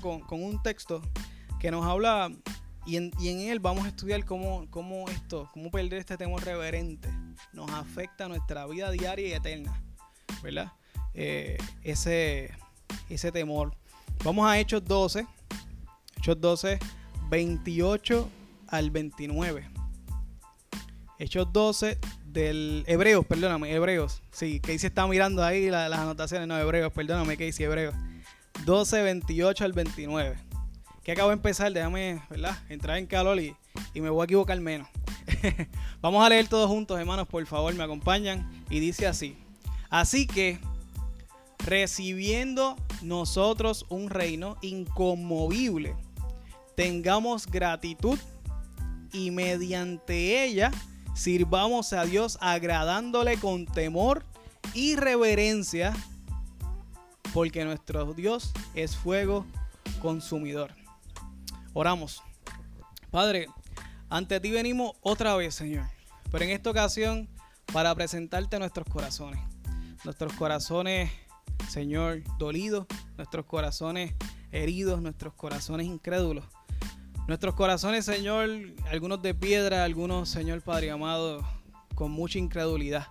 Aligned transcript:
Con, 0.00 0.42
un 0.42 0.62
texto 0.62 1.02
que 1.60 1.70
nos 1.70 1.84
habla 1.84 2.30
y 2.86 2.96
en, 2.96 3.12
él 3.20 3.60
vamos 3.60 3.84
a 3.84 3.88
estudiar 3.88 4.24
cómo, 4.24 4.64
esto, 5.10 5.50
cómo 5.52 5.70
perder 5.70 6.00
este 6.00 6.16
temor 6.16 6.42
reverente 6.42 7.10
nos 7.52 7.70
afecta 7.70 8.24
a 8.24 8.28
nuestra 8.28 8.66
vida 8.66 8.90
diaria 8.90 9.28
y 9.28 9.32
eterna. 9.32 9.82
Eh, 11.14 11.58
ese, 11.82 12.50
temor. 13.32 13.74
Vamos 14.24 14.48
a 14.48 14.58
Hechos 14.58 14.84
12, 14.84 15.26
Hechos 16.16 16.40
12, 16.40 16.78
28 17.28 18.28
al 18.68 18.90
29. 18.90 19.68
Hechos 21.18 21.52
12 21.52 21.98
del 22.24 22.84
Hebreos, 22.86 23.26
perdóname, 23.26 23.72
Hebreos. 23.72 24.22
Sí, 24.30 24.60
Casey 24.60 24.86
está 24.86 25.06
mirando 25.06 25.44
ahí 25.44 25.68
las 25.68 25.92
anotaciones, 25.92 26.46
no, 26.46 26.58
Hebreos, 26.58 26.92
perdóname, 26.92 27.36
Casey, 27.36 27.66
Hebreos. 27.66 27.94
12, 28.68 29.00
28 29.00 29.64
al 29.64 29.72
29. 29.72 30.36
Que 31.02 31.12
acabo 31.12 31.30
de 31.30 31.36
empezar, 31.36 31.72
déjame, 31.72 32.20
¿verdad? 32.28 32.54
Entrar 32.68 32.98
en 32.98 33.06
calor 33.06 33.40
y, 33.40 33.56
y 33.94 34.02
me 34.02 34.10
voy 34.10 34.20
a 34.20 34.24
equivocar 34.24 34.60
menos. 34.60 34.86
Vamos 36.02 36.22
a 36.22 36.28
leer 36.28 36.48
todos 36.48 36.68
juntos, 36.68 37.00
hermanos, 37.00 37.26
por 37.26 37.46
favor, 37.46 37.74
me 37.74 37.82
acompañan. 37.82 38.46
Y 38.68 38.80
dice 38.80 39.06
así. 39.06 39.38
Así 39.88 40.26
que, 40.26 40.60
recibiendo 41.64 42.76
nosotros 43.00 43.86
un 43.88 44.10
reino 44.10 44.58
inconmovible, 44.60 45.96
tengamos 46.74 47.46
gratitud 47.46 48.18
y 49.14 49.30
mediante 49.30 50.44
ella 50.44 50.72
sirvamos 51.14 51.94
a 51.94 52.04
Dios 52.04 52.36
agradándole 52.42 53.38
con 53.38 53.64
temor 53.64 54.26
y 54.74 54.94
reverencia, 54.96 55.96
porque 57.32 57.64
nuestro 57.64 58.14
Dios 58.14 58.52
es 58.74 58.96
fuego 58.96 59.46
consumidor. 60.00 60.74
Oramos. 61.72 62.22
Padre, 63.10 63.48
ante 64.08 64.40
ti 64.40 64.50
venimos 64.50 64.92
otra 65.00 65.34
vez, 65.36 65.54
Señor, 65.54 65.86
pero 66.30 66.44
en 66.44 66.50
esta 66.50 66.70
ocasión 66.70 67.28
para 67.72 67.94
presentarte 67.94 68.58
nuestros 68.58 68.86
corazones. 68.88 69.40
Nuestros 70.04 70.32
corazones, 70.34 71.10
Señor, 71.68 72.22
dolidos, 72.38 72.86
nuestros 73.16 73.44
corazones 73.46 74.14
heridos, 74.52 75.02
nuestros 75.02 75.34
corazones 75.34 75.86
incrédulos. 75.86 76.44
Nuestros 77.26 77.54
corazones, 77.54 78.06
Señor, 78.06 78.48
algunos 78.90 79.20
de 79.20 79.34
piedra, 79.34 79.84
algunos, 79.84 80.30
Señor 80.30 80.62
Padre 80.62 80.90
amado, 80.90 81.46
con 81.94 82.10
mucha 82.10 82.38
incredulidad. 82.38 83.08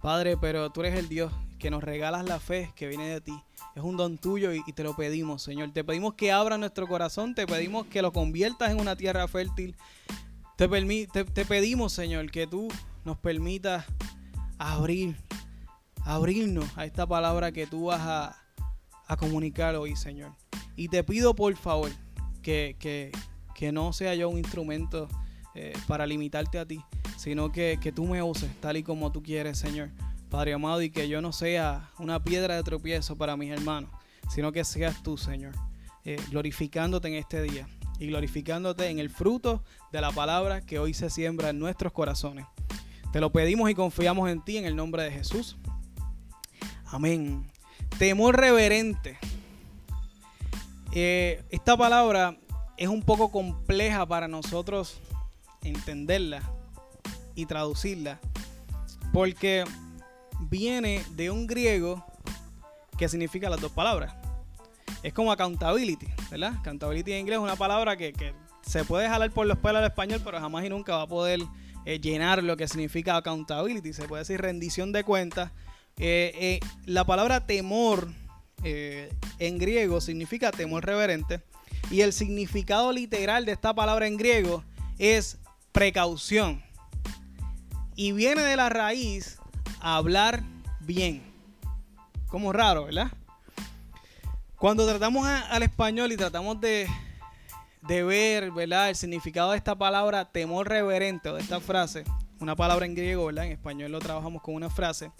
Padre, 0.00 0.38
pero 0.38 0.70
tú 0.70 0.80
eres 0.80 0.98
el 0.98 1.10
Dios 1.10 1.30
que 1.60 1.70
nos 1.70 1.84
regalas 1.84 2.24
la 2.24 2.40
fe 2.40 2.72
que 2.74 2.88
viene 2.88 3.06
de 3.08 3.20
ti. 3.20 3.40
Es 3.76 3.84
un 3.84 3.96
don 3.96 4.18
tuyo 4.18 4.52
y, 4.52 4.62
te 4.72 4.82
lo 4.82 4.96
pedimos, 4.96 5.42
Señor. 5.42 5.70
Te 5.72 5.84
pedimos 5.84 6.14
que 6.14 6.32
abra 6.32 6.58
nuestro 6.58 6.88
corazón, 6.88 7.34
te 7.36 7.46
pedimos 7.46 7.86
que 7.86 8.02
lo 8.02 8.12
conviertas 8.12 8.72
en 8.72 8.80
una 8.80 8.96
tierra 8.96 9.28
fértil. 9.28 9.76
Te, 10.56 10.66
te, 11.06 11.44
pedimos, 11.44 11.92
Señor, 11.92 12.30
que 12.30 12.46
tú 12.48 12.68
nos 13.04 13.16
permitas 13.18 13.86
abrir, 14.58 15.16
abrirnos 16.04 16.66
a 16.76 16.84
esta 16.84 17.06
palabra 17.06 17.52
que 17.52 17.66
tú 17.66 17.86
vas 17.86 18.00
a, 18.00 18.42
a 19.06 19.16
comunicar 19.16 19.76
hoy, 19.76 19.94
Señor. 19.94 20.32
Y 20.74 20.88
te 20.88 21.04
pido, 21.04 21.34
por 21.34 21.54
favor, 21.56 21.90
que, 22.42 22.76
que, 22.78 23.12
que 23.54 23.72
no 23.72 23.92
sea 23.92 24.14
yo 24.14 24.28
un 24.28 24.38
instrumento 24.38 25.08
eh, 25.54 25.72
para 25.88 26.06
limitarte 26.06 26.60
a 26.60 26.64
ti, 26.64 26.80
sino 27.16 27.50
que, 27.50 27.76
tú 27.94 28.06
me 28.06 28.22
uses 28.22 28.50
tal 28.60 28.76
y 28.76 28.84
como 28.84 29.10
tú 29.10 29.20
quieres, 29.20 29.58
Señor. 29.58 29.90
Padre 30.30 30.54
amado, 30.54 30.80
y 30.80 30.90
que 30.90 31.08
yo 31.08 31.20
no 31.20 31.32
sea 31.32 31.90
una 31.98 32.22
piedra 32.22 32.54
de 32.54 32.62
tropiezo 32.62 33.16
para 33.16 33.36
mis 33.36 33.50
hermanos, 33.50 33.90
sino 34.28 34.52
que 34.52 34.64
seas 34.64 35.02
tú, 35.02 35.18
Señor, 35.18 35.54
eh, 36.04 36.16
glorificándote 36.30 37.08
en 37.08 37.14
este 37.14 37.42
día 37.42 37.68
y 37.98 38.06
glorificándote 38.06 38.88
en 38.88 39.00
el 39.00 39.10
fruto 39.10 39.64
de 39.92 40.00
la 40.00 40.12
palabra 40.12 40.60
que 40.60 40.78
hoy 40.78 40.94
se 40.94 41.10
siembra 41.10 41.50
en 41.50 41.58
nuestros 41.58 41.92
corazones. 41.92 42.46
Te 43.12 43.20
lo 43.20 43.32
pedimos 43.32 43.68
y 43.70 43.74
confiamos 43.74 44.30
en 44.30 44.40
ti 44.40 44.56
en 44.56 44.66
el 44.66 44.76
nombre 44.76 45.02
de 45.02 45.10
Jesús. 45.10 45.56
Amén. 46.86 47.50
Temor 47.98 48.38
reverente. 48.38 49.18
Eh, 50.92 51.42
esta 51.50 51.76
palabra 51.76 52.38
es 52.76 52.88
un 52.88 53.02
poco 53.02 53.32
compleja 53.32 54.06
para 54.06 54.28
nosotros 54.28 55.00
entenderla 55.62 56.42
y 57.34 57.46
traducirla, 57.46 58.20
porque 59.12 59.64
viene 60.40 61.04
de 61.10 61.30
un 61.30 61.46
griego 61.46 62.04
que 62.98 63.08
significa 63.08 63.50
las 63.50 63.60
dos 63.60 63.72
palabras. 63.72 64.14
Es 65.02 65.12
como 65.12 65.32
accountability, 65.32 66.06
¿verdad? 66.30 66.54
Accountability 66.60 67.12
en 67.12 67.20
inglés 67.20 67.38
es 67.38 67.42
una 67.42 67.56
palabra 67.56 67.96
que, 67.96 68.34
se 68.62 68.84
puede 68.84 69.08
jalar 69.08 69.30
por 69.30 69.46
los 69.46 69.58
pelos 69.58 69.78
al 69.78 69.86
español, 69.86 70.20
pero 70.22 70.38
jamás 70.38 70.64
y 70.64 70.68
nunca 70.68 70.96
va 70.96 71.02
a 71.02 71.06
poder 71.06 71.40
eh, 71.86 71.98
llenar 71.98 72.44
lo 72.44 72.56
que 72.56 72.68
significa 72.68 73.16
accountability. 73.16 73.92
Se 73.92 74.06
puede 74.06 74.20
decir 74.20 74.40
rendición 74.40 74.92
de 74.92 75.02
cuentas. 75.02 75.50
Eh, 75.96 76.32
eh, 76.34 76.60
la 76.84 77.04
palabra 77.04 77.46
temor 77.46 78.08
en 78.62 79.56
griego 79.58 80.02
significa 80.02 80.52
temor 80.52 80.84
reverente 80.84 81.40
y 81.90 82.02
el 82.02 82.12
significado 82.12 82.92
literal 82.92 83.46
de 83.46 83.52
esta 83.52 83.74
palabra 83.74 84.06
en 84.06 84.18
griego 84.18 84.62
es 84.98 85.38
precaución. 85.72 86.62
Y 87.96 88.12
viene 88.12 88.42
de 88.42 88.56
la 88.56 88.68
raíz 88.68 89.39
hablar 89.80 90.42
bien. 90.80 91.22
Como 92.28 92.52
raro, 92.52 92.84
¿verdad? 92.84 93.10
Cuando 94.56 94.86
tratamos 94.86 95.26
al 95.26 95.62
español 95.62 96.12
y 96.12 96.16
tratamos 96.16 96.60
de, 96.60 96.86
ver, 97.82 98.50
¿verdad? 98.50 98.90
El 98.90 98.96
significado 98.96 99.52
de 99.52 99.56
esta 99.56 99.74
palabra 99.76 100.30
temor 100.30 100.68
reverente 100.68 101.30
o 101.30 101.34
de 101.34 101.40
esta 101.40 101.60
frase, 101.60 102.04
una 102.40 102.54
palabra 102.54 102.86
en 102.86 102.94
griego, 102.94 103.26
¿verdad? 103.26 103.46
En 103.46 103.52
español 103.52 103.90
lo 103.90 103.98
trabajamos 104.00 104.42
con 104.42 104.54
una 104.54 104.68
frase. 104.68 105.10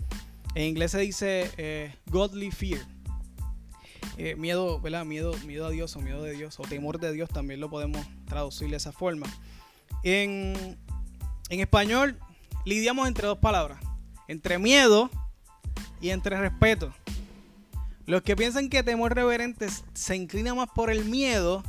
En 0.55 0.65
inglés 0.65 0.91
se 0.91 0.99
dice 0.99 1.51
eh, 1.57 1.95
godly 2.07 2.51
fear 2.51 2.81
eh, 4.23 4.37
miedo, 4.37 4.79
¿verdad? 4.81 5.07
Miedo, 5.07 5.33
miedo 5.47 5.67
a 5.67 5.71
Dios 5.71 5.97
o 5.97 6.01
miedo 6.01 6.23
de 6.23 6.33
Dios 6.33 6.61
o 6.61 6.63
temor 6.65 7.01
de 7.01 7.11
Dios 7.11 7.31
también 7.31 7.61
lo 7.61 7.71
podemos 7.71 8.07
traducir 8.27 8.69
de 8.69 8.77
esa 8.77 8.93
forma. 8.93 9.27
En 10.03 10.77
español 11.49 12.19
lidiamos 12.67 13.09
entre 13.09 13.27
dos 13.27 13.39
palabras, 13.39 13.81
entre 14.31 14.59
miedo 14.59 15.11
y 16.01 16.11
entre 16.11 16.39
respeto. 16.39 16.93
Los 18.07 18.23
que 18.23 18.37
piensan 18.37 18.69
que 18.69 18.83
temor 18.83 19.15
reverente 19.15 19.69
se 19.95 20.17
inclina 20.17 20.55
más 20.55 20.69
por 20.71 20.91
el 20.91 21.05
miedo, 21.05 21.63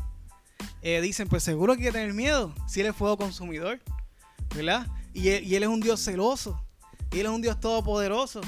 eh, 0.81 1.01
dicen, 1.01 1.27
pues 1.27 1.43
seguro 1.43 1.75
que 1.75 1.81
hay 1.81 1.85
que 1.87 1.91
tener 1.91 2.13
miedo 2.13 2.53
si 2.67 2.81
él 2.81 2.87
es 2.87 2.95
fuego 2.95 3.17
consumidor, 3.17 3.79
¿verdad? 4.55 4.87
Y 5.13 5.29
y 5.29 5.55
él 5.55 5.63
es 5.63 5.69
un 5.69 5.81
Dios 5.81 5.99
celoso, 5.99 6.63
y 7.11 7.19
él 7.19 7.25
es 7.25 7.31
un 7.31 7.41
Dios 7.41 7.59
todopoderoso 7.59 8.41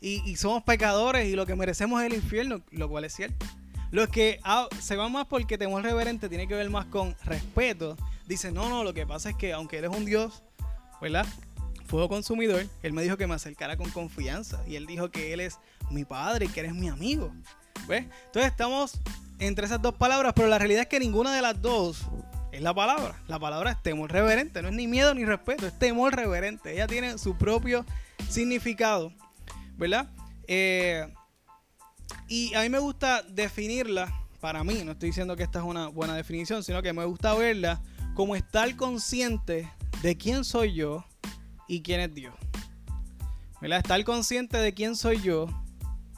y, 0.00 0.36
somos 0.36 0.62
pecadores 0.62 1.26
y 1.26 1.34
lo 1.34 1.44
que 1.44 1.56
merecemos 1.56 2.00
es 2.00 2.06
el 2.06 2.14
infierno, 2.14 2.60
lo 2.70 2.88
cual 2.88 3.04
es 3.04 3.14
cierto. 3.14 3.44
Los 3.90 4.08
que 4.08 4.38
ah, 4.44 4.68
se 4.80 4.96
van 4.96 5.10
más 5.10 5.26
porque 5.26 5.58
temor 5.58 5.82
reverente 5.82 6.28
tiene 6.28 6.46
que 6.46 6.54
ver 6.54 6.70
más 6.70 6.86
con 6.86 7.16
respeto. 7.24 7.96
Dicen, 8.26 8.54
no, 8.54 8.68
no, 8.68 8.84
lo 8.84 8.94
que 8.94 9.06
pasa 9.06 9.30
es 9.30 9.36
que 9.36 9.52
aunque 9.52 9.78
Él 9.78 9.86
es 9.86 9.90
un 9.90 10.04
Dios, 10.04 10.42
¿verdad? 11.00 11.26
Fuego 11.88 12.08
consumidor, 12.08 12.66
Él 12.82 12.92
me 12.92 13.02
dijo 13.02 13.16
que 13.16 13.26
me 13.26 13.34
acercara 13.34 13.76
con 13.76 13.90
confianza. 13.90 14.62
Y 14.66 14.76
Él 14.76 14.86
dijo 14.86 15.10
que 15.10 15.32
Él 15.32 15.40
es 15.40 15.58
mi 15.90 16.04
padre 16.04 16.46
y 16.46 16.48
que 16.48 16.60
eres 16.60 16.74
mi 16.74 16.88
amigo. 16.88 17.32
¿Ves? 17.88 18.04
Entonces 18.26 18.50
estamos 18.50 19.00
entre 19.38 19.66
esas 19.66 19.82
dos 19.82 19.94
palabras, 19.94 20.32
pero 20.36 20.48
la 20.48 20.58
realidad 20.58 20.82
es 20.82 20.88
que 20.88 21.00
ninguna 21.00 21.34
de 21.34 21.42
las 21.42 21.60
dos 21.60 22.06
es 22.52 22.62
la 22.62 22.74
palabra. 22.74 23.20
La 23.26 23.38
palabra 23.38 23.72
es 23.72 23.82
temor 23.82 24.12
reverente, 24.12 24.62
no 24.62 24.68
es 24.68 24.74
ni 24.74 24.86
miedo 24.86 25.14
ni 25.14 25.24
respeto, 25.24 25.66
es 25.66 25.78
temor 25.78 26.14
reverente. 26.14 26.72
Ella 26.72 26.86
tiene 26.86 27.18
su 27.18 27.36
propio 27.36 27.84
significado. 28.28 29.12
¿verdad? 29.78 30.10
Eh, 30.46 31.06
y 32.26 32.52
a 32.54 32.62
mí 32.62 32.68
me 32.68 32.80
gusta 32.80 33.22
definirla, 33.22 34.12
para 34.40 34.62
mí, 34.64 34.82
no 34.84 34.92
estoy 34.92 35.10
diciendo 35.10 35.36
que 35.36 35.44
esta 35.44 35.60
es 35.60 35.64
una 35.64 35.88
buena 35.88 36.14
definición, 36.14 36.62
sino 36.62 36.82
que 36.82 36.92
me 36.92 37.04
gusta 37.04 37.34
verla 37.34 37.80
como 38.14 38.36
estar 38.36 38.74
consciente 38.76 39.70
de 40.02 40.16
quién 40.16 40.44
soy 40.44 40.74
yo 40.74 41.04
y 41.68 41.82
quién 41.82 42.00
es 42.00 42.14
Dios. 42.14 42.34
¿Verdad? 43.60 43.78
Estar 43.78 44.02
consciente 44.04 44.56
de 44.56 44.72
quién 44.72 44.96
soy 44.96 45.20
yo, 45.20 45.46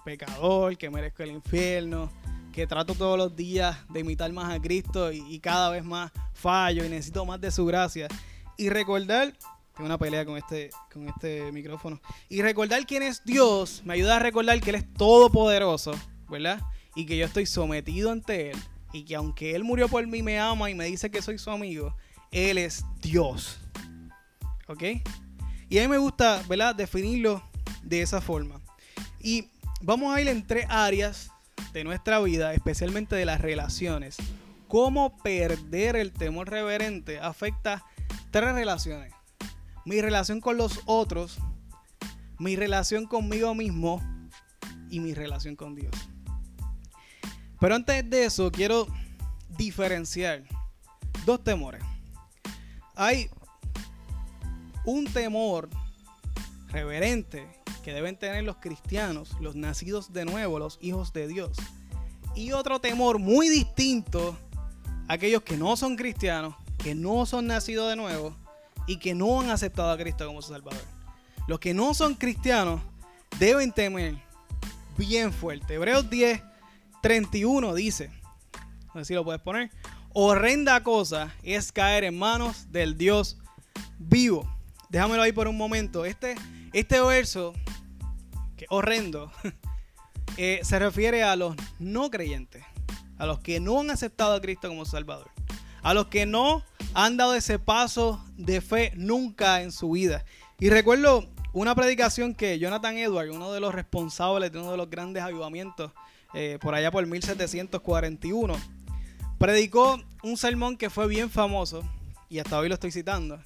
pecador, 0.04 0.76
que 0.76 0.90
merezco 0.90 1.22
el 1.22 1.32
infierno, 1.32 2.10
que 2.52 2.66
trato 2.66 2.94
todos 2.94 3.16
los 3.16 3.34
días 3.34 3.76
de 3.88 4.00
imitar 4.00 4.32
más 4.32 4.52
a 4.52 4.60
Cristo 4.60 5.12
y, 5.12 5.38
cada 5.40 5.70
vez 5.70 5.84
más 5.84 6.12
fallo 6.34 6.84
y 6.84 6.88
necesito 6.88 7.24
más 7.24 7.40
de 7.40 7.50
su 7.50 7.64
gracia. 7.64 8.08
Y 8.56 8.68
recordar 8.68 9.32
una 9.78 9.96
pelea 9.96 10.26
con 10.26 10.36
este, 10.36 10.70
con 10.92 11.08
este 11.08 11.50
micrófono. 11.52 12.00
Y 12.28 12.42
recordar 12.42 12.86
quién 12.86 13.02
es 13.02 13.24
Dios 13.24 13.82
me 13.84 13.94
ayuda 13.94 14.16
a 14.16 14.18
recordar 14.18 14.60
que 14.60 14.70
Él 14.70 14.76
es 14.76 14.92
todopoderoso, 14.94 15.92
¿verdad? 16.28 16.60
Y 16.94 17.06
que 17.06 17.16
yo 17.16 17.24
estoy 17.24 17.46
sometido 17.46 18.10
ante 18.10 18.50
Él. 18.50 18.58
Y 18.92 19.04
que 19.04 19.16
aunque 19.16 19.54
Él 19.54 19.64
murió 19.64 19.88
por 19.88 20.06
mí, 20.06 20.22
me 20.22 20.38
ama 20.38 20.68
y 20.68 20.74
me 20.74 20.84
dice 20.84 21.10
que 21.10 21.22
soy 21.22 21.38
su 21.38 21.50
amigo, 21.50 21.96
Él 22.32 22.58
es 22.58 22.84
Dios. 23.00 23.60
¿Ok? 24.66 24.82
Y 25.70 25.78
a 25.78 25.82
mí 25.82 25.88
me 25.88 25.98
gusta, 25.98 26.42
¿verdad? 26.48 26.74
Definirlo 26.74 27.42
de 27.84 28.02
esa 28.02 28.20
forma. 28.20 28.60
Y 29.20 29.48
vamos 29.80 30.14
a 30.14 30.20
ir 30.20 30.26
en 30.26 30.44
tres 30.44 30.66
áreas 30.68 31.30
de 31.72 31.84
nuestra 31.84 32.18
vida, 32.18 32.52
especialmente 32.52 33.14
de 33.14 33.24
las 33.24 33.40
relaciones, 33.40 34.16
cómo 34.66 35.16
perder 35.18 35.94
el 35.94 36.12
temor 36.12 36.50
reverente 36.50 37.20
afecta 37.20 37.84
tres 38.32 38.52
relaciones. 38.52 39.12
Mi 39.84 40.00
relación 40.00 40.40
con 40.40 40.56
los 40.56 40.80
otros, 40.86 41.38
mi 42.38 42.56
relación 42.56 43.06
conmigo 43.06 43.54
mismo 43.54 44.02
y 44.90 44.98
mi 44.98 45.14
relación 45.14 45.54
con 45.54 45.76
Dios. 45.76 45.94
Pero 47.60 47.76
antes 47.76 48.10
de 48.10 48.24
eso, 48.24 48.50
quiero 48.50 48.88
diferenciar 49.56 50.42
dos 51.24 51.44
temores. 51.44 51.84
Hay 52.96 53.30
un 54.84 55.06
temor 55.06 55.68
reverente 56.68 57.46
que 57.82 57.92
deben 57.92 58.16
tener 58.16 58.44
los 58.44 58.56
cristianos, 58.56 59.30
los 59.40 59.54
nacidos 59.56 60.12
de 60.12 60.24
nuevo, 60.24 60.58
los 60.58 60.78
hijos 60.80 61.12
de 61.12 61.28
Dios. 61.28 61.56
Y 62.34 62.52
otro 62.52 62.80
temor 62.80 63.18
muy 63.18 63.48
distinto 63.48 64.36
a 65.08 65.14
aquellos 65.14 65.42
que 65.42 65.56
no 65.56 65.76
son 65.76 65.96
cristianos, 65.96 66.54
que 66.78 66.94
no 66.94 67.26
son 67.26 67.46
nacidos 67.46 67.88
de 67.90 67.96
nuevo 67.96 68.36
y 68.86 68.98
que 68.98 69.14
no 69.14 69.40
han 69.40 69.50
aceptado 69.50 69.90
a 69.90 69.98
Cristo 69.98 70.26
como 70.26 70.42
su 70.42 70.52
Salvador. 70.52 70.82
Los 71.46 71.58
que 71.58 71.74
no 71.74 71.94
son 71.94 72.14
cristianos 72.14 72.80
deben 73.38 73.72
temer 73.72 74.16
bien 74.96 75.32
fuerte. 75.32 75.74
Hebreos 75.74 76.08
10, 76.08 76.42
31 77.02 77.74
dice, 77.74 78.10
a 78.88 78.94
ver 78.94 79.06
si 79.06 79.14
lo 79.14 79.24
puedes 79.24 79.40
poner, 79.40 79.70
horrenda 80.12 80.82
cosa 80.82 81.34
es 81.42 81.72
caer 81.72 82.04
en 82.04 82.18
manos 82.18 82.70
del 82.70 82.96
Dios 82.96 83.38
vivo. 83.98 84.48
Déjamelo 84.90 85.22
ahí 85.22 85.32
por 85.32 85.48
un 85.48 85.56
momento. 85.56 86.04
Este, 86.04 86.34
este 86.72 87.00
verso, 87.00 87.54
que 88.56 88.66
horrendo, 88.68 89.32
eh, 90.36 90.60
se 90.62 90.78
refiere 90.78 91.22
a 91.22 91.36
los 91.36 91.54
no 91.78 92.10
creyentes, 92.10 92.64
a 93.16 93.26
los 93.26 93.38
que 93.38 93.60
no 93.60 93.80
han 93.80 93.90
aceptado 93.90 94.34
a 94.34 94.40
Cristo 94.40 94.68
como 94.68 94.84
Salvador, 94.84 95.30
a 95.82 95.94
los 95.94 96.08
que 96.08 96.26
no 96.26 96.64
han 96.92 97.16
dado 97.16 97.34
ese 97.34 97.60
paso 97.60 98.22
de 98.36 98.60
fe 98.60 98.92
nunca 98.96 99.62
en 99.62 99.70
su 99.70 99.92
vida. 99.92 100.24
Y 100.58 100.70
recuerdo 100.70 101.24
una 101.52 101.74
predicación 101.76 102.34
que 102.34 102.58
Jonathan 102.58 102.96
Edwards, 102.96 103.32
uno 103.32 103.52
de 103.52 103.60
los 103.60 103.72
responsables 103.72 104.50
de 104.50 104.58
uno 104.58 104.72
de 104.72 104.76
los 104.76 104.90
grandes 104.90 105.22
avivamientos 105.22 105.92
eh, 106.34 106.58
por 106.60 106.74
allá 106.74 106.90
por 106.90 107.06
1741, 107.06 108.54
predicó 109.38 110.00
un 110.24 110.36
sermón 110.36 110.76
que 110.76 110.90
fue 110.90 111.06
bien 111.06 111.30
famoso, 111.30 111.82
y 112.28 112.40
hasta 112.40 112.58
hoy 112.58 112.68
lo 112.68 112.74
estoy 112.74 112.92
citando, 112.92 113.40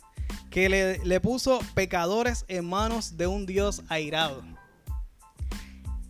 que 0.51 0.69
le, 0.69 1.21
puso 1.21 1.61
pecadores 1.75 2.45
en 2.49 2.65
manos 2.65 3.17
de 3.17 3.27
un 3.27 3.47
Dios 3.47 3.83
airado. 3.89 4.43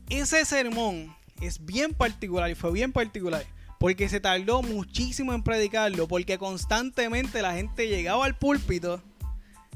Ese 0.08 0.44
sermón 0.44 1.14
es 1.40 1.64
bien 1.64 1.94
particular 1.94 2.50
y 2.50 2.54
fue 2.54 2.72
bien 2.72 2.92
particular 2.92 3.44
porque 3.78 4.08
se 4.08 4.20
tardó 4.20 4.62
muchísimo 4.62 5.34
en 5.34 5.42
predicarlo, 5.42 6.08
porque 6.08 6.38
constantemente 6.38 7.42
la 7.42 7.54
gente 7.54 7.88
llegaba 7.88 8.24
al 8.24 8.36
púlpito 8.36 9.02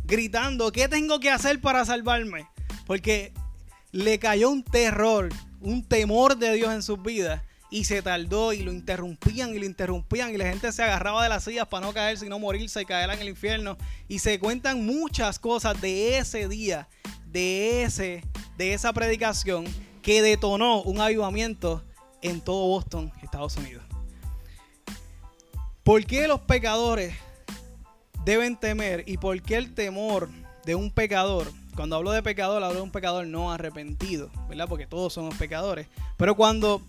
gritando, 0.05 0.73
¿qué 0.73 0.89
tengo 0.89 1.21
que 1.21 1.31
hacer 1.31 1.61
para 1.61 1.85
salvarme? 1.85 2.47
Porque 2.87 3.33
le 3.93 4.19
cayó 4.19 4.51
un 4.51 4.63
terror, 4.63 5.29
un 5.61 5.83
temor 5.83 6.39
de 6.39 6.55
Dios 6.55 6.73
en 6.73 6.83
sus 6.83 7.03
vidas 7.03 7.43
y 7.71 7.85
se 7.85 8.03
tardó 8.03 8.53
y 8.53 8.63
lo 8.63 8.73
interrumpían 8.73 9.55
y 9.55 9.59
lo 9.59 9.67
interrumpían 9.67 10.35
y 10.35 10.39
la 10.39 10.47
gente 10.49 10.73
se 10.73 10.83
agarraba 10.83 11.23
de 11.23 11.29
las 11.29 11.45
sillas 11.45 11.69
para 11.69 11.87
no 11.87 11.93
caer, 11.93 12.19
sino 12.19 12.39
morirse 12.39 12.83
y 12.83 12.85
caer 12.85 13.11
en 13.11 13.21
el 13.21 13.29
infierno. 13.29 13.77
Y 14.09 14.21
se 14.21 14.39
cuentan 14.39 14.85
muchas 14.85 15.39
cosas 15.39 15.81
de 15.81 16.19
ese 16.19 16.49
día, 16.49 16.89
de, 17.27 17.83
ese, 17.83 18.25
de 18.57 18.73
esa 18.73 18.93
predicación 18.93 19.67
que 20.03 20.23
detonó 20.23 20.83
un 20.83 21.01
avivamiento 21.01 21.85
en 22.23 22.41
todo 22.41 22.67
Boston, 22.69 23.13
Estados 23.23 23.57
Unidos. 23.57 23.85
¿Por 25.83 26.05
qué 26.07 26.29
los 26.29 26.41
pecadores 26.41 27.15
deben 28.25 28.57
temer 28.57 29.05
y 29.07 29.17
por 29.17 29.41
qué 29.43 29.57
el 29.57 29.75
temor 29.75 30.29
de 30.65 30.75
un 30.75 30.91
pecador 30.91 31.53
cuando 31.79 31.95
hablo 31.95 32.11
de 32.11 32.25
pecador, 32.25 32.65
hablo 32.65 32.79
de 32.79 32.83
un 32.83 32.91
pecador 32.91 33.25
no 33.29 33.53
arrepentido, 33.53 34.31
¿verdad? 34.49 34.67
Porque 34.69 34.89
todos 34.89 35.13
somos 35.13 35.37
pecadores. 35.37 35.87
Pero 36.17 36.35
cuando 36.35 36.83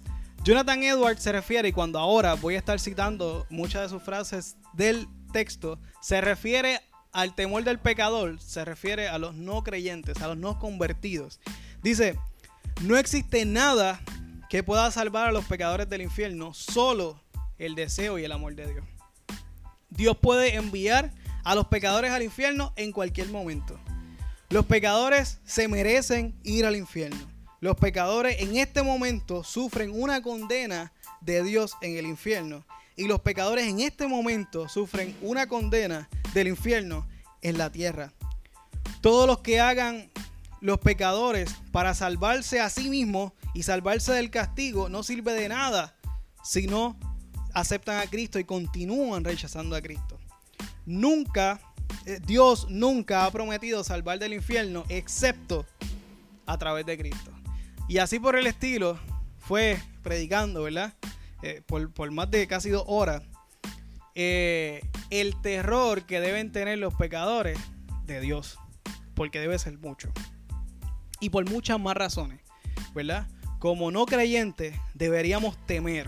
Jonathan 0.44 0.84
Edwards 0.84 1.22
se 1.22 1.32
refiere, 1.32 1.70
y 1.70 1.72
cuando 1.74 2.00
ahora 2.00 2.36
voy 2.36 2.56
a 2.56 2.60
estar 2.60 2.80
citando 2.80 3.46
muchas 3.50 3.84
de 3.84 3.90
sus 3.90 4.02
frases 4.02 4.56
del 4.74 5.08
texto, 5.34 5.80
se 6.02 6.22
refiere 6.22 6.82
al 7.12 7.36
temor 7.36 7.64
del 7.64 7.80
pecador, 7.80 8.40
se 8.40 8.64
refiere 8.64 9.10
a 9.10 9.18
los 9.18 9.36
no 9.36 9.64
creyentes, 9.64 10.22
a 10.22 10.28
los 10.28 10.38
no 10.38 10.58
convertidos. 10.60 11.40
Dice, 11.84 12.18
no 12.82 12.98
existe 12.98 13.46
nada 13.46 14.02
que 14.50 14.64
pueda 14.64 14.90
salvar 14.92 15.28
a 15.28 15.32
los 15.32 15.46
pecadores 15.46 15.90
del 15.90 16.02
infierno, 16.02 16.54
solo 16.54 17.22
el 17.58 17.76
deseo 17.76 18.18
y 18.18 18.24
el 18.24 18.32
amor 18.32 18.56
de 18.56 18.72
Dios. 18.72 18.86
Dios 19.90 20.18
puede 20.18 20.56
enviar 20.56 21.12
a 21.44 21.56
los 21.56 21.68
pecadores 21.68 22.12
al 22.12 22.24
infierno 22.24 22.74
en 22.78 22.92
cualquier 22.92 23.30
momento. 23.30 23.80
Los 24.50 24.66
pecadores 24.66 25.40
se 25.44 25.68
merecen 25.68 26.36
ir 26.44 26.66
al 26.66 26.76
infierno. 26.76 27.39
Los 27.62 27.76
pecadores 27.76 28.38
en 28.40 28.56
este 28.56 28.84
momento 28.84 29.44
sufren 29.44 29.92
una 29.92 30.22
condena 30.22 30.94
de 31.22 31.44
Dios 31.44 31.76
en 31.82 31.98
el 31.98 32.06
infierno. 32.06 32.66
Y 32.96 33.08
los 33.08 33.20
pecadores 33.22 33.68
en 33.68 33.82
este 33.82 34.08
momento 34.08 34.70
sufren 34.70 35.16
una 35.22 35.48
condena 35.48 36.10
del 36.34 36.48
infierno 36.48 37.08
en 37.42 37.58
la 37.58 37.72
tierra. 37.72 38.14
Todos 39.02 39.28
los 39.28 39.40
que 39.40 39.60
hagan 39.60 40.10
los 40.62 40.80
pecadores 40.80 41.54
para 41.72 41.94
salvarse 41.94 42.60
a 42.60 42.70
sí 42.70 42.90
mismos 42.90 43.34
y 43.54 43.64
salvarse 43.64 44.12
del 44.14 44.30
castigo 44.30 44.90
no 44.90 45.04
sirve 45.04 45.34
de 45.34 45.50
nada 45.50 45.96
si 46.44 46.68
no 46.68 46.98
aceptan 47.54 48.00
a 48.00 48.08
Cristo 48.08 48.40
y 48.40 48.44
continúan 48.44 49.24
rechazando 49.24 49.76
a 49.76 49.82
Cristo. 49.82 50.18
Nunca 50.86 51.60
eh, 52.06 52.20
Dios 52.26 52.68
nunca 52.70 53.26
ha 53.26 53.32
prometido 53.32 53.84
salvar 53.84 54.20
del 54.20 54.34
infierno 54.34 54.86
excepto 54.90 55.66
a 56.46 56.58
través 56.58 56.86
de 56.86 56.98
Cristo. 56.98 57.32
Y 57.90 57.98
así 57.98 58.20
por 58.20 58.38
el 58.38 58.46
estilo 58.46 59.00
fue 59.40 59.82
predicando, 60.04 60.62
¿verdad? 60.62 60.94
Eh, 61.42 61.64
por, 61.66 62.12
más 62.12 62.30
de 62.30 62.46
casi 62.48 62.70
dos 62.70 62.84
horas. 62.86 63.24
Eh, 64.14 64.82
el 65.10 65.42
terror 65.42 66.04
que 66.06 66.22
deben 66.22 66.52
tener 66.52 66.78
los 66.78 66.94
pecadores 66.94 67.58
de 68.06 68.22
Dios. 68.22 68.60
Porque 69.16 69.40
debe 69.40 69.58
ser 69.58 69.80
mucho. 69.80 70.12
Y 71.20 71.32
por 71.32 71.50
muchas 71.50 71.80
más 71.80 71.98
razones, 71.98 72.42
¿verdad? 72.94 73.28
Como 73.58 73.90
no 73.90 74.06
creyentes 74.06 74.76
deberíamos 74.94 75.58
temer. 75.66 76.08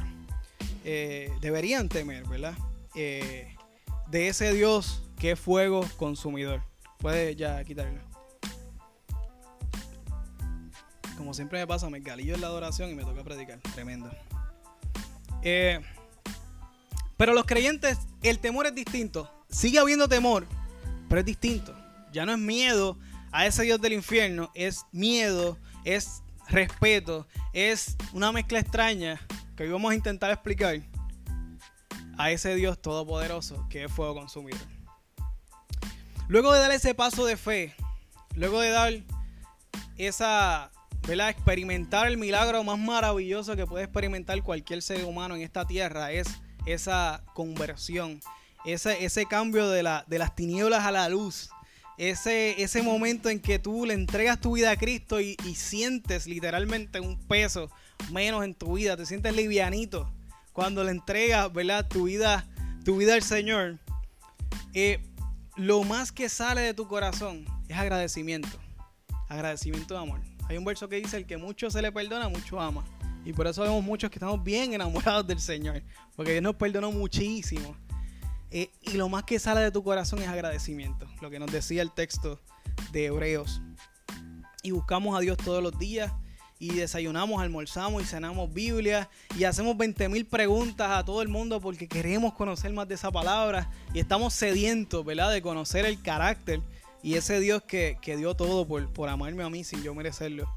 deberían 0.84 1.90
temer, 1.90 2.28
¿verdad? 2.28 2.54
de 2.94 4.28
ese 4.28 4.54
Dios 4.54 5.04
que 5.18 5.36
fuego 5.36 5.84
consumidor. 5.98 6.62
Puede 7.00 7.36
ya 7.36 7.64
quitarlo. 7.64 8.11
Como 11.22 11.36
siempre 11.36 11.60
me 11.60 11.68
pasa, 11.68 11.88
me 11.88 12.00
galillo 12.00 12.34
en 12.34 12.42
la 12.42 12.48
adoración 12.48 12.90
y 12.90 12.96
me 12.96 13.04
toca 13.04 13.24
predicar. 13.24 13.60
Tremendo. 13.76 14.10
Eh, 15.44 15.80
pero 17.16 17.36
los 17.36 17.46
creyentes, 17.46 18.00
el 18.24 18.40
temor 18.40 18.66
es 18.66 18.74
distinto. 18.74 19.32
Sigue 19.48 19.78
habiendo 19.78 20.10
temor, 20.10 20.48
pero 21.08 21.20
es 21.20 21.26
distinto. 21.26 21.78
Ya 22.12 22.26
no 22.26 22.32
es 22.32 22.40
miedo 22.40 22.98
a 23.32 23.46
ese 23.46 23.62
Dios 23.62 23.80
del 23.80 23.94
infierno, 23.94 24.50
es 24.56 24.84
miedo, 24.92 25.60
es 25.86 26.24
respeto, 26.50 27.28
es 27.54 27.98
una 28.14 28.32
mezcla 28.32 28.58
extraña 28.58 29.22
que 29.56 29.62
hoy 29.62 29.70
vamos 29.70 29.92
a 29.92 29.96
intentar 29.96 30.32
explicar 30.32 30.82
a 32.18 32.32
ese 32.32 32.56
Dios 32.56 32.82
todopoderoso 32.82 33.68
que 33.70 33.84
es 33.84 33.92
fuego 33.92 34.16
consumidor. 34.16 34.60
Luego 36.28 36.52
de 36.52 36.62
dar 36.62 36.72
ese 36.72 36.96
paso 36.96 37.28
de 37.28 37.38
fe, 37.38 37.76
luego 38.34 38.60
de 38.60 38.72
dar 38.72 38.94
esa, 39.98 40.72
¿verdad? 41.08 41.30
Experimentar 41.30 42.08
el 42.08 42.18
milagro 42.18 42.64
más 42.64 42.80
maravilloso 42.80 43.56
que 43.56 43.66
puede 43.66 43.86
experimentar 43.86 44.42
cualquier 44.44 44.82
ser 44.82 45.04
humano 45.06 45.36
en 45.36 45.42
esta 45.42 45.66
tierra 45.66 46.12
es 46.12 46.28
esa 46.66 47.24
conversión, 47.34 48.20
ese, 48.66 49.04
ese 49.04 49.26
cambio 49.26 49.70
de, 49.70 49.84
la, 49.84 50.06
de 50.08 50.20
las 50.20 50.36
tinieblas 50.36 50.86
a 50.86 50.92
la 50.92 51.10
luz, 51.10 51.50
ese, 51.98 52.62
ese 52.62 52.82
momento 52.82 53.30
en 53.30 53.40
que 53.40 53.60
tú 53.60 53.86
le 53.86 53.94
entregas 53.94 54.40
tu 54.40 54.54
vida 54.54 54.72
a 54.72 54.76
Cristo 54.76 55.20
y, 55.20 55.36
sientes 55.56 56.28
literalmente 56.28 57.00
un 57.00 57.18
peso 57.28 57.70
menos 58.12 58.44
en 58.44 58.56
tu 58.56 58.74
vida, 58.74 58.98
te 58.98 59.06
sientes 59.06 59.36
livianito 59.36 60.12
cuando 60.54 60.84
le 60.84 60.92
entregas, 60.92 61.52
¿verdad? 61.54 61.88
Tu 61.88 62.06
vida, 62.06 62.48
tu 62.84 62.98
vida 62.98 63.14
al 63.14 63.24
Señor. 63.24 63.80
Eh, 64.74 65.00
lo 65.56 65.84
más 65.84 66.12
que 66.12 66.30
sale 66.30 66.62
de 66.62 66.74
tu 66.74 66.88
corazón 66.88 67.46
es 67.68 67.78
agradecimiento. 67.78 68.50
Agradecimiento 69.30 69.94
de 69.94 70.00
amor. 70.00 70.31
Hay 70.52 70.58
un 70.58 70.66
verso 70.66 70.90
que 70.90 70.98
dice, 70.98 71.16
el 71.16 71.26
que 71.26 71.38
mucho 71.38 71.72
se 71.72 71.82
le 71.82 71.94
perdona, 71.94 72.28
mucho 72.28 72.60
ama. 72.60 72.84
Y 73.24 73.32
por 73.32 73.48
eso 73.48 73.62
vemos 73.62 73.82
muchos 73.82 74.10
que 74.10 74.18
estamos 74.18 74.44
bien 74.44 74.74
enamorados 74.74 75.26
del 75.26 75.40
Señor. 75.40 75.82
Porque 76.14 76.32
Dios 76.34 76.44
nos 76.44 76.56
perdonó 76.58 76.92
muchísimo. 76.92 77.74
Eh, 78.50 78.70
y 78.82 78.98
lo 78.98 79.08
más 79.08 79.24
que 79.24 79.40
sale 79.40 79.62
de 79.62 79.72
tu 79.72 79.82
corazón 79.82 80.20
es 80.20 80.28
agradecimiento. 80.28 81.08
Lo 81.22 81.30
que 81.30 81.40
nos 81.40 81.50
decía 81.50 81.82
el 81.82 81.92
texto 81.92 82.38
de 82.92 83.06
Hebreos. 83.06 83.62
Y 84.62 84.72
buscamos 84.72 85.18
a 85.18 85.22
Dios 85.22 85.38
todos 85.38 85.64
los 85.64 85.80
días. 85.80 86.12
y 86.60 86.74
desayunamos, 86.76 87.42
almorzamos 87.42 88.04
y 88.04 88.06
cenamos 88.06 88.54
Biblia 88.54 89.10
y 89.36 89.46
hacemos 89.46 89.76
20.000 89.78 90.28
preguntas 90.28 90.92
a 90.92 91.04
todo 91.04 91.24
el 91.24 91.28
mundo 91.28 91.60
porque 91.60 91.88
queremos 91.88 92.36
conocer 92.36 92.72
más 92.72 92.88
de 92.88 92.94
esa 92.94 93.10
palabra 93.10 93.72
y 93.96 94.00
estamos 94.00 94.36
sedientos, 94.36 95.04
¿verdad? 95.04 95.32
De 95.32 95.42
conocer 95.42 95.86
el 95.86 96.00
carácter 96.04 96.62
y 97.04 97.16
ese 97.16 97.40
Dios 97.40 97.64
que, 97.64 97.98
dio 98.04 98.36
todo 98.36 98.68
por, 98.68 98.92
por, 98.94 99.10
amarme 99.10 99.44
a 99.44 99.50
mí 99.50 99.64
sin 99.64 99.84
yo 99.84 99.94
merecerlo. 99.96 100.48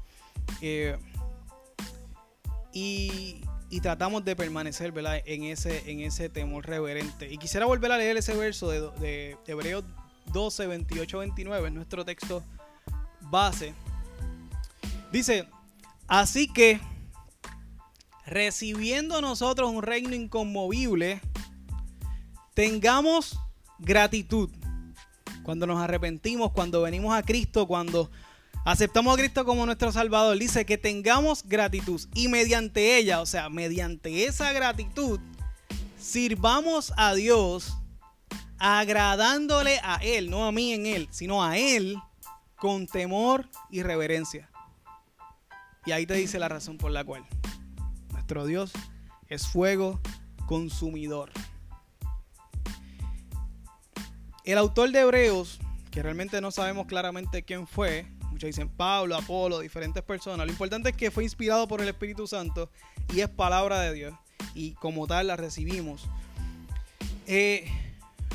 Eh, 0.61 0.97
y, 2.73 3.41
tratamos 3.81 4.23
de 4.23 4.37
permanecer, 4.37 4.93
¿verdad? 4.93 5.21
En 5.25 5.43
ese, 5.43 5.91
en 5.91 5.99
ese 5.99 6.29
temor 6.29 6.65
reverente. 6.65 7.31
Y 7.31 7.37
quisiera 7.37 7.65
volver 7.65 7.91
a 7.91 7.97
leer 7.97 8.15
ese 8.15 8.33
verso 8.35 8.69
de, 8.69 8.81
de 9.01 9.37
Hebreos 9.47 9.83
12, 10.31 10.67
28, 10.67 11.17
29, 11.17 11.71
nuestro 11.71 12.05
texto 12.05 12.41
base. 13.29 13.73
Dice, 15.11 15.45
Así 16.07 16.47
que, 16.47 16.79
recibiendo 18.25 19.21
nosotros 19.21 19.71
un 19.71 19.81
reino 19.81 20.13
inconmovible, 20.13 21.21
tengamos 22.53 23.39
gratitud. 23.79 24.49
Cuando 25.45 25.67
nos 25.67 25.79
arrepentimos, 25.79 26.51
cuando 26.53 26.81
venimos 26.81 27.15
a 27.15 27.21
Cristo, 27.21 27.67
cuando 27.67 28.09
aceptamos 28.65 29.13
a 29.13 29.17
Cristo 29.17 29.45
como 29.45 29.63
nuestro 29.67 29.91
Salvador, 29.91 30.39
dice 30.39 30.65
que 30.65 30.79
tengamos 30.79 31.47
gratitud. 31.47 32.01
Y 32.15 32.29
mediante 32.29 32.97
ella, 32.97 33.21
o 33.21 33.27
sea, 33.27 33.47
mediante 33.49 34.25
esa 34.25 34.51
gratitud, 34.53 35.19
sirvamos 35.99 36.93
a 36.97 37.13
Dios 37.13 37.77
agradándole 38.57 39.79
a 39.83 39.97
Él, 39.97 40.31
no 40.31 40.47
a 40.47 40.51
mí 40.51 40.73
en 40.73 40.87
Él, 40.87 41.07
sino 41.11 41.43
a 41.43 41.59
Él 41.59 41.95
con 42.55 42.87
temor 42.87 43.47
y 43.69 43.83
reverencia. 43.83 44.49
Y 45.85 45.91
ahí 45.91 46.07
te 46.07 46.15
dice 46.15 46.39
la 46.39 46.49
razón 46.49 46.79
por 46.79 46.89
la 46.89 47.03
cual. 47.03 47.23
Nuestro 48.11 48.47
Dios 48.47 48.71
es 49.27 49.45
fuego 49.47 50.01
consumidor. 50.47 51.31
El 54.45 54.59
autor 54.59 54.91
de 54.91 54.99
Hebreos, 54.99 55.59
que 55.89 56.03
realmente 56.03 56.39
no 56.39 56.51
sabemos 56.51 56.85
claramente 56.85 57.41
quién 57.41 57.65
fue, 57.65 58.05
muchos 58.29 58.47
dicen 58.47 58.69
Pablo, 58.69 59.15
Apolo, 59.15 59.59
diferentes 59.59 60.03
personas, 60.03 60.45
lo 60.45 60.51
importante 60.51 60.89
es 60.89 60.95
que 60.95 61.09
fue 61.09 61.23
inspirado 61.23 61.67
por 61.67 61.81
el 61.81 61.87
Espíritu 61.87 62.27
Santo 62.27 62.69
y 63.11 63.21
es 63.21 63.29
palabra 63.29 63.79
de 63.81 63.93
Dios 63.93 64.13
y 64.53 64.73
como 64.73 65.07
tal 65.07 65.27
la 65.27 65.35
recibimos. 65.35 66.07
Eh, 67.25 67.67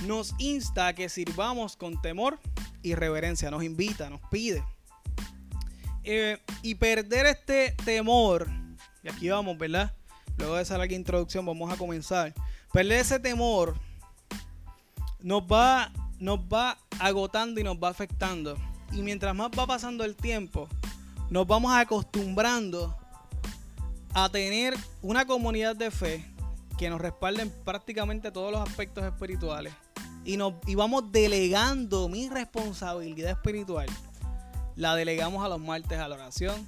nos 0.04 0.34
insta 0.38 0.88
a 0.88 0.94
que 0.94 1.08
sirvamos 1.08 1.76
con 1.76 2.02
temor 2.02 2.40
y 2.82 2.96
reverencia, 2.96 3.48
nos 3.52 3.62
invita, 3.62 4.10
nos 4.10 4.20
pide. 4.32 4.64
Eh, 6.02 6.38
y 6.62 6.74
perder 6.74 7.26
este 7.26 7.76
temor, 7.84 8.48
y 9.04 9.08
aquí 9.08 9.28
vamos, 9.28 9.56
¿verdad? 9.58 9.94
Luego 10.38 10.56
de 10.56 10.62
esa 10.62 10.76
larga 10.76 10.96
introducción 10.96 11.46
vamos 11.46 11.72
a 11.72 11.76
comenzar. 11.76 12.34
Perder 12.72 12.98
ese 12.98 13.20
temor 13.20 13.76
nos 15.22 15.42
va, 15.42 15.92
nos 16.20 16.38
va 16.40 16.78
agotando 17.00 17.60
y 17.60 17.64
nos 17.64 17.76
va 17.76 17.88
afectando. 17.88 18.56
Y 18.92 19.02
mientras 19.02 19.34
más 19.34 19.50
va 19.58 19.66
pasando 19.66 20.04
el 20.04 20.14
tiempo, 20.14 20.68
nos 21.30 21.46
vamos 21.46 21.72
acostumbrando 21.72 22.96
a 24.14 24.28
tener 24.28 24.76
una 25.02 25.26
comunidad 25.26 25.74
de 25.74 25.90
fe 25.90 26.24
que 26.78 26.88
nos 26.90 27.00
respalde 27.00 27.42
en 27.42 27.50
prácticamente 27.64 28.30
todos 28.30 28.52
los 28.52 28.60
aspectos 28.60 29.04
espirituales. 29.04 29.72
Y, 30.24 30.36
nos, 30.36 30.54
y 30.66 30.74
vamos 30.74 31.10
delegando 31.10 32.08
mi 32.08 32.28
responsabilidad 32.28 33.32
espiritual 33.32 33.88
la 34.80 34.96
delegamos 34.96 35.44
a 35.44 35.48
los 35.48 35.60
martes 35.60 35.98
a 35.98 36.08
la 36.08 36.14
oración, 36.14 36.66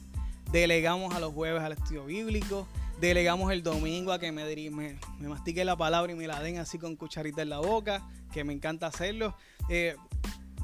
delegamos 0.51 1.15
a 1.15 1.21
los 1.21 1.33
jueves 1.33 1.63
al 1.63 1.73
estudio 1.73 2.05
bíblico, 2.05 2.69
delegamos 3.01 3.51
el 3.53 3.63
domingo 3.63 4.13
a 4.13 4.19
que 4.19 4.31
me, 4.33 4.45
me, 4.71 4.99
me 5.19 5.29
mastique 5.29 5.65
la 5.65 5.77
palabra 5.77 6.13
y 6.13 6.15
me 6.15 6.27
la 6.27 6.41
den 6.41 6.59
así 6.59 6.79
con 6.79 6.95
cucharita 6.95 7.41
en 7.41 7.49
la 7.49 7.61
boca, 7.61 8.07
que 8.33 8.45
me 8.45 8.53
encanta 8.53 8.87
hacerlo. 8.87 9.37
Eh, 9.69 9.97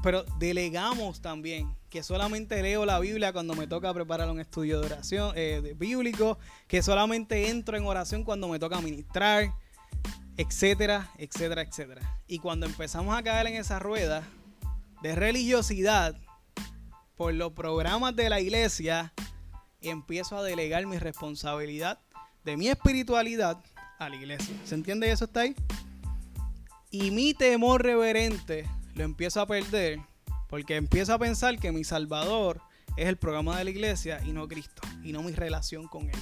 pero 0.01 0.23
delegamos 0.39 1.21
también 1.21 1.75
que 1.89 2.03
solamente 2.03 2.61
leo 2.61 2.85
la 2.85 2.99
Biblia 2.99 3.33
cuando 3.33 3.53
me 3.53 3.67
toca 3.67 3.93
preparar 3.93 4.29
un 4.29 4.39
estudio 4.39 4.79
de 4.79 4.85
oración 4.85 5.33
eh, 5.35 5.73
bíblico, 5.77 6.37
que 6.67 6.81
solamente 6.81 7.49
entro 7.49 7.77
en 7.77 7.85
oración 7.85 8.23
cuando 8.23 8.47
me 8.47 8.59
toca 8.59 8.79
ministrar, 8.81 9.53
etcétera, 10.37 11.09
etcétera, 11.17 11.63
etcétera. 11.63 12.21
Y 12.27 12.39
cuando 12.39 12.65
empezamos 12.65 13.17
a 13.17 13.23
caer 13.23 13.47
en 13.47 13.55
esa 13.55 13.79
rueda 13.79 14.23
de 15.01 15.15
religiosidad, 15.15 16.15
por 17.19 17.33
los 17.33 17.51
programas 17.51 18.15
de 18.15 18.29
la 18.29 18.39
iglesia, 18.39 19.11
empiezo 19.81 20.37
a 20.37 20.43
delegar 20.43 20.85
mi 20.85 20.97
responsabilidad 20.97 21.99
de 22.45 22.55
mi 22.55 22.69
espiritualidad 22.69 23.57
a 23.97 24.07
la 24.07 24.15
iglesia. 24.15 24.55
¿Se 24.63 24.75
entiende 24.75 25.11
eso 25.11 25.25
está 25.25 25.41
ahí? 25.41 25.53
Y 26.91 27.11
mi 27.11 27.35
temor 27.35 27.83
reverente 27.83 28.67
lo 28.95 29.03
empiezo 29.03 29.41
a 29.41 29.45
perder 29.45 29.99
porque 30.47 30.75
empiezo 30.75 31.13
a 31.13 31.19
pensar 31.19 31.59
que 31.59 31.71
mi 31.71 31.83
Salvador 31.83 32.61
es 32.97 33.07
el 33.07 33.17
programa 33.17 33.57
de 33.57 33.63
la 33.63 33.69
iglesia 33.69 34.19
y 34.25 34.31
no 34.31 34.47
Cristo, 34.47 34.81
y 35.03 35.11
no 35.11 35.21
mi 35.21 35.31
relación 35.31 35.87
con 35.87 36.09
Él. 36.09 36.19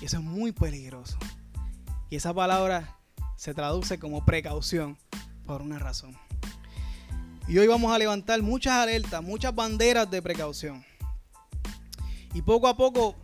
Y 0.00 0.06
eso 0.06 0.16
es 0.16 0.22
muy 0.22 0.52
peligroso. 0.52 1.18
Y 2.08 2.16
esa 2.16 2.32
palabra 2.32 2.98
se 3.36 3.52
traduce 3.52 3.98
como 3.98 4.24
precaución 4.24 4.96
por 5.44 5.60
una 5.60 5.78
razón. 5.78 6.16
Y 7.46 7.58
hoy 7.58 7.66
vamos 7.66 7.92
a 7.92 7.98
levantar 7.98 8.40
muchas 8.42 8.72
alertas, 8.72 9.22
muchas 9.22 9.54
banderas 9.54 10.10
de 10.10 10.22
precaución. 10.22 10.82
Y 12.32 12.40
poco 12.40 12.68
a 12.68 12.76
poco 12.76 13.14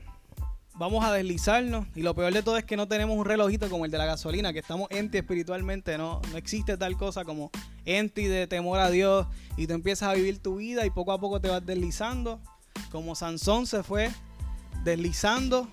vamos 0.74 1.04
a 1.04 1.12
deslizarnos. 1.12 1.86
Y 1.94 2.02
lo 2.02 2.14
peor 2.14 2.32
de 2.32 2.42
todo 2.42 2.56
es 2.56 2.64
que 2.64 2.76
no 2.76 2.88
tenemos 2.88 3.16
un 3.16 3.24
relojito 3.24 3.68
como 3.68 3.84
el 3.84 3.90
de 3.90 3.98
la 3.98 4.06
gasolina, 4.06 4.52
que 4.52 4.60
estamos 4.60 4.88
enti 4.90 5.18
espiritualmente. 5.18 5.96
No, 5.98 6.20
no 6.30 6.36
existe 6.36 6.76
tal 6.76 6.96
cosa 6.96 7.24
como 7.24 7.50
enti 7.84 8.26
de 8.26 8.46
temor 8.46 8.78
a 8.80 8.90
Dios. 8.90 9.26
Y 9.56 9.66
tú 9.66 9.74
empiezas 9.74 10.08
a 10.08 10.14
vivir 10.14 10.38
tu 10.38 10.56
vida 10.56 10.86
y 10.86 10.90
poco 10.90 11.12
a 11.12 11.20
poco 11.20 11.40
te 11.40 11.48
vas 11.48 11.64
deslizando. 11.64 12.40
Como 12.90 13.14
Sansón 13.14 13.66
se 13.66 13.82
fue 13.82 14.10
deslizando, 14.84 15.68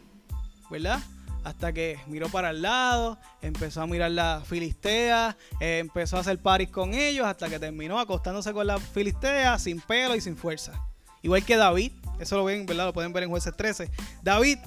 ¿verdad? 0.69 0.99
hasta 1.43 1.73
que 1.73 1.99
miró 2.07 2.29
para 2.29 2.51
el 2.51 2.61
lado, 2.61 3.17
empezó 3.41 3.81
a 3.81 3.87
mirar 3.87 4.11
la 4.11 4.43
filistea, 4.45 5.37
eh, 5.59 5.79
empezó 5.79 6.17
a 6.17 6.19
hacer 6.19 6.37
paris 6.39 6.69
con 6.69 6.93
ellos, 6.93 7.25
hasta 7.25 7.49
que 7.49 7.59
terminó 7.59 7.99
acostándose 7.99 8.53
con 8.53 8.67
la 8.67 8.77
filistea 8.77 9.57
sin 9.57 9.79
pelo 9.81 10.15
y 10.15 10.21
sin 10.21 10.35
fuerza. 10.35 10.73
Igual 11.21 11.43
que 11.43 11.57
David, 11.57 11.91
eso 12.19 12.37
lo 12.37 12.45
ven, 12.45 12.65
¿verdad? 12.65 12.85
Lo 12.85 12.93
pueden 12.93 13.13
ver 13.13 13.23
en 13.23 13.29
jueces 13.29 13.55
13. 13.55 13.89
David, 14.21 14.59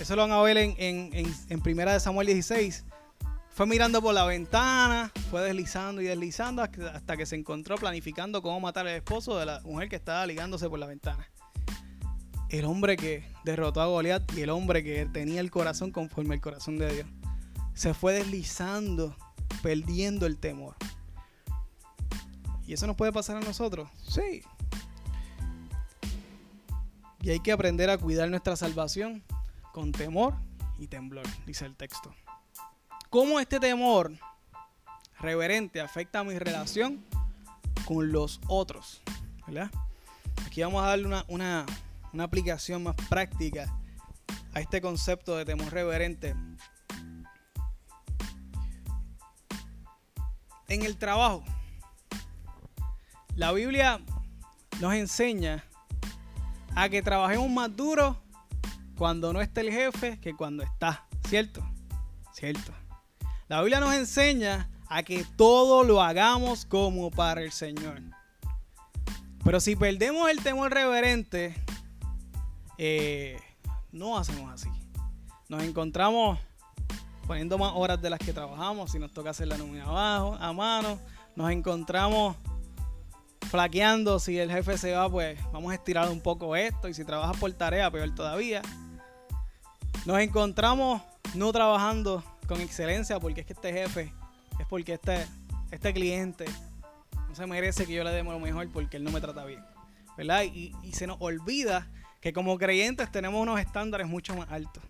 eso 0.00 0.16
lo 0.16 0.22
van 0.22 0.32
a 0.32 0.42
ver 0.42 0.56
en, 0.56 0.74
en 0.78 1.60
Primera 1.60 1.92
de 1.92 2.00
Samuel 2.00 2.26
16. 2.26 2.84
Fue 3.50 3.66
mirando 3.66 4.02
por 4.02 4.14
la 4.14 4.24
ventana, 4.24 5.12
fue 5.30 5.42
deslizando 5.42 6.02
y 6.02 6.06
deslizando 6.06 6.62
hasta 6.62 7.16
que 7.16 7.24
se 7.24 7.36
encontró 7.36 7.76
planificando 7.76 8.42
cómo 8.42 8.58
matar 8.58 8.86
al 8.86 8.94
esposo 8.94 9.38
de 9.38 9.46
la 9.46 9.60
mujer 9.60 9.88
que 9.88 9.96
estaba 9.96 10.26
ligándose 10.26 10.68
por 10.68 10.78
la 10.78 10.86
ventana 10.86 11.28
el 12.58 12.64
hombre 12.66 12.96
que 12.96 13.24
derrotó 13.44 13.80
a 13.80 13.86
Goliat 13.86 14.32
y 14.36 14.42
el 14.42 14.50
hombre 14.50 14.84
que 14.84 15.06
tenía 15.06 15.40
el 15.40 15.50
corazón 15.50 15.90
conforme 15.90 16.34
al 16.34 16.40
corazón 16.40 16.78
de 16.78 16.92
Dios. 16.92 17.06
Se 17.74 17.94
fue 17.94 18.12
deslizando, 18.12 19.16
perdiendo 19.62 20.26
el 20.26 20.38
temor. 20.38 20.76
¿Y 22.66 22.72
eso 22.72 22.86
nos 22.86 22.96
puede 22.96 23.12
pasar 23.12 23.36
a 23.36 23.40
nosotros? 23.40 23.88
Sí. 24.08 24.42
Y 27.22 27.30
hay 27.30 27.40
que 27.40 27.52
aprender 27.52 27.90
a 27.90 27.98
cuidar 27.98 28.28
nuestra 28.30 28.56
salvación 28.56 29.22
con 29.74 29.90
temor 29.90 30.34
y 30.78 30.86
temblor, 30.86 31.26
dice 31.46 31.66
el 31.66 31.74
texto. 31.74 32.14
¿Cómo 33.10 33.40
este 33.40 33.58
temor 33.58 34.12
reverente 35.18 35.80
afecta 35.80 36.20
a 36.20 36.24
mi 36.24 36.38
relación 36.38 37.04
con 37.84 38.12
los 38.12 38.40
otros? 38.46 39.02
Aquí 40.46 40.62
vamos 40.62 40.80
a 40.84 40.86
darle 40.86 41.06
una, 41.06 41.24
una, 41.26 41.66
una 42.12 42.22
aplicación 42.22 42.84
más 42.84 42.94
práctica 43.08 43.76
a 44.52 44.60
este 44.60 44.80
concepto 44.80 45.36
de 45.36 45.44
temor 45.44 45.72
reverente. 45.72 46.36
En 50.68 50.82
el 50.82 50.96
trabajo, 50.96 51.42
la 53.34 53.50
Biblia 53.50 54.00
nos 54.80 54.94
enseña 54.94 55.64
a 56.76 56.88
que 56.88 57.02
trabajemos 57.02 57.50
más 57.50 57.76
duro 57.76 58.23
cuando 58.96 59.32
no 59.32 59.40
está 59.40 59.60
el 59.60 59.70
jefe 59.70 60.18
que 60.20 60.34
cuando 60.34 60.62
está, 60.62 61.06
¿cierto? 61.28 61.66
Cierto. 62.32 62.72
La 63.48 63.60
Biblia 63.60 63.80
nos 63.80 63.94
enseña 63.94 64.68
a 64.88 65.02
que 65.02 65.24
todo 65.36 65.84
lo 65.84 66.02
hagamos 66.02 66.64
como 66.64 67.10
para 67.10 67.42
el 67.42 67.52
Señor. 67.52 68.00
Pero 69.44 69.60
si 69.60 69.76
perdemos 69.76 70.30
el 70.30 70.42
temor 70.42 70.72
reverente, 70.72 71.54
eh, 72.78 73.38
no 73.92 74.16
hacemos 74.16 74.50
así. 74.52 74.68
Nos 75.48 75.62
encontramos 75.62 76.38
poniendo 77.26 77.58
más 77.58 77.72
horas 77.74 78.00
de 78.00 78.10
las 78.10 78.18
que 78.18 78.32
trabajamos, 78.32 78.92
si 78.92 78.98
nos 78.98 79.12
toca 79.12 79.30
hacer 79.30 79.48
la 79.48 79.58
nómina 79.58 79.84
abajo, 79.84 80.36
a 80.40 80.52
mano, 80.52 80.98
nos 81.36 81.50
encontramos 81.50 82.36
flaqueando. 83.50 84.18
Si 84.18 84.38
el 84.38 84.50
jefe 84.50 84.78
se 84.78 84.92
va, 84.92 85.08
pues 85.10 85.38
vamos 85.52 85.72
a 85.72 85.74
estirar 85.74 86.08
un 86.08 86.20
poco 86.20 86.56
esto. 86.56 86.88
Y 86.88 86.94
si 86.94 87.04
trabajas 87.04 87.36
por 87.36 87.52
tarea, 87.52 87.90
peor 87.90 88.14
todavía. 88.14 88.62
Nos 90.04 90.18
encontramos 90.20 91.00
no 91.34 91.50
trabajando 91.50 92.22
con 92.46 92.60
excelencia 92.60 93.18
porque 93.18 93.40
es 93.40 93.46
que 93.46 93.54
este 93.54 93.72
jefe, 93.72 94.12
es 94.58 94.66
porque 94.68 94.94
este, 94.94 95.26
este 95.70 95.94
cliente 95.94 96.44
no 97.28 97.34
se 97.34 97.46
merece 97.46 97.86
que 97.86 97.94
yo 97.94 98.04
le 98.04 98.10
dé 98.10 98.22
lo 98.22 98.38
mejor 98.38 98.70
porque 98.70 98.98
él 98.98 99.04
no 99.04 99.10
me 99.10 99.20
trata 99.20 99.44
bien. 99.46 99.64
¿Verdad? 100.16 100.42
Y, 100.42 100.72
se 100.92 101.06
nos 101.06 101.16
olvida 101.20 101.88
que 102.20 102.32
como 102.32 102.56
creyentes 102.58 103.10
tenemos 103.10 103.40
unos 103.40 103.58
estándares 103.58 104.06
mucho 104.06 104.36
más 104.36 104.50
altos. 104.50 104.82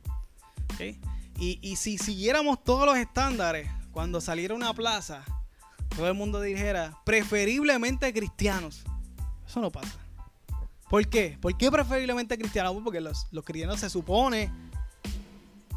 Y, 1.38 1.59
y 1.62 1.76
si 1.76 1.97
siguiéramos 1.97 2.62
todos 2.62 2.85
los 2.85 2.97
estándares, 2.97 3.71
cuando 3.92 4.21
saliera 4.21 4.54
una 4.54 4.75
plaza, 4.75 5.25
todo 5.94 6.09
el 6.09 6.14
mundo 6.14 6.40
dijera, 6.40 6.99
preferiblemente 7.04 8.12
cristianos. 8.12 8.85
Eso 9.47 9.61
no 9.61 9.71
pasa. 9.71 9.99
¿Por 10.90 11.06
qué? 11.09 11.38
¿Por 11.40 11.56
qué 11.56 11.71
preferiblemente 11.71 12.37
cristianos? 12.37 12.76
Porque 12.83 13.00
los, 13.00 13.28
los 13.30 13.44
cristianos 13.44 13.80
se 13.80 13.88
supone 13.88 14.50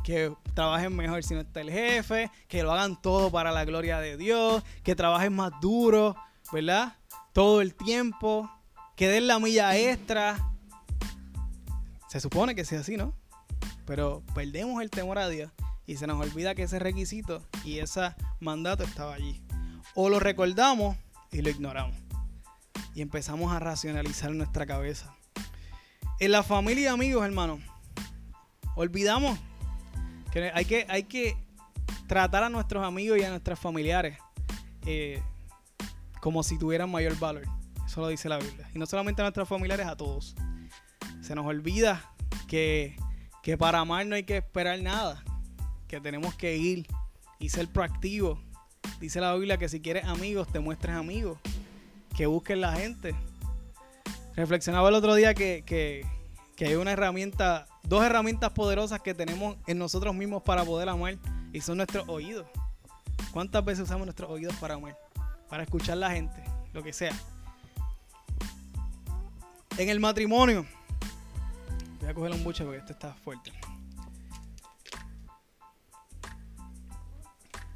que 0.08 0.34
trabajen 0.54 0.96
mejor 0.96 1.22
si 1.22 1.34
no 1.34 1.42
está 1.42 1.60
el 1.60 1.70
jefe, 1.70 2.32
que 2.48 2.64
lo 2.64 2.72
hagan 2.72 2.96
todo 3.02 3.30
para 3.30 3.52
la 3.52 3.66
gloria 3.66 4.00
de 4.00 4.16
Dios, 4.16 4.64
que 4.82 4.96
trabajen 4.96 5.36
más 5.36 5.52
duro, 5.60 6.16
¿verdad? 6.54 6.96
Todo 7.34 7.60
el 7.60 7.76
tiempo, 7.76 8.50
que 8.96 9.10
den 9.10 9.28
la 9.28 9.38
milla 9.38 9.76
extra. 9.76 10.50
Se 12.08 12.22
supone 12.22 12.56
que 12.56 12.64
sea 12.64 12.80
así, 12.80 12.96
¿no? 12.96 13.14
Pero 13.86 14.24
perdemos 14.34 14.82
el 14.82 14.90
temor 14.92 15.20
a 15.20 15.28
Dios 15.28 15.52
y 15.86 15.98
se 15.98 16.08
nos 16.08 16.22
olvida 16.26 16.56
que 16.56 16.64
ese 16.64 16.80
requisito 16.80 17.46
y 17.66 17.80
ese 17.80 18.16
mandato 18.40 18.86
estaba 18.86 19.14
allí. 19.14 19.44
O 19.94 20.08
lo 20.08 20.22
recordamos 20.22 20.96
y 21.34 21.42
lo 21.42 21.50
ignoramos. 21.50 21.98
Y 22.96 23.02
empezamos 23.02 23.52
a 23.52 23.60
racionalizar 23.60 24.32
nuestra 24.32 24.66
cabeza. 24.66 25.14
En 26.22 26.32
la 26.32 26.44
familia 26.44 26.84
y 26.84 26.88
amigos, 26.88 27.26
hermano, 27.26 27.60
olvidamos 28.76 29.38
hay 30.54 30.66
que, 30.66 30.86
hay 30.90 31.04
que 31.04 31.38
tratar 32.08 32.44
a 32.44 32.50
nuestros 32.50 32.86
amigos 32.86 33.18
y 33.20 33.24
a 33.24 33.30
nuestros 33.30 33.60
familiares 33.60 34.18
eh, 34.86 35.22
como 36.22 36.44
si 36.44 36.58
tuvieran 36.58 36.90
mayor 36.90 37.18
valor. 37.20 37.44
Eso 37.86 38.02
lo 38.02 38.08
dice 38.10 38.30
la 38.30 38.38
Biblia. 38.38 38.70
Y 38.74 38.80
no 38.80 38.86
solamente 38.86 39.22
a 39.22 39.26
nuestros 39.26 39.48
familiares, 39.48 39.88
a 39.88 39.96
todos. 39.96 40.36
Se 41.22 41.36
nos 41.36 41.46
olvida 41.46 42.04
que, 42.48 42.96
que 43.44 43.58
para 43.58 43.80
amar 43.80 44.06
no 44.06 44.16
hay 44.16 44.24
que 44.24 44.38
esperar 44.38 44.82
nada 44.82 45.24
que 45.88 46.02
tenemos 46.02 46.36
que 46.36 46.58
ir 46.58 46.86
y 47.40 47.50
ser 47.50 47.68
proactivos. 47.68 48.40
Dice 49.00 49.22
la 49.22 49.34
Biblia 49.36 49.58
que 49.58 49.70
si 49.70 49.80
quieres 49.80 50.06
amigos, 50.06 50.48
te 50.52 50.60
muestres 50.60 50.96
amigos, 50.96 51.40
que 52.16 52.26
busques 52.26 52.58
la 52.58 52.74
gente. 52.74 53.16
Reflexionaba 54.36 54.90
el 54.90 54.96
otro 54.96 55.16
día 55.16 55.34
que, 55.34 56.06
hay 56.66 56.76
una 56.76 56.92
herramienta, 56.92 57.68
dos 57.84 58.04
herramientas 58.04 58.52
poderosas 58.52 59.02
que 59.02 59.14
tenemos 59.14 59.58
en 59.68 59.78
nosotros 59.78 60.16
mismos 60.16 60.44
para 60.44 60.66
poder 60.66 60.90
amar 60.90 61.18
y 61.54 61.62
son 61.62 61.78
nuestros 61.78 62.08
oídos. 62.10 62.48
¿Cuántas 63.32 63.64
veces 63.64 63.84
usamos 63.84 64.08
nuestros 64.08 64.30
oídos 64.30 64.56
para 64.56 64.76
amar? 64.76 64.98
Para 65.50 65.64
escuchar 65.64 65.98
la 65.98 66.12
gente, 66.12 66.44
lo 66.74 66.84
que 66.84 66.94
sea. 66.94 67.14
En 69.78 69.90
el 69.90 70.00
matrimonio, 70.00 70.66
voy 72.00 72.10
a 72.10 72.14
coger 72.14 72.32
un 72.32 72.44
buche 72.44 72.64
porque 72.64 72.80
este 72.80 72.94
está 72.94 73.14
fuerte. 73.14 73.52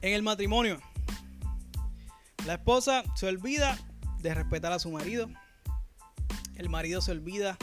En 0.02 0.14
el 0.14 0.24
matrimonio, 0.24 0.80
la 2.48 2.54
esposa 2.54 3.04
se 3.16 3.28
olvida 3.28 3.78
de 4.20 4.34
respetar 4.34 4.72
a 4.72 4.80
su 4.80 4.90
marido. 4.90 5.30
El 6.56 6.70
marido 6.70 7.02
se 7.02 7.12
olvida 7.12 7.56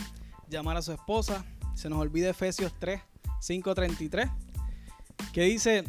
llamar 0.49 0.77
a 0.77 0.83
su 0.83 0.93
esposa. 0.93 1.45
Se 1.75 1.89
nos 1.89 1.99
olvida 1.99 2.31
Efesios 2.31 2.73
3, 2.79 3.01
5, 3.41 3.75
33, 3.75 4.29
que 5.33 5.43
dice, 5.43 5.85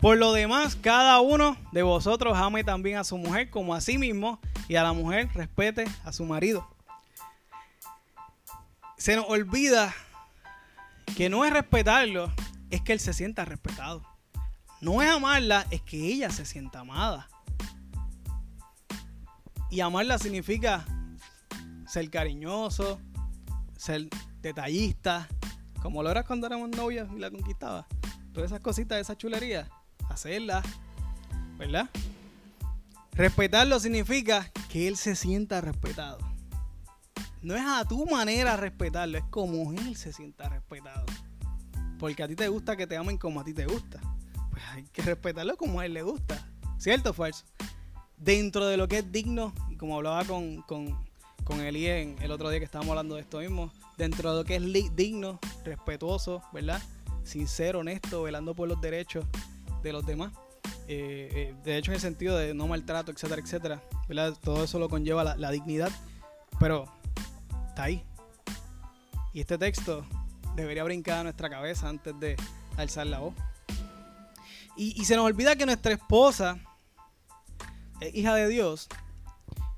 por 0.00 0.16
lo 0.18 0.32
demás, 0.32 0.76
cada 0.76 1.20
uno 1.20 1.56
de 1.72 1.82
vosotros 1.82 2.36
ame 2.36 2.64
también 2.64 2.98
a 2.98 3.04
su 3.04 3.16
mujer 3.16 3.50
como 3.50 3.74
a 3.74 3.80
sí 3.80 3.98
mismo 3.98 4.40
y 4.68 4.76
a 4.76 4.82
la 4.82 4.92
mujer 4.92 5.28
respete 5.34 5.84
a 6.04 6.12
su 6.12 6.24
marido. 6.24 6.68
Se 8.96 9.16
nos 9.16 9.26
olvida 9.28 9.92
que 11.16 11.28
no 11.28 11.44
es 11.44 11.52
respetarlo, 11.52 12.30
es 12.70 12.80
que 12.82 12.92
él 12.92 13.00
se 13.00 13.12
sienta 13.12 13.44
respetado 13.44 14.12
no 14.82 15.00
es 15.00 15.08
amarla, 15.08 15.64
es 15.70 15.80
que 15.80 15.96
ella 15.96 16.28
se 16.28 16.44
sienta 16.44 16.80
amada. 16.80 17.28
Y 19.70 19.80
amarla 19.80 20.18
significa 20.18 20.84
ser 21.86 22.10
cariñoso, 22.10 23.00
ser 23.82 24.08
detallista, 24.40 25.28
como 25.82 26.02
lo 26.02 26.10
eras 26.10 26.24
cuando 26.24 26.46
éramos 26.46 26.70
novios 26.70 27.08
y 27.14 27.18
la 27.18 27.30
conquistaba. 27.30 27.86
Todas 28.32 28.50
esas 28.50 28.60
cositas, 28.60 29.00
esa 29.00 29.16
chulería, 29.16 29.68
hacerlas, 30.08 30.64
¿verdad? 31.58 31.90
Respetarlo 33.12 33.78
significa 33.80 34.50
que 34.70 34.88
él 34.88 34.96
se 34.96 35.16
sienta 35.16 35.60
respetado. 35.60 36.18
No 37.42 37.56
es 37.56 37.64
a 37.66 37.84
tu 37.84 38.06
manera 38.06 38.56
respetarlo, 38.56 39.18
es 39.18 39.24
como 39.24 39.72
él 39.72 39.96
se 39.96 40.12
sienta 40.12 40.48
respetado. 40.48 41.04
Porque 41.98 42.22
a 42.22 42.28
ti 42.28 42.36
te 42.36 42.48
gusta 42.48 42.76
que 42.76 42.86
te 42.86 42.96
amen 42.96 43.18
como 43.18 43.40
a 43.40 43.44
ti 43.44 43.52
te 43.52 43.66
gusta 43.66 44.00
hay 44.70 44.84
que 44.84 45.02
respetarlo 45.02 45.56
como 45.56 45.80
a 45.80 45.86
él 45.86 45.94
le 45.94 46.02
gusta. 46.02 46.46
¿Cierto 46.78 47.10
o 47.10 47.12
falso? 47.12 47.44
Dentro 48.16 48.66
de 48.66 48.76
lo 48.76 48.88
que 48.88 48.98
es 48.98 49.12
digno, 49.12 49.52
y 49.70 49.76
como 49.76 49.96
hablaba 49.96 50.24
con, 50.24 50.62
con, 50.62 50.98
con 51.44 51.60
Eli 51.60 51.86
en 51.86 52.16
el 52.20 52.30
otro 52.30 52.50
día 52.50 52.58
que 52.58 52.64
estábamos 52.64 52.90
hablando 52.90 53.14
de 53.14 53.22
esto 53.22 53.38
mismo, 53.38 53.72
dentro 53.96 54.30
de 54.30 54.38
lo 54.38 54.44
que 54.44 54.56
es 54.56 54.96
digno, 54.96 55.38
respetuoso, 55.64 56.42
¿verdad? 56.52 56.82
Sincero, 57.24 57.80
honesto, 57.80 58.22
velando 58.22 58.54
por 58.54 58.68
los 58.68 58.80
derechos 58.80 59.24
de 59.82 59.92
los 59.92 60.04
demás. 60.06 60.32
Eh, 60.88 61.28
eh, 61.32 61.54
de 61.64 61.78
hecho, 61.78 61.90
en 61.90 61.96
el 61.96 62.00
sentido 62.00 62.36
de 62.36 62.54
no 62.54 62.66
maltrato, 62.66 63.12
etcétera, 63.12 63.40
etcétera. 63.40 63.82
¿verdad? 64.08 64.36
Todo 64.42 64.64
eso 64.64 64.78
lo 64.78 64.88
conlleva 64.88 65.24
la, 65.24 65.36
la 65.36 65.50
dignidad. 65.50 65.90
Pero 66.58 66.86
está 67.68 67.84
ahí. 67.84 68.04
Y 69.32 69.40
este 69.40 69.58
texto 69.58 70.04
debería 70.54 70.84
brincar 70.84 71.20
a 71.20 71.22
nuestra 71.24 71.48
cabeza 71.48 71.88
antes 71.88 72.18
de 72.18 72.36
alzar 72.76 73.06
la 73.06 73.20
voz. 73.20 73.34
Y, 74.76 75.04
se 75.04 75.16
nos 75.16 75.26
olvida 75.26 75.56
que 75.56 75.66
nuestra 75.66 75.92
esposa 75.92 76.58
es 78.00 78.14
hija 78.14 78.34
de 78.34 78.48
Dios. 78.48 78.88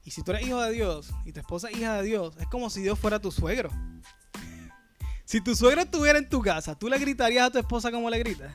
Y 0.04 0.10
si 0.10 0.22
tú 0.22 0.32
eres 0.32 0.46
hijo 0.46 0.60
de 0.60 0.72
Dios 0.72 1.10
y 1.24 1.32
tu 1.32 1.40
esposa 1.40 1.70
es 1.70 1.78
hija 1.78 1.94
de 1.96 2.02
Dios, 2.02 2.36
es 2.38 2.46
como 2.48 2.68
si 2.68 2.82
Dios 2.82 2.98
fuera 2.98 3.18
tu 3.18 3.30
suegro. 3.30 3.70
Si 5.26 5.40
tu 5.40 5.56
suegro 5.56 5.80
estuviera 5.80 6.18
en 6.18 6.28
tu 6.28 6.42
casa, 6.42 6.78
¿tú 6.78 6.86
le 6.86 6.98
gritarías 6.98 7.46
a 7.46 7.50
tu 7.50 7.58
esposa 7.58 7.90
como 7.90 8.10
le 8.10 8.18
gritas? 8.18 8.54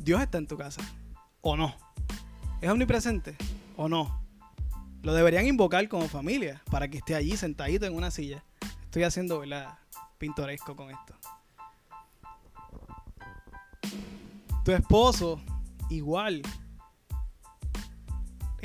Dios 0.00 0.20
está 0.20 0.38
en 0.38 0.48
tu 0.48 0.56
casa. 0.56 0.82
¿O 1.40 1.56
no? 1.56 1.72
¿Es 2.60 2.68
omnipresente? 2.68 3.36
¿O 3.76 3.88
no? 3.88 4.26
Lo 5.02 5.14
deberían 5.14 5.46
invocar 5.46 5.88
como 5.88 6.08
familia 6.08 6.62
para 6.68 6.88
que 6.88 6.98
esté 6.98 7.14
allí 7.14 7.36
sentadito 7.36 7.86
en 7.86 7.94
una 7.94 8.10
silla. 8.10 8.42
Estoy 8.82 9.04
haciendo, 9.04 9.38
¿verdad? 9.38 9.78
Pintoresco 10.18 10.74
con 10.74 10.90
esto. 10.90 11.14
Tu 14.64 14.72
esposo, 14.72 15.40
igual, 15.90 16.42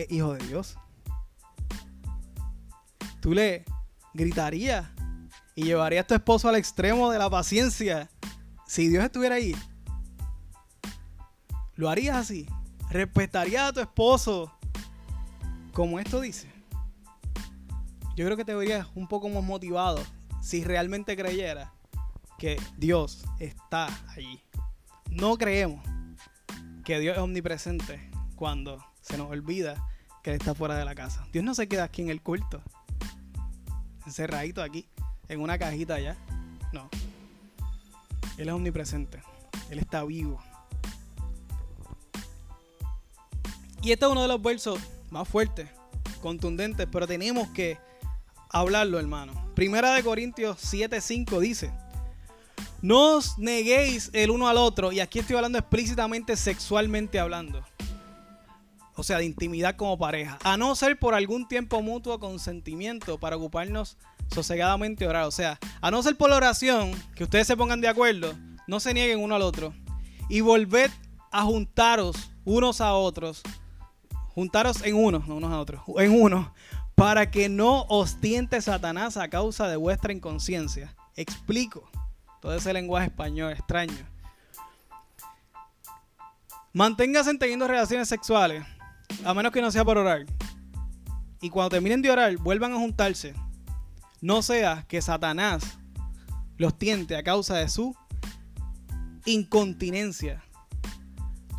hijo 0.09 0.33
de 0.33 0.47
Dios. 0.47 0.77
Tú 3.21 3.33
le 3.33 3.65
gritarías 4.13 4.87
y 5.55 5.63
llevarías 5.63 6.05
a 6.05 6.07
tu 6.07 6.13
esposo 6.13 6.49
al 6.49 6.55
extremo 6.55 7.11
de 7.11 7.19
la 7.19 7.29
paciencia 7.29 8.09
si 8.65 8.87
Dios 8.87 9.03
estuviera 9.03 9.35
ahí. 9.35 9.55
¿Lo 11.75 11.89
harías 11.89 12.17
así? 12.17 12.47
¿Respetarías 12.89 13.69
a 13.69 13.73
tu 13.73 13.79
esposo 13.79 14.51
como 15.73 15.99
esto 15.99 16.19
dice? 16.19 16.51
Yo 18.15 18.25
creo 18.25 18.37
que 18.37 18.45
te 18.45 18.55
verías 18.55 18.87
un 18.95 19.07
poco 19.07 19.29
más 19.29 19.43
motivado 19.43 20.01
si 20.41 20.63
realmente 20.63 21.15
creyeras 21.15 21.69
que 22.37 22.59
Dios 22.77 23.23
está 23.39 23.87
allí. 24.09 24.41
No 25.09 25.37
creemos 25.37 25.85
que 26.83 26.99
Dios 26.99 27.17
es 27.17 27.21
omnipresente 27.21 28.09
cuando 28.35 28.83
se 29.01 29.17
nos 29.17 29.29
olvida 29.29 29.87
que 30.23 30.31
Él 30.31 30.37
está 30.37 30.53
fuera 30.53 30.75
de 30.75 30.85
la 30.85 30.95
casa. 30.95 31.25
Dios 31.31 31.43
no 31.43 31.53
se 31.55 31.67
queda 31.67 31.83
aquí 31.83 32.01
en 32.01 32.09
el 32.09 32.21
culto, 32.21 32.61
encerradito 34.05 34.61
aquí, 34.61 34.87
en 35.27 35.41
una 35.41 35.57
cajita 35.57 35.95
allá. 35.95 36.17
No. 36.71 36.89
Él 38.37 38.47
es 38.47 38.53
omnipresente. 38.53 39.21
Él 39.69 39.79
está 39.79 40.03
vivo. 40.03 40.41
Y 43.81 43.91
este 43.91 44.05
es 44.05 44.11
uno 44.11 44.21
de 44.21 44.27
los 44.27 44.41
versos 44.41 44.79
más 45.09 45.27
fuertes, 45.27 45.69
contundentes, 46.21 46.87
pero 46.91 47.07
tenemos 47.07 47.47
que 47.49 47.79
hablarlo, 48.49 48.99
hermano. 48.99 49.33
Primera 49.55 49.93
de 49.93 50.03
Corintios 50.03 50.57
7:5 50.73 51.39
dice: 51.39 51.71
no 52.81 53.17
os 53.17 53.37
neguéis 53.37 54.09
el 54.13 54.31
uno 54.31 54.47
al 54.47 54.57
otro. 54.57 54.91
Y 54.91 54.99
aquí 54.99 55.19
estoy 55.19 55.35
hablando 55.35 55.59
explícitamente 55.59 56.35
sexualmente 56.35 57.19
hablando. 57.19 57.63
O 59.01 59.03
sea, 59.03 59.17
de 59.17 59.25
intimidad 59.25 59.75
como 59.75 59.97
pareja, 59.97 60.37
a 60.43 60.57
no 60.57 60.75
ser 60.75 60.99
por 60.99 61.15
algún 61.15 61.47
tiempo 61.47 61.81
mutuo 61.81 62.19
consentimiento 62.19 63.19
para 63.19 63.35
ocuparnos 63.35 63.97
sosegadamente 64.31 65.07
orar. 65.07 65.25
O 65.25 65.31
sea, 65.31 65.57
a 65.81 65.89
no 65.89 66.03
ser 66.03 66.15
por 66.15 66.29
la 66.29 66.35
oración, 66.37 66.91
que 67.15 67.23
ustedes 67.23 67.47
se 67.47 67.57
pongan 67.57 67.81
de 67.81 67.87
acuerdo, 67.87 68.35
no 68.67 68.79
se 68.79 68.93
nieguen 68.93 69.19
uno 69.19 69.33
al 69.33 69.41
otro. 69.41 69.73
Y 70.29 70.41
volved 70.41 70.91
a 71.31 71.41
juntaros 71.41 72.31
unos 72.45 72.79
a 72.79 72.93
otros. 72.93 73.41
Juntaros 74.35 74.83
en 74.83 74.95
uno, 74.95 75.23
no 75.27 75.37
unos 75.37 75.51
a 75.51 75.59
otros, 75.59 75.81
en 75.97 76.21
uno, 76.21 76.53
para 76.93 77.31
que 77.31 77.49
no 77.49 77.85
os 77.89 78.21
tiente 78.21 78.61
Satanás 78.61 79.17
a 79.17 79.29
causa 79.29 79.67
de 79.67 79.77
vuestra 79.77 80.13
inconsciencia. 80.13 80.95
Explico 81.15 81.89
todo 82.39 82.53
ese 82.53 82.71
lenguaje 82.71 83.07
español 83.07 83.51
extraño. 83.51 83.97
Manténgase 86.71 87.35
teniendo 87.39 87.67
relaciones 87.67 88.07
sexuales, 88.07 88.63
a 89.23 89.33
menos 89.33 89.51
que 89.51 89.61
no 89.61 89.71
sea 89.71 89.85
por 89.85 89.97
orar. 89.97 90.25
Y 91.41 91.49
cuando 91.49 91.69
terminen 91.69 92.01
de 92.01 92.11
orar, 92.11 92.37
vuelvan 92.37 92.73
a 92.73 92.77
juntarse 92.77 93.33
no 94.21 94.43
sea 94.43 94.85
que 94.87 95.01
Satanás 95.01 95.63
los 96.57 96.77
tiente 96.77 97.15
a 97.15 97.23
causa 97.23 97.57
de 97.57 97.67
su 97.67 97.95
incontinencia. 99.25 100.43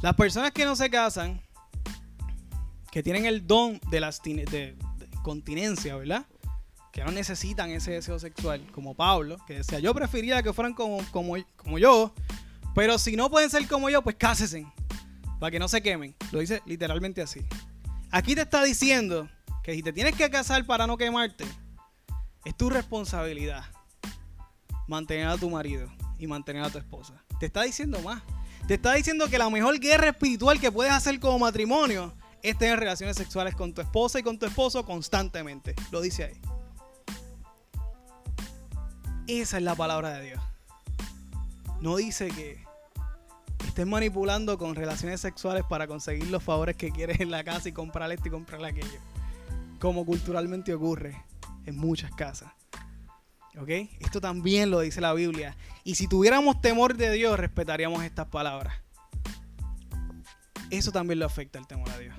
Las 0.01 0.15
personas 0.15 0.53
que 0.53 0.65
no 0.65 0.77
se 0.77 0.89
casan, 0.89 1.41
que 2.91 3.03
tienen 3.03 3.27
el 3.27 3.47
don 3.47 3.81
de 3.91 4.01
la 4.01 4.13
de, 4.13 4.77
¿verdad? 5.97 6.27
Que 6.93 7.05
no 7.05 7.11
necesitan 7.11 7.71
ese 7.71 7.93
deseo 7.93 8.19
sexual, 8.19 8.65
como 8.73 8.95
Pablo, 8.95 9.39
que 9.47 9.55
decía, 9.55 9.79
yo 9.79 9.95
preferiría 9.95 10.43
que 10.43 10.53
fueran 10.53 10.75
como, 10.75 10.99
como, 11.11 11.35
como 11.57 11.79
yo, 11.79 12.13
pero 12.75 12.99
si 12.99 13.17
no 13.17 13.31
pueden 13.31 13.51
ser 13.51 13.67
como 13.67 13.91
yo, 13.91 14.03
pues 14.03 14.17
cásense, 14.17 14.67
para 15.43 15.51
que 15.51 15.59
no 15.59 15.67
se 15.67 15.83
quemen. 15.83 16.15
Lo 16.31 16.39
dice 16.39 16.63
literalmente 16.67 17.21
así. 17.21 17.45
Aquí 18.13 18.37
te 18.37 18.43
está 18.43 18.63
diciendo 18.63 19.29
que 19.65 19.75
si 19.75 19.83
te 19.83 19.93
tienes 19.93 20.15
que 20.15 20.31
casar 20.31 20.65
para 20.65 20.87
no 20.87 20.97
quemarte, 20.97 21.45
es 22.45 22.57
tu 22.57 22.71
responsabilidad 22.71 23.65
mantener 24.87 25.27
a 25.27 25.37
tu 25.37 25.51
marido 25.51 25.91
y 26.17 26.29
mantener 26.29 26.63
a 26.63 26.71
tu 26.71 26.79
esposa. 26.79 27.25
Te 27.41 27.47
está 27.47 27.63
diciendo 27.63 27.99
más. 28.03 28.23
Te 28.69 28.75
está 28.75 28.95
diciendo 28.95 29.27
que 29.27 29.37
la 29.37 29.51
mejor 29.51 29.81
guerra 29.81 30.11
espiritual 30.11 30.61
que 30.61 30.71
puedes 30.71 30.93
hacer 30.93 31.19
como 31.19 31.41
matrimonio 31.41 32.15
es 32.41 32.57
tener 32.57 32.79
relaciones 32.79 33.17
sexuales 33.17 33.57
con 33.57 33.75
tu 33.75 33.81
esposa 33.81 34.21
y 34.21 34.23
con 34.23 34.39
tu 34.39 34.47
esposo 34.47 34.85
constantemente. 34.85 35.75
Lo 35.91 36.01
dice 36.01 36.23
ahí. 36.23 36.41
Esa 39.27 39.57
es 39.57 39.63
la 39.65 39.75
palabra 39.75 40.11
de 40.11 40.25
Dios. 40.25 40.43
No 41.81 41.97
dice 41.97 42.29
que 42.29 42.65
estés 43.73 43.87
manipulando 43.87 44.59
con 44.59 44.75
relaciones 44.75 45.23
sexuales 45.23 45.65
para 45.67 45.87
conseguir 45.87 46.31
los 46.31 46.43
favores 46.43 46.77
que 46.77 46.91
quieres 46.91 47.21
en 47.21 47.31
la 47.31 47.43
casa 47.43 47.71
y 47.71 47.73
comprar 47.73 48.13
esto 48.13 48.29
y 48.29 48.31
comprar 48.31 48.63
aquello. 48.63 49.01
Como 49.81 50.05
culturalmente 50.05 50.75
ocurre 50.75 51.25
en 51.65 51.79
muchas 51.79 52.11
casas. 52.11 52.53
¿Ok? 53.59 53.71
Esto 53.99 54.21
también 54.21 54.71
lo 54.71 54.81
dice 54.81 55.01
la 55.01 55.15
Biblia. 55.15 55.57
Y 55.85 55.95
si 55.95 56.07
tuviéramos 56.07 56.61
temor 56.61 56.99
de 56.99 57.13
Dios, 57.13 57.39
respetaríamos 57.39 58.05
estas 58.05 58.27
palabras. 58.27 58.75
Eso 60.69 60.93
también 60.93 61.19
lo 61.19 61.25
afecta 61.25 61.59
el 61.59 61.67
temor 61.67 61.89
a 61.89 61.99
Dios. 61.99 62.15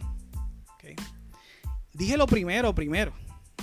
Dije 1.93 2.17
lo 2.17 2.25
primero, 2.25 2.73
primero. 2.73 3.13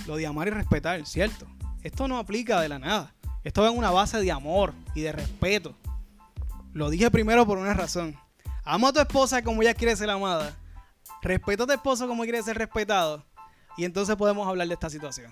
Lo 0.07 0.15
de 0.15 0.25
amar 0.25 0.47
y 0.47 0.51
respetar, 0.51 1.05
¿cierto? 1.05 1.45
Esto 1.83 2.07
no 2.07 2.17
aplica 2.17 2.61
de 2.61 2.69
la 2.69 2.79
nada. 2.79 3.13
Esto 3.43 3.63
va 3.63 3.67
en 3.67 3.77
una 3.77 3.91
base 3.91 4.21
de 4.21 4.31
amor 4.31 4.73
y 4.95 5.01
de 5.01 5.11
respeto. 5.11 5.75
Lo 6.73 6.89
dije 6.89 7.11
primero 7.11 7.45
por 7.45 7.57
una 7.57 7.73
razón. 7.73 8.17
Ama 8.63 8.89
a 8.89 8.93
tu 8.93 8.99
esposa 8.99 9.41
como 9.41 9.61
ella 9.61 9.73
quiere 9.73 9.95
ser 9.95 10.09
amada. 10.09 10.57
Respeta 11.21 11.63
a 11.63 11.67
tu 11.67 11.73
esposo 11.73 12.07
como 12.07 12.23
quiere 12.23 12.41
ser 12.43 12.57
respetado. 12.57 13.25
Y 13.77 13.85
entonces 13.85 14.15
podemos 14.15 14.47
hablar 14.47 14.67
de 14.67 14.73
esta 14.73 14.89
situación. 14.89 15.31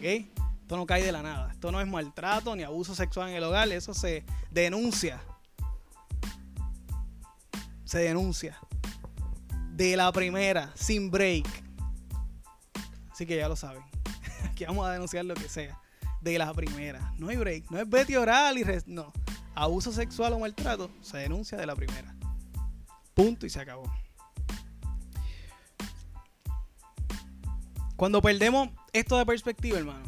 Esto 0.00 0.76
no 0.76 0.86
cae 0.86 1.02
de 1.02 1.12
la 1.12 1.22
nada. 1.22 1.52
Esto 1.52 1.70
no 1.70 1.80
es 1.80 1.86
maltrato 1.86 2.54
ni 2.56 2.62
abuso 2.62 2.94
sexual 2.94 3.28
en 3.28 3.36
el 3.36 3.44
hogar. 3.44 3.68
Eso 3.68 3.92
se 3.92 4.24
denuncia. 4.50 5.20
Se 7.84 7.98
denuncia. 7.98 8.58
De 9.72 9.96
la 9.96 10.12
primera, 10.12 10.72
sin 10.74 11.10
break. 11.10 11.46
Así 13.10 13.26
que 13.26 13.36
ya 13.36 13.48
lo 13.48 13.56
saben. 13.56 13.82
Aquí 14.44 14.64
vamos 14.64 14.86
a 14.86 14.92
denunciar 14.92 15.24
lo 15.24 15.34
que 15.34 15.48
sea. 15.48 15.78
De 16.20 16.38
la 16.38 16.52
primera. 16.54 17.12
No 17.18 17.28
hay 17.28 17.36
break. 17.36 17.70
No 17.70 17.78
es 17.78 17.88
Betty 17.88 18.16
oral 18.16 18.58
y... 18.58 18.64
no. 18.86 19.12
Abuso 19.54 19.92
sexual 19.92 20.32
o 20.32 20.38
maltrato 20.38 20.90
se 21.00 21.18
denuncia 21.18 21.58
de 21.58 21.66
la 21.66 21.74
primera. 21.74 22.14
Punto 23.14 23.46
y 23.46 23.50
se 23.50 23.60
acabó. 23.60 23.90
Cuando 27.96 28.22
perdemos 28.22 28.70
esto 28.92 29.18
de 29.18 29.26
perspectiva, 29.26 29.78
hermano, 29.78 30.06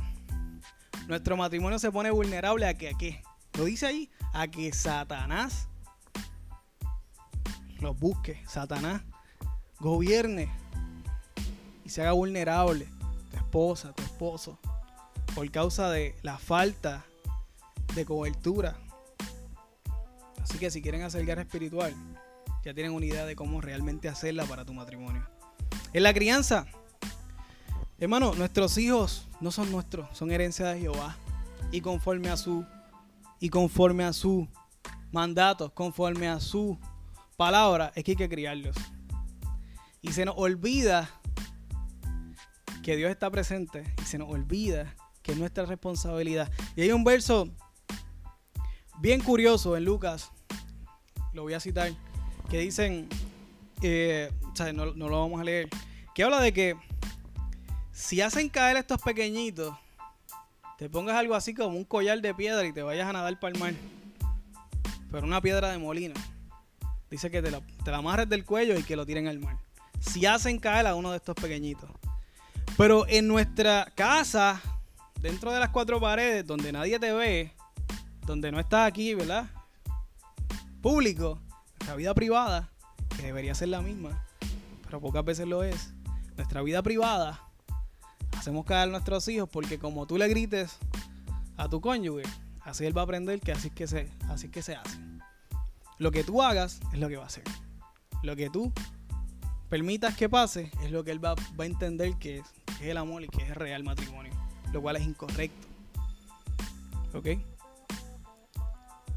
nuestro 1.08 1.36
matrimonio 1.36 1.78
se 1.78 1.92
pone 1.92 2.10
vulnerable 2.10 2.66
a 2.66 2.74
que, 2.74 2.88
a 2.88 2.94
qué? 2.94 3.22
Lo 3.58 3.64
dice 3.64 3.86
ahí, 3.86 4.10
a 4.32 4.48
que 4.48 4.72
Satanás 4.72 5.68
los 7.80 7.98
busque, 7.98 8.42
Satanás 8.46 9.02
gobierne 9.78 10.48
y 11.84 11.90
se 11.90 12.00
haga 12.00 12.12
vulnerable 12.12 12.88
tu 13.30 13.36
esposa, 13.36 13.92
tu 13.92 14.02
esposo, 14.04 14.58
por 15.34 15.50
causa 15.50 15.90
de 15.90 16.16
la 16.22 16.38
falta 16.38 17.04
de 17.94 18.04
cobertura. 18.06 18.78
Así 20.42 20.58
que 20.58 20.70
si 20.70 20.82
quieren 20.82 21.02
hacer 21.02 21.24
guerra 21.24 21.42
espiritual, 21.42 21.94
ya 22.64 22.74
tienen 22.74 22.92
una 22.92 23.06
idea 23.06 23.24
de 23.24 23.36
cómo 23.36 23.60
realmente 23.60 24.08
hacerla 24.08 24.44
para 24.44 24.64
tu 24.64 24.74
matrimonio. 24.74 25.28
En 25.92 26.02
la 26.02 26.12
crianza, 26.12 26.66
Hermano, 28.02 28.34
nuestros 28.34 28.76
hijos 28.78 29.28
no 29.40 29.52
son 29.52 29.70
nuestros, 29.70 30.08
son 30.18 30.32
herencia 30.32 30.66
de 30.66 30.80
Jehová. 30.80 31.16
Y 31.70 31.80
conforme 31.80 32.30
a 32.30 32.36
su 32.36 32.66
y 33.38 33.48
conforme 33.48 34.02
a 34.02 34.12
su 34.12 34.48
mandato, 35.12 35.72
conforme 35.72 36.26
a 36.26 36.40
su 36.40 36.80
palabra, 37.36 37.92
es 37.94 38.02
que 38.02 38.10
hay 38.10 38.16
que 38.16 38.28
criarlos. 38.28 38.74
Y 40.00 40.10
se 40.10 40.24
nos 40.24 40.34
olvida 40.36 41.08
que 42.82 42.96
Dios 42.96 43.08
está 43.08 43.30
presente 43.30 43.84
y 44.02 44.04
se 44.04 44.18
nos 44.18 44.28
olvida 44.28 44.96
que 45.22 45.30
es 45.30 45.38
nuestra 45.38 45.64
responsabilidad. 45.64 46.50
Y 46.74 46.82
hay 46.82 46.90
un 46.90 47.04
verso 47.04 47.54
bien 49.02 49.20
curioso 49.20 49.76
en 49.76 49.84
Lucas, 49.84 50.30
lo 51.32 51.42
voy 51.42 51.54
a 51.54 51.60
citar, 51.60 51.90
que 52.48 52.58
dicen, 52.58 53.08
eh, 53.82 54.30
o 54.50 54.54
sea, 54.54 54.72
no, 54.72 54.94
no 54.94 55.08
lo 55.08 55.20
vamos 55.20 55.40
a 55.40 55.44
leer, 55.44 55.68
que 56.14 56.22
habla 56.22 56.40
de 56.40 56.52
que 56.52 56.76
si 57.90 58.20
hacen 58.20 58.48
caer 58.48 58.76
estos 58.76 59.02
pequeñitos, 59.02 59.76
te 60.78 60.88
pongas 60.88 61.16
algo 61.16 61.34
así 61.34 61.52
como 61.52 61.76
un 61.76 61.84
collar 61.84 62.20
de 62.20 62.32
piedra 62.32 62.64
y 62.64 62.72
te 62.72 62.84
vayas 62.84 63.08
a 63.08 63.12
nadar 63.12 63.38
para 63.40 63.52
el 63.52 63.58
mar. 63.58 63.74
Pero 65.10 65.26
una 65.26 65.40
piedra 65.40 65.70
de 65.70 65.78
molino. 65.78 66.14
Dice 67.10 67.28
que 67.30 67.42
te 67.42 67.50
la, 67.50 67.60
te 67.84 67.92
amarres 67.92 68.28
del 68.28 68.44
cuello 68.44 68.78
y 68.78 68.84
que 68.84 68.96
lo 68.96 69.04
tiren 69.04 69.26
al 69.26 69.40
mar. 69.40 69.56
Si 70.00 70.26
hacen 70.26 70.58
caer 70.58 70.86
a 70.86 70.94
uno 70.94 71.10
de 71.10 71.16
estos 71.16 71.34
pequeñitos. 71.34 71.90
Pero 72.76 73.06
en 73.08 73.28
nuestra 73.28 73.92
casa, 73.94 74.62
dentro 75.20 75.52
de 75.52 75.58
las 75.58 75.70
cuatro 75.70 76.00
paredes, 76.00 76.46
donde 76.46 76.72
nadie 76.72 76.98
te 76.98 77.12
ve, 77.12 77.52
donde 78.26 78.52
no 78.52 78.60
estás 78.60 78.88
aquí, 78.88 79.14
¿verdad? 79.14 79.46
Público, 80.80 81.40
nuestra 81.78 81.96
vida 81.96 82.14
privada, 82.14 82.70
que 83.16 83.22
debería 83.22 83.54
ser 83.54 83.68
la 83.68 83.80
misma, 83.80 84.24
pero 84.84 85.00
pocas 85.00 85.24
veces 85.24 85.46
lo 85.46 85.62
es. 85.62 85.92
Nuestra 86.36 86.62
vida 86.62 86.82
privada 86.82 87.40
hacemos 88.38 88.64
caer 88.64 88.88
a 88.88 88.92
nuestros 88.92 89.28
hijos 89.28 89.48
porque 89.48 89.78
como 89.78 90.06
tú 90.06 90.18
le 90.18 90.28
grites 90.28 90.78
a 91.56 91.68
tu 91.68 91.80
cónyuge, 91.80 92.24
así 92.62 92.84
él 92.84 92.96
va 92.96 93.02
a 93.02 93.04
aprender 93.04 93.40
que 93.40 93.52
así 93.52 93.68
es 93.68 93.74
que 93.74 93.86
se, 93.86 94.10
así 94.28 94.48
que 94.48 94.62
se 94.62 94.74
hace. 94.74 94.98
Lo 95.98 96.10
que 96.10 96.24
tú 96.24 96.42
hagas 96.42 96.80
es 96.92 96.98
lo 96.98 97.08
que 97.08 97.16
va 97.16 97.24
a 97.24 97.26
hacer. 97.26 97.44
Lo 98.22 98.34
que 98.34 98.50
tú 98.50 98.72
permitas 99.68 100.16
que 100.16 100.28
pase 100.28 100.70
es 100.82 100.90
lo 100.90 101.04
que 101.04 101.12
él 101.12 101.24
va, 101.24 101.34
a 101.34 101.64
entender 101.64 102.16
que 102.16 102.38
es, 102.38 102.46
que 102.78 102.84
es 102.84 102.90
el 102.90 102.96
amor 102.96 103.22
y 103.22 103.28
que 103.28 103.42
es 103.42 103.50
el 103.50 103.54
real 103.54 103.84
matrimonio. 103.84 104.32
Lo 104.72 104.82
cual 104.82 104.96
es 104.96 105.02
incorrecto. 105.02 105.68
¿Ok? 107.14 107.28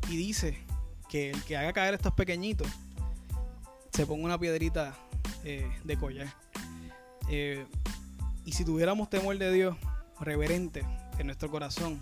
Y 0.09 0.17
dice 0.17 0.57
que 1.09 1.31
el 1.31 1.43
que 1.43 1.57
haga 1.57 1.73
caer 1.73 1.93
estos 1.93 2.13
pequeñitos 2.13 2.67
se 3.91 4.05
ponga 4.05 4.25
una 4.25 4.39
piedrita 4.39 4.95
eh, 5.43 5.71
de 5.83 5.97
collar. 5.97 6.27
Eh, 7.29 7.65
y 8.45 8.51
si 8.51 8.65
tuviéramos 8.65 9.09
temor 9.09 9.37
de 9.37 9.51
Dios 9.51 9.77
reverente 10.19 10.85
en 11.17 11.27
nuestro 11.27 11.49
corazón, 11.49 12.01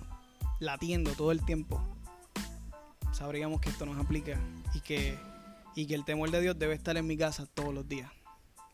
latiendo 0.59 1.11
todo 1.11 1.31
el 1.31 1.43
tiempo, 1.45 1.81
sabríamos 3.11 3.61
que 3.61 3.69
esto 3.69 3.85
nos 3.85 3.97
aplica 4.03 4.39
y 4.73 4.81
que, 4.81 5.17
y 5.75 5.85
que 5.85 5.95
el 5.95 6.03
temor 6.03 6.31
de 6.31 6.41
Dios 6.41 6.57
debe 6.57 6.73
estar 6.73 6.97
en 6.97 7.07
mi 7.07 7.17
casa 7.17 7.45
todos 7.45 7.73
los 7.73 7.87
días 7.87 8.11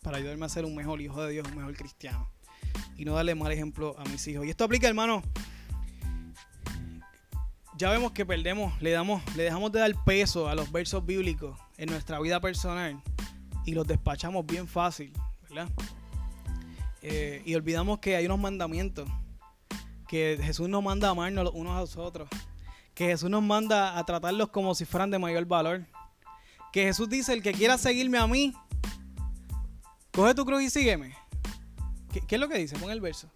para 0.02 0.18
ayudarme 0.18 0.46
a 0.46 0.50
ser 0.50 0.66
un 0.66 0.76
mejor 0.76 1.02
hijo 1.02 1.22
de 1.22 1.34
Dios, 1.34 1.48
un 1.48 1.58
mejor 1.58 1.76
cristiano 1.76 2.30
y 2.98 3.06
no 3.06 3.14
darle 3.14 3.36
mal 3.36 3.52
ejemplo 3.52 3.96
a 3.98 4.04
mis 4.06 4.28
hijos. 4.28 4.46
Y 4.46 4.50
esto 4.50 4.64
aplica, 4.64 4.88
hermano. 4.88 5.22
Ya 7.80 7.90
vemos 7.92 8.12
que 8.12 8.26
perdemos, 8.26 8.74
le 8.82 8.92
damos, 8.92 9.24
le 9.38 9.44
dejamos 9.44 9.72
de 9.72 9.80
dar 9.80 10.04
peso 10.04 10.50
a 10.50 10.54
los 10.54 10.70
versos 10.70 11.06
bíblicos 11.06 11.58
en 11.78 11.90
nuestra 11.90 12.20
vida 12.20 12.42
personal 12.42 13.02
y 13.66 13.72
los 13.72 13.88
despachamos 13.88 14.46
bien 14.46 14.68
fácil 14.68 15.14
¿verdad? 15.50 15.70
Eh, 17.02 17.42
y 17.46 17.56
olvidamos 17.56 18.00
que 18.00 18.18
hay 18.18 18.26
unos 18.26 18.38
mandamientos, 18.38 19.08
que 20.10 20.38
Jesús 20.44 20.68
nos 20.68 20.84
manda 20.84 21.08
a 21.08 21.12
amarnos 21.12 21.46
los 21.46 21.54
unos 21.54 21.78
a 21.78 21.80
los 21.80 21.96
otros, 21.96 22.28
que 22.94 23.06
Jesús 23.06 23.30
nos 23.30 23.44
manda 23.44 23.98
a 23.98 24.06
tratarlos 24.06 24.50
como 24.50 24.76
si 24.76 24.84
fueran 24.84 25.10
de 25.10 25.18
mayor 25.18 25.46
valor, 25.46 25.86
que 26.74 26.84
Jesús 26.84 27.08
dice, 27.08 27.32
el 27.32 27.42
que 27.42 27.54
quiera 27.54 27.78
seguirme 27.78 28.18
a 28.18 28.28
mí, 28.28 28.54
coge 30.12 30.36
tu 30.36 30.46
cruz 30.46 30.64
y 30.64 30.70
sígueme. 30.70 31.16
¿Qué, 32.12 32.20
qué 32.20 32.36
es 32.36 32.42
lo 32.42 32.50
que 32.50 32.58
dice? 32.58 32.78
Pon 32.78 32.92
el 32.92 33.00
verso. 33.00 33.30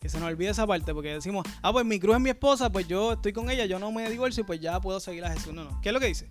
Que 0.00 0.08
se 0.08 0.18
nos 0.20 0.28
olvide 0.28 0.50
esa 0.50 0.66
parte, 0.66 0.94
porque 0.94 1.14
decimos, 1.14 1.44
ah, 1.62 1.72
pues 1.72 1.84
mi 1.84 1.98
cruz 1.98 2.16
es 2.16 2.22
mi 2.22 2.30
esposa, 2.30 2.70
pues 2.70 2.86
yo 2.86 3.14
estoy 3.14 3.32
con 3.32 3.50
ella, 3.50 3.66
yo 3.66 3.78
no 3.78 3.90
me 3.90 4.08
divorcio, 4.08 4.46
pues 4.46 4.60
ya 4.60 4.80
puedo 4.80 5.00
seguir 5.00 5.24
a 5.24 5.30
Jesús. 5.32 5.52
No, 5.52 5.64
no. 5.64 5.80
¿Qué 5.80 5.88
es 5.88 5.92
lo 5.92 6.00
que 6.00 6.06
dice? 6.06 6.30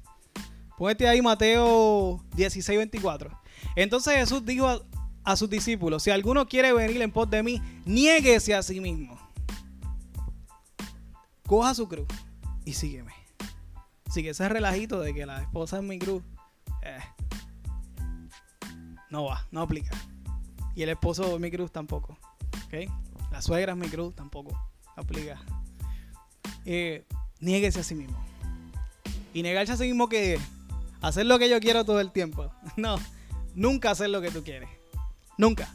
Póngate 0.78 1.08
ahí 1.08 1.22
Mateo 1.22 2.24
16, 2.36 2.78
24. 2.78 3.38
Entonces 3.76 4.14
Jesús 4.16 4.46
dijo 4.46 4.68
a, 4.68 4.80
a 5.24 5.36
sus 5.36 5.50
discípulos, 5.50 6.04
si 6.04 6.12
alguno 6.12 6.48
quiere 6.48 6.72
venir 6.72 7.02
en 7.02 7.12
pos 7.12 7.30
de 7.30 7.44
mí, 7.44 7.62
niéguese 7.86 8.54
a 8.56 8.64
sí 8.64 8.80
mismo. 8.80 9.20
Coja 11.46 11.74
su 11.74 11.88
cruz 11.88 12.08
y 12.64 12.74
sígueme. 12.74 13.14
Así 14.08 14.24
que 14.24 14.30
ese 14.30 14.48
relajito 14.48 15.02
de 15.02 15.14
que 15.14 15.26
la 15.26 15.42
esposa 15.42 15.78
es 15.78 15.84
mi 15.84 16.00
cruz, 16.00 16.24
eh, 16.82 17.00
no 19.10 19.26
va, 19.26 19.46
no 19.52 19.62
aplica. 19.62 19.92
Y 20.76 20.84
el 20.84 20.90
esposo 20.90 21.36
es 21.36 21.40
mi 21.40 21.52
cruz 21.52 21.72
tampoco. 21.72 22.18
¿ok? 22.68 22.92
La 23.32 23.42
suegra 23.42 23.74
es 23.74 23.78
mi 23.78 23.88
cruz 23.88 24.16
tampoco 24.16 24.58
aplica. 24.96 25.40
Eh, 26.66 27.06
niéguese 27.40 27.80
a 27.80 27.84
sí 27.84 27.96
mismo. 27.96 28.18
Y 29.34 29.44
negarse 29.44 29.74
a 29.74 29.78
sí 29.78 29.84
mismo 29.84 30.10
que 30.10 30.40
hacer 31.02 31.26
lo 31.26 31.40
que 31.40 31.50
yo 31.50 31.60
quiero 31.60 31.86
todo 31.86 32.02
el 32.02 32.12
tiempo. 32.12 32.52
No, 32.76 32.98
nunca 33.56 33.92
hacer 33.92 34.10
lo 34.10 34.22
que 34.22 34.32
tú 34.32 34.44
quieres. 34.44 34.70
Nunca. 35.38 35.74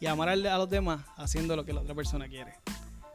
Y 0.00 0.06
amar 0.06 0.28
a 0.28 0.36
los 0.36 0.68
demás 0.68 1.02
haciendo 1.16 1.56
lo 1.56 1.64
que 1.64 1.72
la 1.72 1.80
otra 1.80 1.94
persona 1.94 2.28
quiere. 2.28 2.54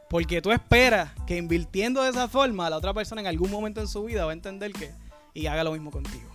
Porque 0.08 0.42
tú 0.42 0.50
esperas 0.50 1.12
que 1.26 1.36
invirtiendo 1.36 2.02
de 2.02 2.10
esa 2.10 2.26
forma, 2.26 2.68
la 2.68 2.78
otra 2.78 2.92
persona 2.92 3.20
en 3.20 3.28
algún 3.28 3.50
momento 3.50 3.80
en 3.80 3.86
su 3.86 4.02
vida 4.04 4.24
va 4.24 4.32
a 4.32 4.34
entender 4.34 4.72
que 4.72 4.92
y 5.34 5.46
haga 5.46 5.62
lo 5.62 5.72
mismo 5.72 5.90
contigo. 5.92 6.28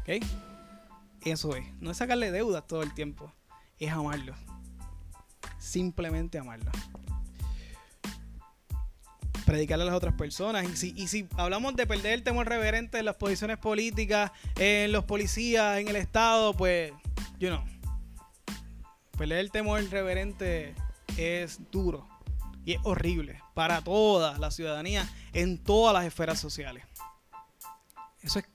¿Ok? 0.00 0.24
Eso 1.22 1.54
es. 1.56 1.66
No 1.80 1.90
es 1.90 1.96
sacarle 1.98 2.30
deudas 2.30 2.66
todo 2.66 2.82
el 2.82 2.94
tiempo. 2.94 3.32
Es 3.78 3.92
amarlo. 3.92 4.34
Simplemente 5.58 6.38
amarlo. 6.38 6.70
Predicarle 9.44 9.84
a 9.84 9.86
las 9.86 9.94
otras 9.94 10.14
personas. 10.14 10.68
Y 10.68 10.76
si, 10.76 10.94
y 10.96 11.08
si 11.08 11.28
hablamos 11.36 11.76
de 11.76 11.86
perder 11.86 12.14
el 12.14 12.22
temor 12.22 12.48
reverente 12.48 12.98
en 12.98 13.04
las 13.04 13.16
posiciones 13.16 13.58
políticas, 13.58 14.32
en 14.58 14.92
los 14.92 15.04
policías, 15.04 15.78
en 15.78 15.88
el 15.88 15.96
Estado, 15.96 16.54
pues, 16.54 16.92
you 17.38 17.48
know. 17.48 17.64
Perder 19.16 19.38
el 19.38 19.50
temor 19.50 19.82
reverente 19.88 20.74
es 21.16 21.60
duro 21.70 22.06
y 22.64 22.72
es 22.72 22.80
horrible 22.82 23.40
para 23.54 23.80
toda 23.80 24.38
la 24.38 24.50
ciudadanía 24.50 25.08
en 25.32 25.56
todas 25.62 25.94
las 25.94 26.04
esferas 26.04 26.38
sociales. 26.38 26.84
Eso 28.22 28.40
es 28.40 28.46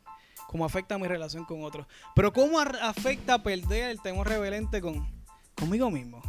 como 0.52 0.66
afecta 0.66 0.98
mi 0.98 1.08
relación 1.08 1.46
con 1.46 1.64
otros. 1.64 1.88
Pero 2.14 2.34
¿cómo 2.34 2.60
afecta 2.60 3.42
perder 3.42 3.90
el 3.90 4.02
temor 4.02 4.28
reverente 4.28 4.82
con, 4.82 5.10
conmigo 5.56 5.90
mismo? 5.90 6.22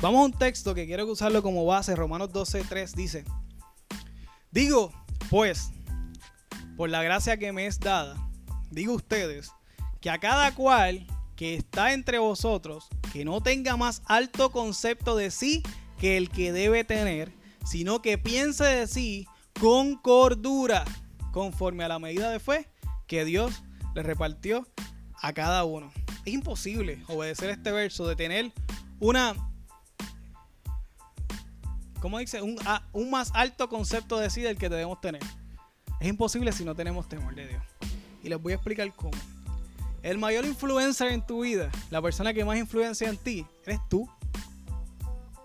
Vamos 0.00 0.20
a 0.20 0.24
un 0.24 0.32
texto 0.32 0.74
que 0.74 0.84
quiero 0.84 1.06
usarlo 1.06 1.44
como 1.44 1.64
base. 1.64 1.94
Romanos 1.94 2.30
12.3 2.30 2.92
dice, 2.94 3.24
digo, 4.50 4.92
pues, 5.30 5.70
por 6.76 6.90
la 6.90 7.04
gracia 7.04 7.36
que 7.36 7.52
me 7.52 7.66
es 7.66 7.78
dada, 7.78 8.16
digo 8.72 8.94
ustedes, 8.94 9.52
que 10.00 10.10
a 10.10 10.18
cada 10.18 10.52
cual 10.56 11.06
que 11.36 11.54
está 11.54 11.92
entre 11.92 12.18
vosotros, 12.18 12.88
que 13.12 13.24
no 13.24 13.40
tenga 13.42 13.76
más 13.76 14.02
alto 14.06 14.50
concepto 14.50 15.14
de 15.14 15.30
sí 15.30 15.62
que 16.00 16.16
el 16.16 16.30
que 16.30 16.50
debe 16.50 16.82
tener, 16.82 17.32
sino 17.64 18.02
que 18.02 18.18
piense 18.18 18.64
de 18.64 18.88
sí 18.88 19.28
con 19.60 19.94
cordura, 19.94 20.84
conforme 21.30 21.84
a 21.84 21.88
la 21.88 22.00
medida 22.00 22.28
de 22.28 22.40
fe 22.40 22.71
que 23.12 23.26
Dios 23.26 23.62
le 23.94 24.02
repartió 24.02 24.66
a 25.20 25.34
cada 25.34 25.64
uno. 25.64 25.92
Es 26.24 26.32
imposible 26.32 27.04
obedecer 27.08 27.50
este 27.50 27.70
verso 27.70 28.08
de 28.08 28.16
tener 28.16 28.50
una, 29.00 29.34
¿cómo 32.00 32.18
dice? 32.20 32.40
Un, 32.40 32.56
un 32.94 33.10
más 33.10 33.30
alto 33.34 33.68
concepto 33.68 34.16
de 34.16 34.30
sí 34.30 34.40
del 34.40 34.56
que 34.56 34.70
debemos 34.70 34.98
tener. 35.02 35.20
Es 36.00 36.08
imposible 36.08 36.52
si 36.52 36.64
no 36.64 36.74
tenemos 36.74 37.06
temor 37.06 37.34
de 37.34 37.48
Dios. 37.48 37.62
Y 38.24 38.30
les 38.30 38.40
voy 38.40 38.52
a 38.52 38.54
explicar 38.54 38.90
cómo. 38.94 39.12
El 40.02 40.16
mayor 40.16 40.46
influencer 40.46 41.12
en 41.12 41.20
tu 41.20 41.42
vida, 41.42 41.70
la 41.90 42.00
persona 42.00 42.32
que 42.32 42.46
más 42.46 42.56
influencia 42.56 43.10
en 43.10 43.18
ti, 43.18 43.44
eres 43.66 43.80
tú. 43.90 44.08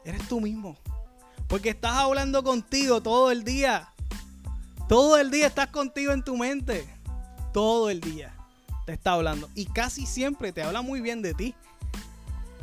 Eres 0.05 0.25
tú 0.29 0.39
mismo. 0.39 0.77
Porque 1.49 1.71
estás 1.71 1.95
hablando 1.95 2.45
contigo 2.45 3.03
todo 3.03 3.29
el 3.29 3.43
día. 3.43 3.89
Todo 4.87 5.17
el 5.17 5.31
día 5.31 5.47
estás 5.47 5.67
contigo 5.67 6.13
en 6.13 6.23
tu 6.23 6.37
mente. 6.37 6.96
Todo 7.53 7.89
el 7.89 8.01
día 8.01 8.35
te 8.85 8.93
está 8.93 9.13
hablando. 9.13 9.49
Y 9.55 9.65
casi 9.65 10.05
siempre 10.05 10.51
te 10.51 10.63
habla 10.63 10.81
muy 10.81 11.01
bien 11.01 11.21
de 11.21 11.33
ti. 11.33 11.55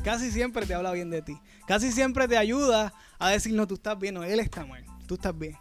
Casi 0.02 0.30
siempre 0.30 0.66
te 0.66 0.74
habla 0.74 0.92
bien 0.92 1.10
de 1.10 1.22
ti. 1.22 1.38
Casi 1.66 1.92
siempre 1.92 2.28
te 2.28 2.36
ayuda 2.36 2.92
a 3.18 3.30
decir, 3.30 3.54
no, 3.54 3.66
tú 3.66 3.74
estás 3.74 3.98
bien, 3.98 4.14
no, 4.14 4.22
él 4.22 4.40
está 4.40 4.66
mal. 4.66 4.84
Tú 5.06 5.14
estás 5.14 5.36
bien. 5.36 5.56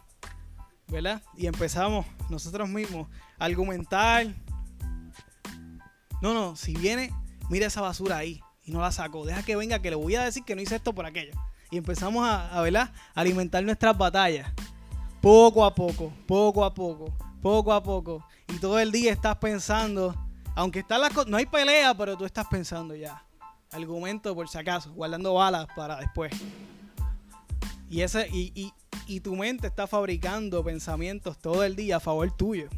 ¿Verdad? 0.88 1.22
Y 1.36 1.46
empezamos 1.46 2.06
nosotros 2.28 2.68
mismos 2.68 3.08
a 3.38 3.46
argumentar, 3.46 4.26
no, 6.20 6.34
no, 6.34 6.56
si 6.56 6.74
viene, 6.74 7.10
mira 7.48 7.66
esa 7.66 7.80
basura 7.80 8.18
ahí 8.18 8.40
y 8.64 8.72
no 8.72 8.80
la 8.80 8.92
saco. 8.92 9.24
Deja 9.24 9.42
que 9.42 9.56
venga, 9.56 9.80
que 9.80 9.90
le 9.90 9.96
voy 9.96 10.14
a 10.14 10.24
decir 10.24 10.44
que 10.44 10.54
no 10.54 10.62
hice 10.62 10.76
esto 10.76 10.94
por 10.94 11.06
aquello. 11.06 11.32
Y 11.70 11.76
empezamos 11.76 12.26
a, 12.26 12.58
a, 12.58 12.92
alimentar 13.14 13.62
nuestras 13.64 13.96
batallas. 13.96 14.50
Poco 15.20 15.64
a 15.64 15.74
poco, 15.74 16.12
poco 16.26 16.64
a 16.64 16.72
poco, 16.72 17.12
poco 17.40 17.72
a 17.72 17.82
poco. 17.82 18.26
Y 18.54 18.58
todo 18.58 18.78
el 18.78 18.92
día 18.92 19.12
estás 19.12 19.36
pensando, 19.36 20.14
aunque 20.54 20.78
está 20.78 20.96
la 20.96 21.10
no 21.26 21.36
hay 21.36 21.46
pelea, 21.46 21.94
pero 21.96 22.16
tú 22.16 22.24
estás 22.24 22.46
pensando 22.46 22.94
ya. 22.94 23.26
Argumento 23.72 24.32
por 24.34 24.48
si 24.48 24.58
acaso, 24.58 24.92
guardando 24.92 25.34
balas 25.34 25.66
para 25.74 25.96
después. 25.96 26.32
Y, 27.90 28.02
ese, 28.02 28.28
y, 28.32 28.52
y, 28.54 28.72
y 29.06 29.20
tu 29.20 29.34
mente 29.34 29.66
está 29.66 29.86
fabricando 29.86 30.62
pensamientos 30.62 31.38
todo 31.38 31.64
el 31.64 31.74
día 31.74 31.96
a 31.96 32.00
favor 32.00 32.30
tuyo 32.30 32.68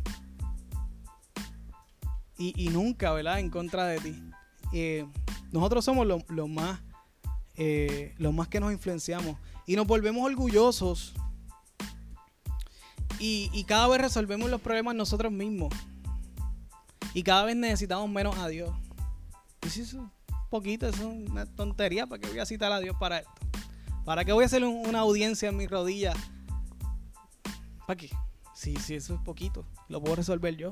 y, 2.38 2.68
nunca, 2.68 3.12
¿verdad? 3.12 3.38
En 3.38 3.50
contra 3.50 3.86
de 3.86 3.98
ti. 3.98 4.22
Eh, 4.72 5.06
nosotros 5.52 5.84
somos 5.84 6.06
los 6.06 6.22
lo 6.28 6.48
más, 6.48 6.80
eh, 7.56 8.14
los 8.18 8.34
más 8.34 8.48
que 8.48 8.60
nos 8.60 8.72
influenciamos 8.72 9.36
y 9.66 9.76
nos 9.76 9.86
volvemos 9.86 10.24
orgullosos 10.24 11.14
y, 13.18 13.64
cada 13.64 13.88
vez 13.88 14.00
resolvemos 14.00 14.50
los 14.50 14.60
problemas 14.60 14.94
nosotros 14.94 15.32
mismos 15.32 15.72
y 17.14 17.22
cada 17.22 17.44
vez 17.44 17.56
necesitamos 17.56 18.08
menos 18.10 18.36
a 18.38 18.48
Dios. 18.48 18.70
Si 19.68 19.80
es 19.80 19.96
poquito, 20.50 20.86
es 20.86 20.98
una 21.00 21.46
tontería, 21.46 22.06
¿para 22.06 22.20
qué 22.20 22.28
voy 22.28 22.38
a 22.38 22.46
citar 22.46 22.70
a 22.72 22.80
Dios 22.80 22.96
para 22.98 23.18
esto? 23.18 23.32
¿Para 24.04 24.24
qué 24.24 24.32
voy 24.32 24.44
a 24.44 24.46
hacer 24.46 24.64
una 24.64 25.00
audiencia 25.00 25.48
en 25.48 25.56
mis 25.56 25.70
rodillas? 25.70 26.16
¿Para 27.86 27.96
qué? 27.96 28.10
Sí, 28.54 28.76
sí, 28.76 28.94
eso 28.94 29.14
es 29.14 29.20
poquito, 29.22 29.66
lo 29.88 30.00
puedo 30.00 30.16
resolver 30.16 30.56
yo. 30.56 30.70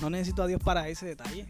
No 0.00 0.10
necesito 0.10 0.42
a 0.42 0.46
Dios 0.46 0.62
para 0.62 0.88
ese 0.88 1.06
detalle. 1.06 1.46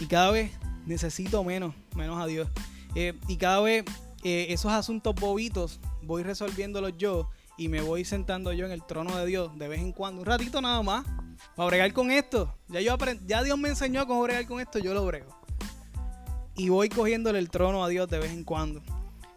Y 0.00 0.06
cada 0.06 0.30
vez 0.30 0.52
necesito 0.86 1.42
menos, 1.44 1.74
menos 1.96 2.20
a 2.20 2.26
Dios. 2.26 2.48
Eh, 2.94 3.18
y 3.28 3.36
cada 3.36 3.60
vez 3.60 3.84
eh, 4.22 4.46
esos 4.50 4.72
asuntos 4.72 5.14
bobitos 5.14 5.80
voy 6.02 6.22
resolviéndolos 6.22 6.96
yo 6.96 7.30
y 7.56 7.68
me 7.68 7.80
voy 7.80 8.04
sentando 8.04 8.52
yo 8.52 8.66
en 8.66 8.72
el 8.72 8.84
trono 8.84 9.16
de 9.16 9.26
Dios 9.26 9.56
de 9.58 9.68
vez 9.68 9.80
en 9.80 9.92
cuando, 9.92 10.22
un 10.22 10.26
ratito 10.26 10.60
nada 10.60 10.82
más, 10.82 11.04
para 11.56 11.66
bregar 11.66 11.92
con 11.92 12.10
esto. 12.10 12.54
Ya, 12.68 12.80
yo 12.80 12.96
ya 13.26 13.42
Dios 13.42 13.58
me 13.58 13.68
enseñó 13.68 14.00
a 14.00 14.06
cómo 14.06 14.22
bregar 14.22 14.46
con 14.46 14.60
esto, 14.60 14.78
yo 14.78 14.94
lo 14.94 15.04
brego. 15.06 15.38
Y 16.56 16.68
voy 16.68 16.88
cogiéndole 16.88 17.38
el 17.38 17.50
trono 17.50 17.84
a 17.84 17.88
Dios 17.88 18.08
de 18.08 18.18
vez 18.18 18.32
en 18.32 18.44
cuando. 18.44 18.82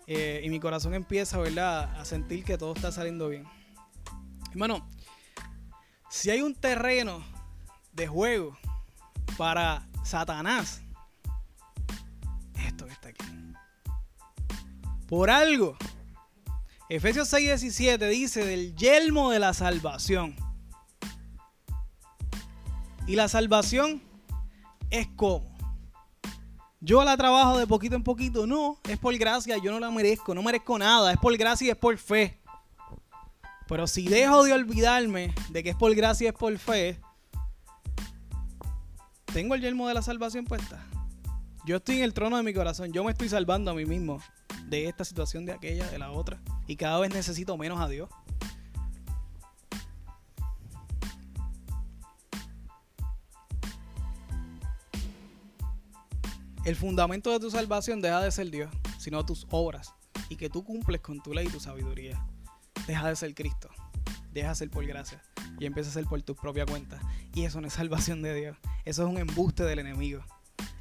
Eh, 0.05 0.41
y 0.43 0.49
mi 0.49 0.59
corazón 0.59 0.93
empieza, 0.93 1.37
¿verdad?, 1.37 1.99
a 1.99 2.05
sentir 2.05 2.43
que 2.43 2.57
todo 2.57 2.73
está 2.73 2.91
saliendo 2.91 3.27
bien. 3.27 3.45
Hermano, 4.51 4.87
si 6.09 6.29
hay 6.29 6.41
un 6.41 6.55
terreno 6.55 7.23
de 7.91 8.07
juego 8.07 8.57
para 9.37 9.85
Satanás. 10.03 10.81
Esto 12.65 12.85
que 12.85 12.93
está 12.93 13.09
aquí. 13.09 13.25
Por 15.07 15.29
algo. 15.29 15.77
Efesios 16.89 17.31
6:17 17.33 18.07
dice 18.07 18.45
del 18.45 18.73
yelmo 18.75 19.31
de 19.31 19.39
la 19.39 19.53
salvación. 19.53 20.35
Y 23.05 23.15
la 23.15 23.27
salvación 23.27 24.01
es 24.89 25.07
como. 25.15 25.45
Yo 26.79 27.03
la 27.03 27.17
trabajo 27.17 27.57
de 27.57 27.67
poquito 27.67 27.95
en 27.95 28.03
poquito. 28.03 28.47
No, 28.47 28.79
es 28.87 28.97
por 28.97 29.17
gracia. 29.17 29.57
Yo 29.57 29.71
no 29.71 29.79
la 29.79 29.91
merezco. 29.91 30.33
No 30.33 30.41
merezco 30.41 30.77
nada. 30.77 31.11
Es 31.11 31.17
por 31.17 31.35
gracia 31.35 31.67
y 31.67 31.69
es 31.71 31.75
por 31.75 31.97
fe. 31.97 32.39
Pero 33.67 33.85
si 33.85 34.07
dejo 34.07 34.45
de 34.45 34.53
olvidarme 34.53 35.33
de 35.49 35.63
que 35.63 35.71
es 35.71 35.75
por 35.75 35.93
gracia 35.93 36.25
y 36.25 36.27
es 36.27 36.33
por 36.33 36.57
fe, 36.57 37.01
tengo 39.33 39.55
el 39.55 39.61
yelmo 39.61 39.89
de 39.89 39.93
la 39.93 40.01
salvación 40.01 40.45
puesta. 40.45 40.85
Yo 41.65 41.77
estoy 41.77 41.97
en 41.97 42.03
el 42.05 42.13
trono 42.13 42.37
de 42.37 42.43
mi 42.43 42.53
corazón. 42.53 42.93
Yo 42.93 43.03
me 43.03 43.11
estoy 43.11 43.27
salvando 43.27 43.71
a 43.71 43.73
mí 43.73 43.85
mismo 43.85 44.21
de 44.67 44.87
esta 44.87 45.05
situación, 45.05 45.45
de 45.45 45.53
aquella, 45.53 45.89
de 45.89 45.97
la 45.97 46.11
otra. 46.11 46.39
Y 46.67 46.75
cada 46.75 46.99
vez 46.99 47.13
necesito 47.13 47.57
menos 47.57 47.79
a 47.79 47.87
Dios. 47.87 48.09
El 56.65 56.75
fundamento 56.75 57.31
de 57.31 57.39
tu 57.39 57.49
salvación 57.49 58.01
deja 58.01 58.19
de 58.19 58.29
ser 58.29 58.51
Dios, 58.51 58.69
sino 58.99 59.25
tus 59.25 59.47
obras. 59.51 59.93
Y 60.27 60.35
que 60.35 60.49
tú 60.49 60.65
cumples 60.65 60.99
con 60.99 61.23
tu 61.23 61.33
ley 61.33 61.47
y 61.47 61.49
tu 61.49 61.61
sabiduría. 61.61 62.21
Deja 62.85 63.07
de 63.07 63.15
ser 63.15 63.33
Cristo. 63.33 63.69
Deja 64.33 64.49
de 64.49 64.55
ser 64.55 64.69
por 64.69 64.85
gracia. 64.85 65.23
Y 65.59 65.65
empieza 65.65 65.89
a 65.89 65.93
ser 65.93 66.03
por 66.03 66.21
tu 66.23 66.35
propia 66.35 66.65
cuenta. 66.65 66.99
Y 67.33 67.45
eso 67.45 67.61
no 67.61 67.67
es 67.67 67.73
salvación 67.73 68.21
de 68.21 68.35
Dios. 68.35 68.57
Eso 68.83 69.03
es 69.03 69.09
un 69.09 69.17
embuste 69.17 69.63
del 69.63 69.79
enemigo. 69.79 70.25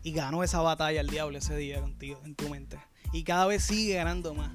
Y 0.02 0.10
ganó 0.10 0.42
esa 0.42 0.60
batalla 0.60 1.00
el 1.00 1.08
diablo 1.08 1.38
ese 1.38 1.56
día 1.56 1.80
contigo, 1.80 2.20
en 2.24 2.34
tu 2.34 2.48
mente. 2.48 2.78
Y 3.16 3.24
cada 3.24 3.46
vez 3.46 3.62
sigue 3.64 3.94
ganando 3.94 4.34
más. 4.34 4.50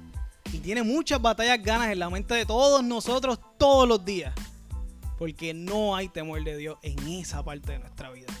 Y 0.52 0.58
tiene 0.58 0.82
muchas 0.82 1.20
batallas 1.20 1.62
ganas 1.62 1.88
en 1.88 1.98
la 1.98 2.10
mente 2.10 2.34
de 2.34 2.46
todos 2.46 2.84
nosotros 2.84 3.40
todos 3.58 3.88
los 3.88 4.04
días. 4.04 4.32
Porque 5.18 5.52
no 5.54 5.96
hay 5.96 6.08
temor 6.08 6.42
de 6.44 6.56
Dios 6.56 6.78
en 6.82 6.98
esa 7.08 7.44
parte 7.44 7.72
de 7.72 7.78
nuestra 7.78 8.10
vida 8.10 8.32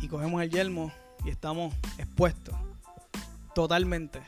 y 0.00 0.08
cogemos 0.08 0.42
el 0.42 0.50
yelmo 0.50 0.92
y 1.24 1.30
estamos 1.30 1.74
expuestos 1.98 2.54
totalmente 3.54 4.20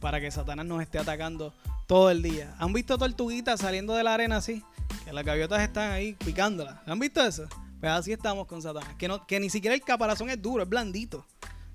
para 0.00 0.20
que 0.20 0.30
Satanás 0.30 0.66
nos 0.66 0.80
esté 0.82 0.98
atacando 0.98 1.52
todo 1.86 2.10
el 2.10 2.22
día. 2.22 2.54
¿Han 2.58 2.72
visto 2.72 2.96
tortuguitas 2.96 3.60
saliendo 3.60 3.94
de 3.94 4.02
la 4.02 4.14
arena 4.14 4.38
así? 4.38 4.64
Que 5.04 5.12
las 5.12 5.24
gaviotas 5.24 5.60
están 5.60 5.92
ahí 5.92 6.14
picándolas. 6.14 6.76
¿Han 6.86 6.98
visto 6.98 7.22
eso? 7.22 7.46
Pues 7.80 7.92
así 7.92 8.12
estamos 8.12 8.46
con 8.46 8.62
Satanás. 8.62 8.94
Que, 8.98 9.08
no, 9.08 9.26
que 9.26 9.40
ni 9.40 9.50
siquiera 9.50 9.74
el 9.74 9.82
caparazón 9.82 10.30
es 10.30 10.40
duro, 10.40 10.62
es 10.62 10.68
blandito. 10.68 11.26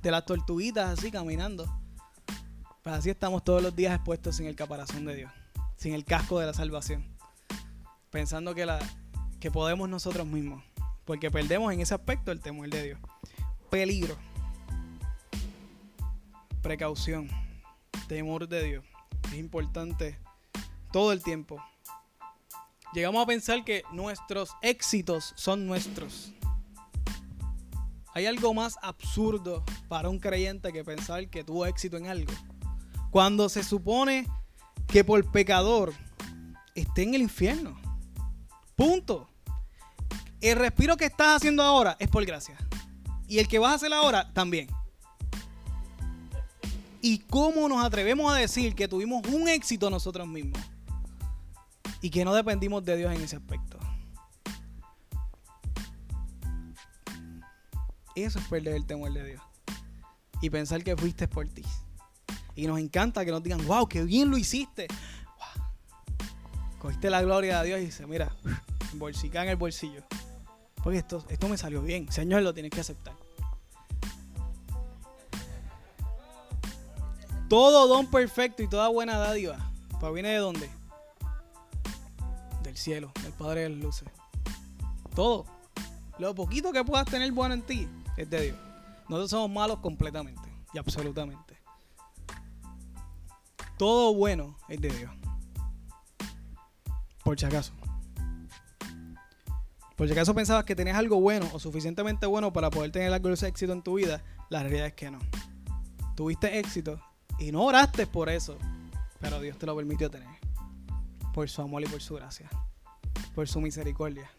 De 0.05 0.11
las 0.11 0.23
tortuguitas 0.23 0.99
así 0.99 1.09
caminando. 1.09 1.65
Pues 2.83 2.95
así 2.95 3.09
estamos 3.09 3.43
todos 3.43 3.63
los 3.63 3.75
días 3.75 3.95
expuestos 3.95 4.35
sin 4.35 4.45
el 4.45 4.55
caparazón 4.55 5.03
de 5.03 5.15
Dios. 5.15 5.31
Sin 5.77 5.95
el 5.95 6.05
casco 6.05 6.39
de 6.39 6.45
la 6.45 6.53
salvación. 6.53 7.03
Pensando 8.11 8.53
que, 8.53 8.67
la, 8.67 8.77
que 9.39 9.49
podemos 9.49 9.89
nosotros 9.89 10.27
mismos. 10.27 10.63
Porque 11.05 11.31
perdemos 11.31 11.73
en 11.73 11.81
ese 11.81 11.95
aspecto 11.95 12.31
el 12.31 12.39
temor 12.39 12.69
de 12.69 12.83
Dios 12.83 12.99
peligro, 13.71 14.15
precaución, 16.61 17.27
temor 18.07 18.47
de 18.47 18.63
Dios. 18.63 18.85
Es 19.29 19.33
importante 19.33 20.19
todo 20.91 21.13
el 21.13 21.23
tiempo. 21.23 21.59
Llegamos 22.93 23.23
a 23.23 23.25
pensar 23.25 23.65
que 23.65 23.81
nuestros 23.91 24.51
éxitos 24.61 25.33
son 25.35 25.65
nuestros. 25.65 26.34
Hay 28.15 28.27
algo 28.27 28.53
más 28.53 28.79
absurdo 28.81 29.61
para 29.89 30.07
un 30.07 30.19
creyente 30.19 30.71
que 30.71 30.85
pensar 30.85 31.29
que 31.29 31.43
tuvo 31.43 31.65
éxito 31.65 31.97
en 31.97 32.07
algo. 32.07 32.31
Cuando 33.11 33.49
se 33.49 33.61
supone 33.61 34.25
que 34.87 35.03
por 35.03 35.29
pecador 35.33 35.91
esté 36.75 37.03
en 37.03 37.13
el 37.15 37.23
infierno. 37.23 37.77
Punto. 38.77 39.27
El 40.39 40.57
respiro 40.57 40.95
que 40.95 41.03
estás 41.03 41.35
haciendo 41.35 41.61
ahora 41.61 41.97
es 41.99 42.07
por 42.07 42.25
gracia. 42.25 42.55
Y 43.27 43.39
el 43.39 43.49
que 43.49 43.59
vas 43.59 43.73
a 43.73 43.75
hacer 43.75 43.91
ahora 43.91 44.31
también. 44.31 44.69
¿Y 47.01 47.19
cómo 47.19 47.67
nos 47.67 47.83
atrevemos 47.83 48.33
a 48.33 48.37
decir 48.37 48.75
que 48.75 48.87
tuvimos 48.87 49.27
un 49.27 49.49
éxito 49.49 49.89
nosotros 49.89 50.25
mismos? 50.25 50.61
Y 51.99 52.09
que 52.11 52.23
no 52.23 52.33
dependimos 52.33 52.85
de 52.85 52.95
Dios 52.95 53.13
en 53.13 53.21
ese 53.21 53.35
aspecto. 53.35 53.77
Eso 58.15 58.39
es 58.39 58.47
perder 58.47 58.75
el 58.75 58.85
temor 58.85 59.11
de 59.11 59.25
Dios. 59.25 59.41
Y 60.41 60.49
pensar 60.49 60.83
que 60.83 60.95
fuiste 60.95 61.27
por 61.27 61.47
ti. 61.47 61.63
Y 62.55 62.67
nos 62.67 62.79
encanta 62.79 63.25
que 63.25 63.31
nos 63.31 63.43
digan, 63.43 63.65
wow, 63.67 63.87
qué 63.87 64.03
bien 64.03 64.31
lo 64.31 64.37
hiciste. 64.37 64.87
Cogiste 66.79 67.09
la 67.09 67.21
gloria 67.21 67.61
de 67.61 67.67
Dios 67.67 67.81
y 67.81 67.85
dice, 67.85 68.07
mira, 68.07 68.33
bolsica 68.93 69.43
en 69.43 69.49
el 69.49 69.57
bolsillo. 69.57 70.03
Porque 70.81 70.99
esto, 70.99 71.25
esto 71.29 71.49
me 71.49 71.57
salió 71.57 71.81
bien. 71.81 72.09
Señor, 72.11 72.41
lo 72.41 72.53
tienes 72.53 72.71
que 72.71 72.79
aceptar. 72.79 73.15
Todo 77.49 77.87
don 77.87 78.07
perfecto 78.07 78.63
y 78.63 78.69
toda 78.69 78.87
buena 78.87 79.17
dádiva. 79.17 79.57
¿Proviene 79.99 80.29
de 80.29 80.37
dónde? 80.37 80.69
Del 82.63 82.77
cielo, 82.77 83.11
del 83.23 83.33
Padre 83.33 83.61
de 83.61 83.69
las 83.69 83.79
luces. 83.79 84.07
Todo. 85.13 85.45
Lo 86.17 86.33
poquito 86.33 86.71
que 86.71 86.83
puedas 86.83 87.05
tener 87.07 87.31
bueno 87.33 87.55
en 87.55 87.61
ti 87.61 87.89
es 88.17 88.29
de 88.29 88.41
Dios. 88.41 88.57
Nosotros 89.07 89.29
somos 89.29 89.49
malos 89.49 89.79
completamente 89.79 90.49
y 90.73 90.77
absolutamente. 90.77 91.57
Todo 93.77 94.13
bueno 94.13 94.57
es 94.69 94.81
de 94.81 94.89
Dios. 94.89 95.11
Por 97.23 97.39
si 97.39 97.45
acaso. 97.45 97.73
Por 99.95 100.07
si 100.07 100.13
acaso 100.13 100.33
pensabas 100.33 100.65
que 100.65 100.75
tenías 100.75 100.97
algo 100.97 101.19
bueno 101.19 101.49
o 101.53 101.59
suficientemente 101.59 102.25
bueno 102.25 102.51
para 102.51 102.69
poder 102.69 102.91
tener 102.91 103.13
algo 103.13 103.29
de 103.29 103.47
éxito 103.47 103.73
en 103.73 103.81
tu 103.81 103.95
vida, 103.95 104.23
la 104.49 104.61
realidad 104.61 104.87
es 104.87 104.93
que 104.93 105.11
no. 105.11 105.19
Tuviste 106.15 106.59
éxito 106.59 106.99
y 107.39 107.51
no 107.51 107.63
oraste 107.63 108.07
por 108.07 108.29
eso, 108.29 108.57
pero 109.19 109.39
Dios 109.39 109.57
te 109.57 109.65
lo 109.65 109.75
permitió 109.75 110.09
tener. 110.09 110.29
Por 111.33 111.49
su 111.49 111.61
amor 111.61 111.83
y 111.83 111.87
por 111.87 112.01
su 112.01 112.15
gracia. 112.15 112.49
Por 113.33 113.47
su 113.47 113.59
misericordia. 113.59 114.29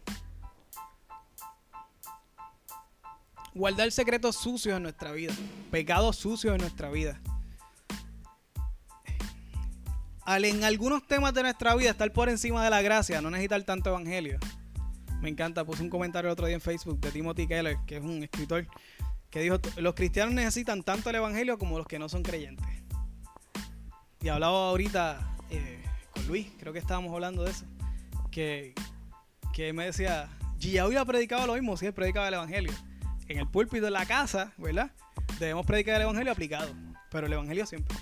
Guardar 3.57 3.91
secretos 3.91 4.37
sucios 4.37 4.77
en 4.77 4.85
nuestra 4.85 5.11
vida. 5.13 5.35
Pecados 5.71 6.17
sucios 6.17 6.55
en 6.55 6.61
nuestra 6.61 6.91
vida. 6.91 7.21
Al 10.23 10.45
en 10.45 10.63
algunos 10.65 11.07
temas 11.07 11.35
de 11.35 11.43
nuestra 11.43 11.75
vida 11.75 11.91
estar 11.91 12.13
por 12.13 12.29
encima 12.29 12.63
de 12.63 12.71
la 12.71 12.83
gracia, 12.83 13.21
no 13.21 13.31
necesitar 13.31 13.63
tanto 13.65 13.91
evangelio 13.91 14.39
me 15.21 15.31
encanta, 15.31 15.65
puse 15.65 15.83
un 15.83 15.91
comentario 15.91 16.29
el 16.29 16.33
otro 16.33 16.47
día 16.47 16.55
en 16.55 16.61
Facebook 16.61 17.01
de 17.01 17.11
Timothy 17.11 17.47
Keller, 17.47 17.79
que 17.87 17.97
es 17.97 18.03
un 18.03 18.23
escritor, 18.23 18.67
que 19.31 19.41
dijo, 19.41 19.59
los 19.77 19.95
cristianos 19.95 20.35
necesitan 20.35 20.83
tanto 20.83 21.11
el 21.11 21.17
Evangelio 21.17 21.59
como 21.59 21.79
los 21.79 21.87
que 21.87 21.99
no 21.99 22.09
son 22.09 22.23
creyentes. 22.23 22.67
Y 24.21 24.29
hablaba 24.29 24.69
ahorita 24.71 25.37
eh, 25.51 25.83
con 26.13 26.27
Luis, 26.27 26.49
creo 26.59 26.73
que 26.73 26.79
estábamos 26.79 27.13
hablando 27.13 27.45
de 27.45 27.51
eso, 27.51 27.65
que, 28.31 28.75
que 29.53 29.73
me 29.73 29.87
decía, 29.87 30.29
ya 30.59 30.87
hubiera 30.87 31.05
predicado 31.05 31.47
lo 31.47 31.55
mismo 31.55 31.77
si 31.77 31.87
él 31.87 31.93
predicaba 31.93 32.29
el 32.29 32.35
Evangelio. 32.35 32.73
En 33.29 33.39
el 33.39 33.49
púlpito 33.49 33.87
de 33.87 33.91
la 33.91 34.07
casa, 34.07 34.53
¿verdad? 34.57 34.91
Debemos 35.39 35.67
predicar 35.67 35.97
el 35.97 36.03
Evangelio 36.03 36.33
aplicado, 36.33 36.73
pero 37.11 37.27
el 37.27 37.33
Evangelio 37.33 37.67
siempre. 37.67 37.97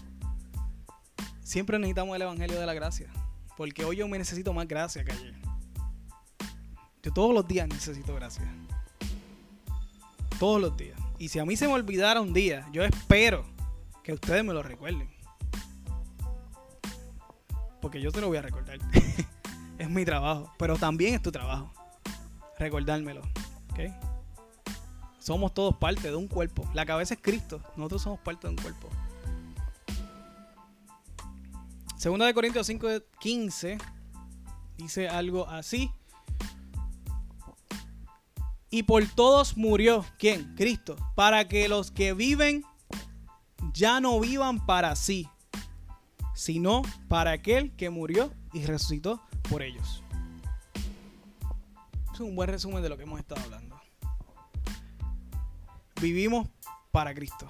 Siempre 1.43 1.79
necesitamos 1.79 2.15
el 2.17 2.23
Evangelio 2.23 2.59
de 2.59 2.67
la 2.67 2.75
gracia, 2.75 3.11
porque 3.57 3.85
hoy 3.85 3.97
yo 3.97 4.09
me 4.09 4.19
necesito 4.19 4.53
más 4.53 4.69
gracia 4.69 5.05
que 5.05 5.13
ayer. 5.13 5.35
Yo 7.03 7.13
todos 7.13 7.35
los 7.35 7.47
días 7.47 7.69
necesito 7.69 8.15
gracia. 8.15 8.51
Todos 10.39 10.61
los 10.61 10.77
días. 10.77 10.99
Y 11.19 11.29
si 11.29 11.39
a 11.39 11.45
mí 11.45 11.57
se 11.57 11.67
me 11.67 11.75
olvidara 11.75 12.21
un 12.21 12.33
día, 12.33 12.67
yo 12.73 12.83
espero 12.83 13.45
que 14.03 14.13
ustedes 14.13 14.45
me 14.45 14.53
lo 14.53 14.63
recuerden. 14.63 15.11
Porque 17.81 18.01
yo 18.01 18.11
te 18.11 18.21
lo 18.21 18.29
voy 18.29 18.39
a 18.39 18.43
recordar. 18.43 18.79
es 19.79 19.91
mi 19.91 20.05
trabajo. 20.05 20.51
Pero 20.59 20.77
también 20.77 21.15
es 21.15 21.23
tu 21.23 21.31
trabajo. 21.31 21.73
Recordármelo. 22.59 23.23
Somos 25.25 25.55
todos 25.55 25.75
parte 25.77 26.11
de 26.11 26.17
un 26.17 26.29
cuerpo. 26.29 26.69
La 26.75 26.85
cabeza 26.85 27.15
es 27.15 27.21
Cristo. 27.23 27.63
Nosotros 27.77 28.03
somos 28.03 28.21
parte 28.21 28.47
de 28.47 28.51
un 28.51 28.59
cuerpo. 28.61 28.91
Segunda 31.97 32.27
de 32.27 32.35
Corintios 32.35 32.67
5, 32.67 32.87
15 33.21 33.79
dice 34.77 35.09
algo 35.09 35.49
así. 35.49 35.91
Y 38.69 38.83
por 38.83 39.07
todos 39.07 39.57
murió, 39.57 40.05
¿quién? 40.19 40.55
Cristo. 40.57 40.95
Para 41.15 41.49
que 41.49 41.71
los 41.71 41.91
que 41.91 42.13
viven 42.13 42.63
ya 43.73 44.01
no 44.01 44.21
vivan 44.21 44.67
para 44.67 44.95
sí, 44.95 45.27
sino 46.35 46.83
para 47.09 47.31
aquel 47.31 47.75
que 47.77 47.89
murió 47.89 48.31
y 48.53 48.67
resucitó 48.67 49.23
por 49.49 49.63
ellos. 49.63 50.03
Es 52.13 52.21
un 52.21 52.37
buen 52.37 52.51
resumen 52.51 52.83
de 52.83 52.91
lo 52.91 52.99
que 52.99 53.05
hemos 53.05 53.21
estado 53.21 53.41
hablando. 53.41 53.81
Vivimos 56.05 56.47
para 56.93 57.15
Cristo. 57.15 57.49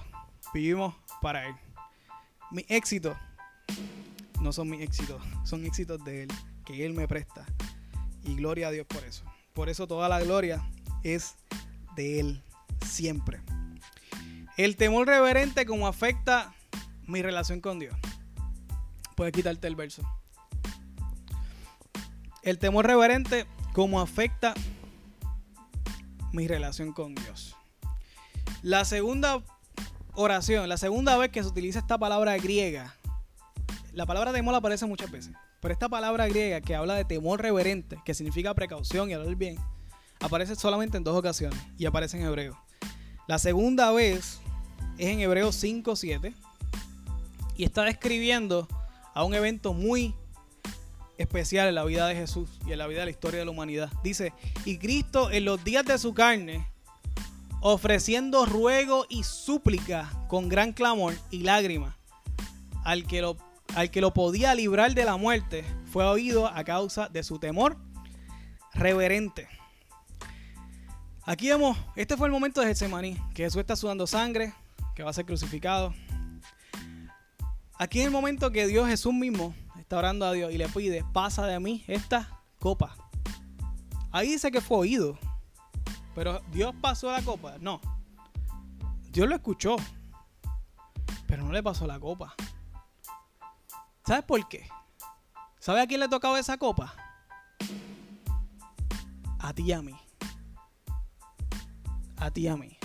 Vivimos 0.55 0.94
para 1.20 1.48
Él. 1.48 1.57
Mi 2.52 2.64
éxito 2.68 3.16
no 4.40 4.52
son 4.52 4.70
mis 4.70 4.80
éxitos, 4.80 5.20
son 5.42 5.66
éxitos 5.66 6.05
de 6.05 6.22
Él, 6.22 6.28
que 6.64 6.86
Él 6.86 6.92
me 6.94 7.09
presta. 7.09 7.44
Y 8.22 8.36
gloria 8.36 8.68
a 8.68 8.70
Dios 8.70 8.86
por 8.86 9.02
eso. 9.02 9.24
Por 9.55 9.68
eso 9.68 9.88
toda 9.88 10.09
la 10.09 10.20
gloria 10.20 10.62
es 11.02 11.34
de 11.96 12.20
Él 12.20 12.44
siempre. 12.86 13.40
El 14.57 14.76
temor 14.76 15.09
reverente 15.09 15.66
como 15.66 15.88
afecta 15.88 16.55
mi 17.09 17.22
relación 17.22 17.61
con 17.61 17.80
Dios. 17.80 17.96
Puedes 19.16 19.32
quitarte 19.32 19.66
el 19.66 19.74
verso. 19.74 20.02
El 22.44 22.61
temor 22.61 22.86
reverente 22.86 23.46
como 23.72 24.00
afecta 24.00 24.55
mi 26.30 26.46
relación 26.46 26.92
con 26.92 27.16
Dios. 27.16 27.57
La 28.64 28.86
segunda 28.86 29.42
oración, 30.14 30.70
la 30.70 30.78
segunda 30.78 31.18
vez 31.18 31.28
que 31.28 31.42
se 31.42 31.48
utiliza 31.50 31.80
esta 31.80 31.98
palabra 31.98 32.34
griega, 32.38 32.96
la 33.92 34.06
palabra 34.06 34.32
temor 34.32 34.54
aparece 34.54 34.86
muchas 34.86 35.10
veces, 35.10 35.34
pero 35.60 35.74
esta 35.74 35.90
palabra 35.90 36.26
griega 36.28 36.62
que 36.62 36.74
habla 36.74 36.94
de 36.94 37.04
temor 37.04 37.42
reverente, 37.42 37.98
que 38.06 38.14
significa 38.14 38.54
precaución 38.54 39.10
y 39.10 39.12
hablar 39.12 39.36
bien, 39.36 39.58
aparece 40.18 40.56
solamente 40.56 40.96
en 40.96 41.04
dos 41.04 41.14
ocasiones 41.14 41.60
y 41.76 41.84
aparece 41.84 42.16
en 42.16 42.24
hebreo. 42.24 42.58
La 43.28 43.38
segunda 43.38 43.92
vez 43.92 44.40
es 44.96 45.08
en 45.08 45.20
Hebreo 45.20 45.50
5.7 45.50 46.34
y 47.58 47.64
está 47.64 47.82
describiendo 47.82 48.66
a 49.12 49.24
un 49.24 49.34
evento 49.34 49.74
muy 49.74 50.14
especial 51.18 51.68
en 51.68 51.74
la 51.74 51.84
vida 51.84 52.08
de 52.08 52.14
Jesús 52.14 52.48
y 52.66 52.72
en 52.72 52.78
la 52.78 52.86
vida 52.86 53.00
de 53.00 53.04
la 53.04 53.10
historia 53.10 53.40
de 53.40 53.44
la 53.44 53.50
humanidad. 53.50 53.92
Dice, 54.02 54.32
y 54.64 54.78
Cristo 54.78 55.30
en 55.30 55.44
los 55.44 55.62
días 55.64 55.84
de 55.84 55.98
su 55.98 56.14
carne, 56.14 56.66
ofreciendo 57.66 58.44
ruego 58.44 59.06
y 59.08 59.22
súplica 59.22 60.12
con 60.28 60.50
gran 60.50 60.74
clamor 60.74 61.14
y 61.30 61.44
lágrima, 61.44 61.96
al 62.84 63.06
que 63.06 63.22
lo, 63.22 63.38
al 63.74 63.90
que 63.90 64.02
lo 64.02 64.12
podía 64.12 64.54
librar 64.54 64.92
de 64.92 65.06
la 65.06 65.16
muerte, 65.16 65.64
fue 65.90 66.04
oído 66.04 66.46
a 66.46 66.62
causa 66.62 67.08
de 67.08 67.22
su 67.22 67.38
temor 67.38 67.78
reverente. 68.74 69.48
Aquí 71.24 71.48
vemos, 71.48 71.78
este 71.96 72.18
fue 72.18 72.26
el 72.26 72.34
momento 72.34 72.60
de 72.60 72.66
Getsemaní, 72.66 73.16
que 73.32 73.44
Jesús 73.44 73.60
está 73.60 73.76
sudando 73.76 74.06
sangre, 74.06 74.52
que 74.94 75.02
va 75.02 75.08
a 75.08 75.14
ser 75.14 75.24
crucificado. 75.24 75.94
Aquí 77.78 78.00
es 78.00 78.04
el 78.04 78.12
momento 78.12 78.50
que 78.50 78.66
Dios 78.66 78.86
Jesús 78.88 79.14
mismo 79.14 79.54
está 79.78 79.96
orando 79.96 80.26
a 80.26 80.32
Dios 80.32 80.52
y 80.52 80.58
le 80.58 80.68
pide, 80.68 81.02
pasa 81.14 81.46
de 81.46 81.58
mí 81.60 81.82
esta 81.88 82.42
copa. 82.58 82.94
Ahí 84.12 84.32
dice 84.32 84.50
que 84.50 84.60
fue 84.60 84.76
oído. 84.76 85.18
Pero 86.14 86.40
Dios 86.52 86.74
pasó 86.80 87.10
la 87.10 87.22
copa. 87.22 87.56
No. 87.60 87.80
Dios 89.10 89.28
lo 89.28 89.34
escuchó. 89.34 89.76
Pero 91.26 91.42
no 91.42 91.52
le 91.52 91.62
pasó 91.62 91.86
la 91.86 91.98
copa. 91.98 92.34
¿Sabes 94.06 94.24
por 94.24 94.46
qué? 94.48 94.68
¿Sabe 95.58 95.80
a 95.80 95.86
quién 95.86 96.00
le 96.00 96.08
tocaba 96.08 96.38
esa 96.38 96.58
copa? 96.58 96.94
A 99.38 99.52
ti 99.52 99.62
y 99.64 99.72
a 99.72 99.82
mí. 99.82 99.94
A 102.16 102.30
ti 102.30 102.42
y 102.42 102.48
a 102.48 102.56
mí. 102.56 102.76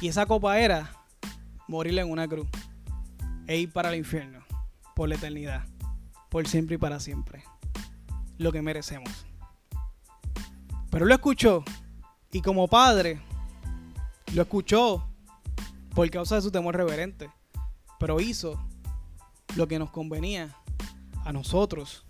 Y 0.00 0.08
esa 0.08 0.26
copa 0.26 0.58
era 0.58 0.90
morir 1.68 1.98
en 1.98 2.10
una 2.10 2.26
cruz 2.26 2.48
e 3.46 3.58
ir 3.58 3.72
para 3.72 3.90
el 3.90 3.96
infierno 3.96 4.44
por 4.94 5.08
la 5.08 5.16
eternidad, 5.16 5.64
por 6.30 6.46
siempre 6.48 6.76
y 6.76 6.78
para 6.78 7.00
siempre. 7.00 7.44
Lo 8.38 8.52
que 8.52 8.62
merecemos. 8.62 9.26
Pero 10.90 11.06
lo 11.06 11.14
escuchó 11.14 11.64
y 12.34 12.42
como 12.42 12.66
padre 12.66 13.20
lo 14.34 14.42
escuchó 14.42 15.08
por 15.94 16.10
causa 16.10 16.34
de 16.34 16.42
su 16.42 16.50
temor 16.50 16.76
reverente, 16.76 17.30
pero 18.00 18.20
hizo 18.20 18.60
lo 19.54 19.68
que 19.68 19.78
nos 19.78 19.90
convenía 19.92 20.52
a 21.24 21.32
nosotros 21.32 22.04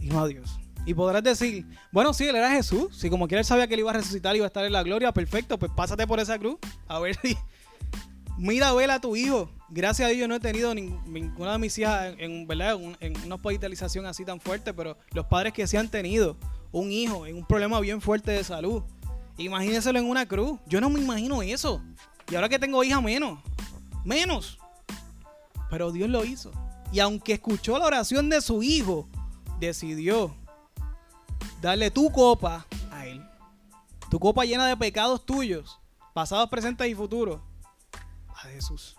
y 0.00 0.06
no 0.06 0.20
a 0.20 0.26
Dios. 0.26 0.58
Y 0.86 0.94
podrás 0.94 1.22
decir, 1.22 1.66
bueno, 1.92 2.14
sí, 2.14 2.26
él 2.26 2.36
era 2.36 2.50
Jesús. 2.50 2.96
Si 2.96 3.10
como 3.10 3.28
quiera 3.28 3.40
él 3.40 3.44
sabía 3.44 3.66
que 3.68 3.74
él 3.74 3.80
iba 3.80 3.90
a 3.90 3.94
resucitar 3.94 4.34
y 4.34 4.38
iba 4.38 4.46
a 4.46 4.48
estar 4.48 4.64
en 4.64 4.72
la 4.72 4.82
gloria, 4.82 5.12
perfecto, 5.12 5.58
pues 5.58 5.70
pásate 5.76 6.06
por 6.06 6.18
esa 6.18 6.38
cruz. 6.38 6.56
A 6.88 6.98
ver 6.98 7.14
si. 7.20 7.36
Mira, 8.38 8.72
vela 8.72 8.94
a 8.94 9.00
tu 9.02 9.16
hijo 9.16 9.50
gracias 9.74 10.08
a 10.08 10.12
Dios 10.12 10.28
no 10.28 10.36
he 10.36 10.40
tenido 10.40 10.74
ninguna 10.74 11.52
de 11.52 11.58
mis 11.58 11.76
hijas 11.78 12.14
en, 12.18 12.46
¿verdad? 12.46 12.78
en 13.00 13.16
una 13.24 13.34
hospitalización 13.34 14.06
así 14.06 14.24
tan 14.24 14.40
fuerte, 14.40 14.72
pero 14.72 14.96
los 15.12 15.26
padres 15.26 15.52
que 15.52 15.66
sí 15.66 15.76
han 15.76 15.90
tenido 15.90 16.36
un 16.70 16.90
hijo 16.90 17.26
en 17.26 17.36
un 17.36 17.46
problema 17.46 17.80
bien 17.80 18.00
fuerte 18.00 18.32
de 18.32 18.44
salud, 18.44 18.82
imagínenselo 19.36 19.98
en 19.98 20.08
una 20.08 20.26
cruz. 20.26 20.60
Yo 20.66 20.80
no 20.80 20.90
me 20.90 21.00
imagino 21.00 21.42
eso. 21.42 21.82
Y 22.30 22.34
ahora 22.34 22.48
que 22.48 22.58
tengo 22.58 22.82
hija 22.84 23.00
menos, 23.00 23.38
menos. 24.04 24.58
Pero 25.70 25.92
Dios 25.92 26.08
lo 26.08 26.24
hizo. 26.24 26.52
Y 26.92 27.00
aunque 27.00 27.32
escuchó 27.34 27.78
la 27.78 27.86
oración 27.86 28.30
de 28.30 28.40
su 28.40 28.62
hijo, 28.62 29.08
decidió 29.58 30.34
darle 31.60 31.90
tu 31.90 32.10
copa 32.10 32.66
a 32.92 33.06
él. 33.06 33.22
Tu 34.10 34.18
copa 34.18 34.44
llena 34.44 34.66
de 34.68 34.76
pecados 34.76 35.26
tuyos, 35.26 35.80
pasados, 36.12 36.48
presentes 36.48 36.88
y 36.88 36.94
futuros, 36.94 37.40
a 38.28 38.48
Jesús. 38.48 38.96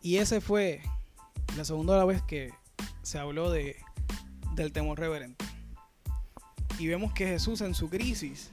Y 0.00 0.18
ese 0.18 0.40
fue 0.40 0.82
la 1.56 1.64
segunda 1.64 2.04
vez 2.04 2.22
que 2.22 2.52
se 3.06 3.20
habló 3.20 3.52
de, 3.52 3.76
del 4.56 4.72
temor 4.72 4.98
reverente. 4.98 5.44
Y 6.76 6.88
vemos 6.88 7.12
que 7.12 7.24
Jesús 7.24 7.60
en 7.60 7.72
su 7.72 7.88
crisis 7.88 8.50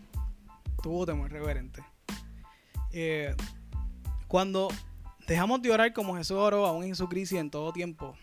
tuvo 0.83 1.07
temor 1.07 1.31
reverente. 1.31 1.83
Eh, 2.91 3.35
cuando 4.27 4.67
dejamos 5.25 5.59
de 5.63 5.71
orar 5.71 5.91
como 5.91 6.15
Jesús 6.15 6.37
oró 6.37 6.67
aún 6.67 6.83
en 6.83 6.95
su 6.95 7.09
crisis 7.09 7.39
en 7.39 7.49
todo 7.49 7.73
tiempo, 7.73 8.15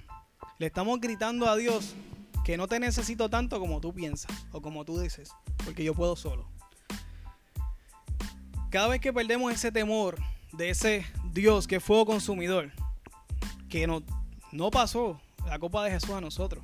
le 0.60 0.66
estamos 0.66 1.00
gritando 1.00 1.50
a 1.50 1.56
Dios 1.56 1.96
que 2.44 2.56
no 2.56 2.68
te 2.68 2.78
necesito 2.78 3.28
tanto 3.28 3.58
como 3.58 3.80
tú 3.80 3.92
piensas 3.92 4.30
o 4.52 4.62
como 4.62 4.84
tú 4.84 5.00
dices, 5.00 5.32
porque 5.64 5.82
yo 5.82 5.94
puedo 5.94 6.14
solo. 6.14 6.48
Cada 8.70 8.86
vez 8.86 9.00
que 9.00 9.12
perdemos 9.12 9.52
ese 9.52 9.72
temor 9.72 10.16
de 10.52 10.70
ese 10.70 11.04
Dios 11.32 11.66
que 11.66 11.80
fuego 11.80 12.06
consumidor, 12.06 12.70
que 13.68 13.88
no, 13.88 14.04
no 14.52 14.70
pasó 14.70 15.20
la 15.50 15.58
copa 15.58 15.82
de 15.82 15.90
Jesús 15.90 16.10
a 16.10 16.20
nosotros. 16.20 16.62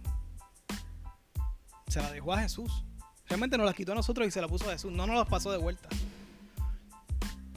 Se 1.89 2.01
la 2.01 2.13
dejó 2.13 2.33
a 2.33 2.39
Jesús. 2.39 2.85
Realmente 3.29 3.59
nos 3.59 3.67
la 3.67 3.73
quitó 3.73 3.91
a 3.91 3.95
nosotros 3.97 4.29
y 4.29 4.31
se 4.31 4.41
la 4.41 4.47
puso 4.47 4.69
a 4.69 4.73
Jesús. 4.73 4.93
No 4.93 5.09
nos 5.09 5.17
la 5.17 5.25
pasó 5.25 5.51
de 5.51 5.59
vuelta. 5.59 5.89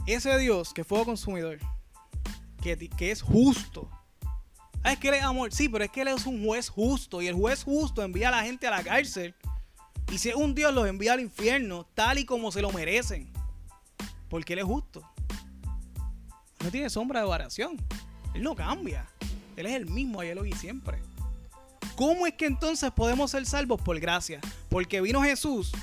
Ese 0.08 0.36
Dios 0.40 0.74
que 0.74 0.84
fue 0.84 1.06
consumidor, 1.06 1.60
que, 2.64 2.90
que 2.90 3.12
es 3.12 3.22
justo. 3.22 3.88
Ah, 4.82 4.94
es 4.94 4.98
que 4.98 5.10
Él 5.10 5.16
es 5.16 5.24
amor. 5.24 5.54
Sí, 5.54 5.70
pero 5.70 5.84
es 5.84 5.92
que 5.92 6.02
Él 6.02 6.08
es 6.08 6.26
un 6.26 6.44
juez 6.44 6.68
justo. 6.68 7.22
Y 7.22 7.28
el 7.28 7.36
juez 7.36 7.64
justo 7.64 8.02
envía 8.02 8.30
a 8.30 8.32
la 8.32 8.42
gente 8.42 8.66
a 8.66 8.72
la 8.72 8.82
cárcel. 8.82 9.36
Y 10.12 10.18
si 10.18 10.30
es 10.30 10.36
un 10.36 10.56
Dios, 10.56 10.74
los 10.74 10.88
envía 10.88 11.14
al 11.14 11.20
infierno, 11.20 11.86
tal 11.94 12.18
y 12.18 12.26
como 12.26 12.52
se 12.52 12.64
lo 12.64 12.72
merecen. 12.72 13.32
Porque 14.30 14.54
Él 14.54 14.60
es 14.60 14.66
justo. 14.66 15.08
No 16.64 16.72
tiene 16.72 16.90
sombra 16.90 17.20
de 17.20 17.28
variación. 17.28 17.78
Él 18.34 18.42
no 18.42 18.56
cambia. 18.56 19.08
Él 19.56 19.68
es 19.68 19.74
el 19.74 19.86
mismo 19.86 20.22
ayer, 20.22 20.40
hoy 20.40 20.50
y 20.50 20.54
siempre. 20.54 21.00
¿Cómo 22.00 22.26
es 22.26 22.34
que 22.36 22.46
entonces 22.46 22.92
podemos 22.92 23.32
ser 23.32 23.46
salvos? 23.46 23.82
Por 23.82 24.00
gracia. 24.00 24.40
Porque 24.70 25.02
vino 25.02 25.22
Jesús 25.22 25.74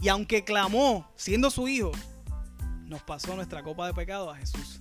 y 0.00 0.06
aunque 0.06 0.44
clamó 0.44 1.10
siendo 1.16 1.50
su 1.50 1.66
hijo, 1.66 1.90
nos 2.86 3.02
pasó 3.02 3.34
nuestra 3.34 3.64
copa 3.64 3.88
de 3.88 3.92
pecado 3.92 4.30
a 4.30 4.36
Jesús. 4.36 4.80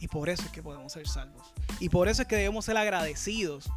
Y 0.00 0.08
por 0.08 0.28
eso 0.28 0.42
es 0.42 0.50
que 0.50 0.62
podemos 0.62 0.92
ser 0.92 1.08
salvos. 1.08 1.54
Y 1.80 1.88
por 1.88 2.08
eso 2.08 2.20
es 2.20 2.28
que 2.28 2.36
debemos 2.36 2.66
ser 2.66 2.76
agradecidos. 2.76 3.70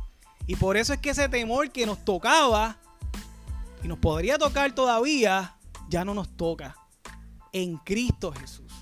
Y 0.45 0.57
por 0.57 0.75
eso 0.75 0.91
es 0.91 0.99
que 0.99 1.11
ese 1.11 1.29
temor 1.29 1.71
que 1.71 1.85
nos 1.85 2.03
tocaba 2.03 2.79
y 3.81 3.87
nos 3.87 3.99
podría 3.99 4.37
tocar 4.37 4.75
todavía, 4.75 5.55
ya 5.87 6.03
no 6.03 6.13
nos 6.13 6.35
toca. 6.35 6.75
En 7.53 7.77
Cristo 7.77 8.33
Jesús. 8.33 8.73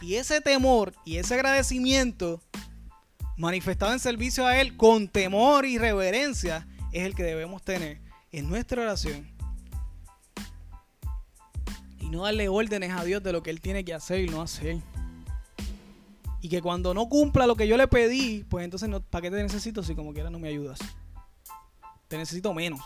Y 0.00 0.14
ese 0.14 0.40
temor 0.40 0.94
y 1.04 1.16
ese 1.16 1.34
agradecimiento 1.34 2.40
manifestado 3.42 3.92
en 3.92 3.98
servicio 3.98 4.46
a 4.46 4.60
Él 4.60 4.76
con 4.76 5.08
temor 5.08 5.66
y 5.66 5.76
reverencia, 5.76 6.66
es 6.92 7.04
el 7.04 7.16
que 7.16 7.24
debemos 7.24 7.60
tener 7.60 8.00
en 8.30 8.48
nuestra 8.48 8.82
oración. 8.82 9.28
Y 11.98 12.08
no 12.08 12.22
darle 12.22 12.48
órdenes 12.48 12.92
a 12.92 13.04
Dios 13.04 13.20
de 13.20 13.32
lo 13.32 13.42
que 13.42 13.50
Él 13.50 13.60
tiene 13.60 13.84
que 13.84 13.94
hacer 13.94 14.20
y 14.20 14.28
no 14.28 14.42
hacer. 14.42 14.78
Y 16.40 16.48
que 16.48 16.62
cuando 16.62 16.94
no 16.94 17.08
cumpla 17.08 17.48
lo 17.48 17.56
que 17.56 17.66
yo 17.66 17.76
le 17.76 17.88
pedí, 17.88 18.44
pues 18.48 18.64
entonces, 18.64 18.88
¿para 19.10 19.22
qué 19.22 19.30
te 19.30 19.42
necesito 19.42 19.82
si 19.82 19.96
como 19.96 20.12
quiera 20.12 20.30
no 20.30 20.38
me 20.38 20.48
ayudas? 20.48 20.78
Te 22.06 22.16
necesito 22.16 22.54
menos. 22.54 22.80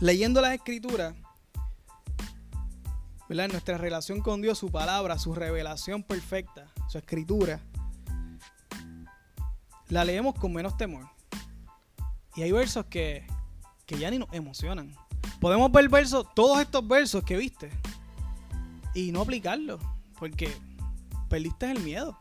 Leyendo 0.00 0.40
las 0.40 0.54
escrituras, 0.54 1.14
nuestra 3.28 3.76
relación 3.76 4.20
con 4.20 4.40
Dios, 4.40 4.58
su 4.58 4.70
palabra, 4.70 5.18
su 5.18 5.34
revelación 5.34 6.02
perfecta, 6.02 6.72
su 6.88 6.98
escritura, 6.98 7.60
la 9.88 10.04
leemos 10.04 10.34
con 10.34 10.52
menos 10.52 10.76
temor. 10.76 11.06
Y 12.34 12.42
hay 12.42 12.52
versos 12.52 12.86
que, 12.86 13.26
que 13.84 13.98
ya 13.98 14.10
ni 14.10 14.18
nos 14.18 14.32
emocionan. 14.32 14.94
Podemos 15.40 15.70
ver 15.70 15.88
versos, 15.88 16.26
todos 16.34 16.60
estos 16.60 16.86
versos 16.88 17.22
que 17.22 17.36
viste, 17.36 17.70
y 18.94 19.12
no 19.12 19.22
aplicarlos, 19.22 19.80
porque 20.18 20.50
perdiste 21.28 21.70
el 21.70 21.80
miedo. 21.80 22.18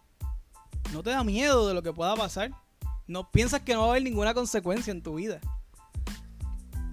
No 0.92 1.04
te 1.04 1.12
da 1.12 1.24
miedo 1.24 1.68
de 1.68 1.74
lo 1.74 1.82
que 1.82 1.94
pueda 1.94 2.16
pasar. 2.16 2.52
No 3.08 3.32
piensas 3.32 3.62
que 3.62 3.74
no 3.74 3.82
va 3.82 3.88
a 3.88 3.90
haber 3.92 4.04
ninguna 4.04 4.34
consecuencia 4.34 4.92
en 4.92 5.02
tu 5.02 5.16
vida. 5.16 5.40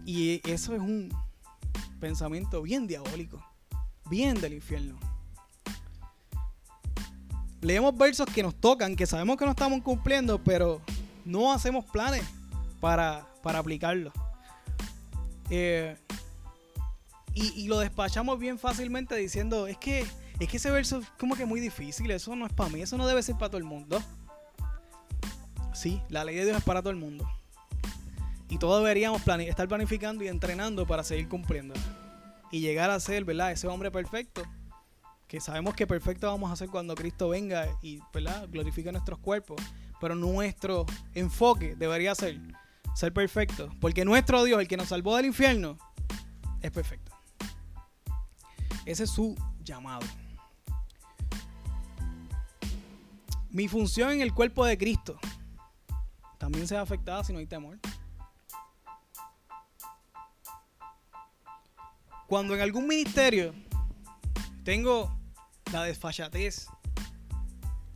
Y 0.06 0.40
eso 0.48 0.74
es 0.74 0.80
un 0.80 1.12
pensamiento 1.98 2.62
bien 2.62 2.86
diabólico 2.86 3.42
bien 4.08 4.40
del 4.40 4.54
infierno. 4.54 4.98
leemos 7.64 7.96
versos 7.96 8.26
que 8.26 8.42
nos 8.42 8.54
tocan, 8.54 8.94
que 8.94 9.06
sabemos 9.06 9.36
que 9.36 9.44
no 9.44 9.52
estamos 9.52 9.82
cumpliendo, 9.82 10.38
pero 10.38 10.80
no 11.24 11.52
hacemos 11.52 11.84
planes 11.86 12.22
para, 12.80 13.26
para 13.42 13.58
aplicarlo. 13.58 14.12
Eh, 15.50 15.96
y, 17.34 17.66
lo 17.66 17.80
despachamos 17.80 18.38
bien 18.38 18.58
fácilmente 18.58 19.16
diciendo, 19.16 19.66
es 19.66 19.76
que, 19.76 20.06
es 20.38 20.48
que 20.48 20.56
ese 20.58 20.70
verso 20.70 20.98
es 20.98 21.08
como 21.18 21.34
que 21.34 21.46
muy 21.46 21.58
difícil, 21.58 22.10
eso 22.12 22.36
no 22.36 22.46
es 22.46 22.52
para 22.52 22.70
mí, 22.70 22.80
eso 22.80 22.96
no 22.96 23.08
debe 23.08 23.22
ser 23.22 23.34
para 23.34 23.48
todo 23.48 23.58
el 23.58 23.64
mundo. 23.64 24.00
Sí, 25.72 26.00
la 26.10 26.22
ley 26.22 26.36
de 26.36 26.44
Dios 26.44 26.58
es 26.58 26.62
para 26.62 26.80
todo 26.80 26.90
el 26.90 26.96
mundo. 26.96 27.28
Y 28.48 28.58
todos 28.58 28.82
deberíamos 28.82 29.26
estar 29.26 29.66
planificando 29.66 30.22
y 30.22 30.28
entrenando 30.28 30.86
para 30.86 31.02
seguir 31.02 31.28
cumpliendo. 31.28 31.74
Y 32.54 32.60
llegar 32.60 32.88
a 32.88 33.00
ser, 33.00 33.24
¿verdad? 33.24 33.50
Ese 33.50 33.66
hombre 33.66 33.90
perfecto. 33.90 34.44
Que 35.26 35.40
sabemos 35.40 35.74
que 35.74 35.88
perfecto 35.88 36.28
vamos 36.28 36.52
a 36.52 36.54
ser 36.54 36.68
cuando 36.68 36.94
Cristo 36.94 37.30
venga 37.30 37.66
y, 37.82 37.98
¿verdad? 38.12 38.48
Glorifique 38.48 38.92
nuestros 38.92 39.18
cuerpos. 39.18 39.60
Pero 40.00 40.14
nuestro 40.14 40.86
enfoque 41.14 41.74
debería 41.74 42.14
ser 42.14 42.40
ser 42.94 43.12
perfecto. 43.12 43.70
Porque 43.80 44.04
nuestro 44.04 44.44
Dios, 44.44 44.60
el 44.60 44.68
que 44.68 44.76
nos 44.76 44.90
salvó 44.90 45.16
del 45.16 45.26
infierno, 45.26 45.76
es 46.60 46.70
perfecto. 46.70 47.10
Ese 48.86 49.02
es 49.02 49.10
su 49.10 49.34
llamado. 49.64 50.06
Mi 53.50 53.66
función 53.66 54.12
en 54.12 54.20
el 54.20 54.32
cuerpo 54.32 54.64
de 54.64 54.78
Cristo 54.78 55.18
también 56.38 56.68
se 56.68 56.76
afectada 56.76 57.24
si 57.24 57.32
no 57.32 57.40
hay 57.40 57.46
temor. 57.46 57.80
Cuando 62.26 62.54
en 62.54 62.60
algún 62.60 62.86
ministerio 62.86 63.54
tengo 64.64 65.14
la 65.72 65.84
desfachatez 65.84 66.66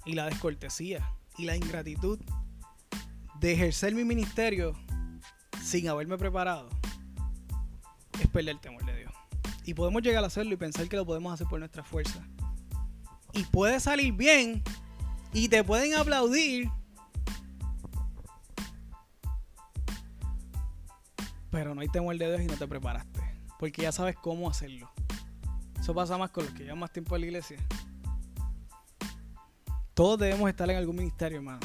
y 0.04 0.12
la 0.12 0.26
descortesía 0.26 1.08
y 1.38 1.44
la 1.44 1.56
ingratitud 1.56 2.18
de 3.40 3.52
ejercer 3.52 3.94
mi 3.94 4.04
ministerio 4.04 4.74
sin 5.62 5.88
haberme 5.88 6.18
preparado, 6.18 6.68
es 8.20 8.26
perder 8.28 8.56
el 8.56 8.60
temor 8.60 8.84
de 8.84 8.96
Dios. 8.96 9.12
Y 9.64 9.74
podemos 9.74 10.02
llegar 10.02 10.24
a 10.24 10.26
hacerlo 10.26 10.54
y 10.54 10.56
pensar 10.56 10.88
que 10.88 10.96
lo 10.96 11.06
podemos 11.06 11.32
hacer 11.32 11.46
por 11.46 11.58
nuestra 11.58 11.84
fuerza. 11.84 12.26
Y 13.32 13.44
puede 13.44 13.80
salir 13.80 14.12
bien 14.12 14.62
y 15.32 15.48
te 15.48 15.62
pueden 15.62 15.94
aplaudir. 15.94 16.70
Pero 21.50 21.74
no 21.74 21.80
hay 21.80 21.88
temor 21.88 22.16
de 22.16 22.28
Dios 22.28 22.40
y 22.42 22.46
no 22.46 22.56
te 22.56 22.66
preparaste. 22.66 23.17
Porque 23.58 23.82
ya 23.82 23.92
sabes 23.92 24.16
cómo 24.16 24.48
hacerlo. 24.48 24.90
Eso 25.78 25.94
pasa 25.94 26.16
más 26.16 26.30
con 26.30 26.44
los 26.44 26.54
que 26.54 26.64
llevan 26.64 26.78
más 26.78 26.92
tiempo 26.92 27.14
en 27.16 27.20
la 27.22 27.26
iglesia. 27.26 27.58
Todos 29.94 30.18
debemos 30.18 30.48
estar 30.48 30.70
en 30.70 30.76
algún 30.76 30.96
ministerio, 30.96 31.38
hermano. 31.38 31.60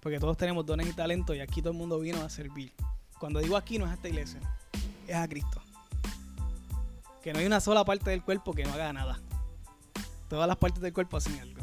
Porque 0.00 0.18
todos 0.18 0.36
tenemos 0.36 0.64
dones 0.64 0.88
y 0.88 0.92
talentos 0.92 1.36
y 1.36 1.40
aquí 1.40 1.60
todo 1.60 1.72
el 1.72 1.78
mundo 1.78 1.98
vino 1.98 2.20
a 2.20 2.28
servir. 2.28 2.72
Cuando 3.18 3.40
digo 3.40 3.56
aquí 3.56 3.78
no 3.78 3.86
es 3.86 3.90
a 3.90 3.94
esta 3.94 4.08
iglesia, 4.08 4.40
es 5.06 5.16
a 5.16 5.26
Cristo 5.26 5.60
que 7.22 7.32
no 7.32 7.40
hay 7.40 7.46
una 7.46 7.60
sola 7.60 7.84
parte 7.84 8.10
del 8.10 8.22
cuerpo 8.22 8.52
que 8.52 8.64
no 8.64 8.72
haga 8.72 8.92
nada. 8.92 9.20
Todas 10.28 10.46
las 10.46 10.56
partes 10.56 10.80
del 10.80 10.92
cuerpo 10.92 11.16
hacen 11.16 11.38
algo. 11.40 11.60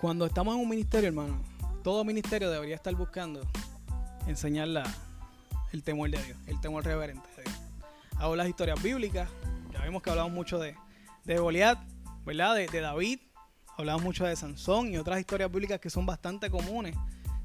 Cuando 0.00 0.26
estamos 0.26 0.54
en 0.54 0.60
un 0.60 0.68
ministerio, 0.68 1.08
hermano, 1.08 1.40
todo 1.82 2.04
ministerio 2.04 2.50
debería 2.50 2.74
estar 2.74 2.94
buscando 2.94 3.40
enseñar 4.26 4.68
el 5.74 5.82
temor 5.82 6.08
de 6.08 6.22
Dios, 6.22 6.38
el 6.46 6.60
temor 6.60 6.84
reverente 6.84 7.28
de 7.36 7.42
Dios. 7.42 7.56
Hago 8.18 8.36
las 8.36 8.48
historias 8.48 8.80
bíblicas, 8.80 9.28
ya 9.72 9.80
vemos 9.80 10.02
que 10.02 10.10
hablamos 10.10 10.32
mucho 10.32 10.60
de, 10.60 10.76
de 11.24 11.38
Goliat, 11.38 11.80
¿verdad? 12.24 12.54
De, 12.54 12.80
David, 12.80 13.18
hablamos 13.76 14.04
mucho 14.04 14.24
de 14.24 14.36
Sansón 14.36 14.94
y 14.94 14.98
otras 14.98 15.18
historias 15.18 15.50
bíblicas 15.50 15.80
que 15.80 15.90
son 15.90 16.06
bastante 16.06 16.48
comunes. 16.48 16.94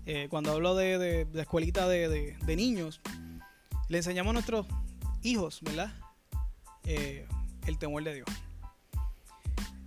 Eh, 0.05 0.27
cuando 0.30 0.51
hablo 0.51 0.75
de, 0.75 1.25
de, 1.25 1.41
escuelita 1.41 1.88
de, 1.88 2.38
niños, 2.55 3.01
le 3.88 3.97
enseñamos 3.97 4.30
a 4.30 4.34
nuestros 4.34 4.67
hijos, 5.23 5.59
¿verdad? 5.63 5.91
Eh, 6.84 7.27
el 7.65 7.80
temor 7.80 8.03
de 8.03 8.13
Dios. 8.13 8.30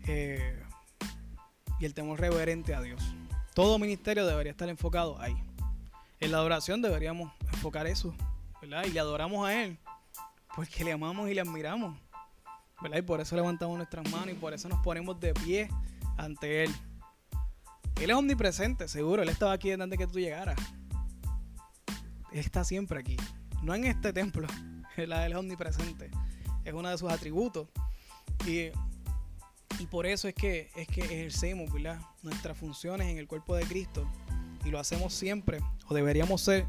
Eh, 0.09 0.61
y 1.79 1.85
el 1.85 1.95
temor 1.95 2.19
reverente 2.19 2.75
a 2.75 2.81
Dios. 2.81 3.01
Todo 3.55 3.79
ministerio 3.79 4.27
debería 4.27 4.51
estar 4.51 4.69
enfocado 4.69 5.21
ahí. 5.21 5.37
En 6.19 6.33
la 6.33 6.39
adoración 6.39 6.83
deberíamos 6.83 7.33
enfocar 7.53 7.87
eso, 7.87 8.15
¿verdad? 8.63 8.85
Y 8.87 8.93
le 8.93 9.01
adoramos 9.01 9.47
a 9.47 9.63
Él, 9.63 9.79
porque 10.57 10.85
le 10.85 10.93
amamos 10.93 11.29
y 11.29 11.35
le 11.35 11.43
admiramos, 11.43 11.99
¿verdad? 12.81 12.97
Y 12.97 13.03
por 13.03 13.21
eso 13.21 13.37
levantamos 13.37 13.77
nuestras 13.77 14.11
manos 14.11 14.31
y 14.31 14.35
por 14.35 14.55
eso 14.55 14.71
nos 14.71 14.81
ponemos 14.81 15.21
de 15.21 15.35
pie 15.35 15.69
ante 16.17 16.65
Él. 16.65 16.75
Él 18.01 18.09
es 18.09 18.17
omnipresente, 18.17 18.89
seguro. 18.89 19.23
Él 19.23 19.29
estaba 19.29 19.53
aquí 19.53 19.71
antes 19.71 19.91
de 19.91 19.99
que 19.99 20.07
tú 20.07 20.19
llegaras. 20.19 20.57
Él 22.33 22.39
está 22.39 22.65
siempre 22.65 22.99
aquí 22.99 23.19
no 23.63 23.75
en 23.75 23.85
este 23.85 24.13
templo, 24.13 24.47
él 24.97 25.13
es 25.13 25.35
omnipresente, 25.35 26.11
es 26.65 26.75
uno 26.75 26.91
de 26.91 26.99
sus 26.99 27.11
atributos. 27.11 27.69
Y, 28.47 28.71
por 29.91 30.07
eso 30.07 30.29
es 30.29 30.35
que, 30.35 30.71
es 30.77 30.87
que 30.87 31.01
ejercemos 31.01 31.69
nuestras 32.23 32.57
funciones 32.57 33.09
en 33.09 33.19
el 33.19 33.27
cuerpo 33.27 33.57
de 33.57 33.65
Cristo 33.65 34.09
y 34.65 34.71
lo 34.71 34.79
hacemos 34.79 35.13
siempre, 35.13 35.59
o 35.89 35.95
deberíamos 35.95 36.41
ser, 36.41 36.67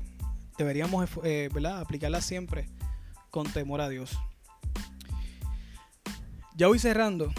deberíamos 0.57 1.09
eh, 1.23 1.49
aplicarla 1.75 2.21
siempre 2.21 2.69
con 3.29 3.51
temor 3.51 3.81
a 3.81 3.89
Dios. 3.89 4.17
Ya 6.55 6.67
voy 6.67 6.79
cerrando 6.79 7.33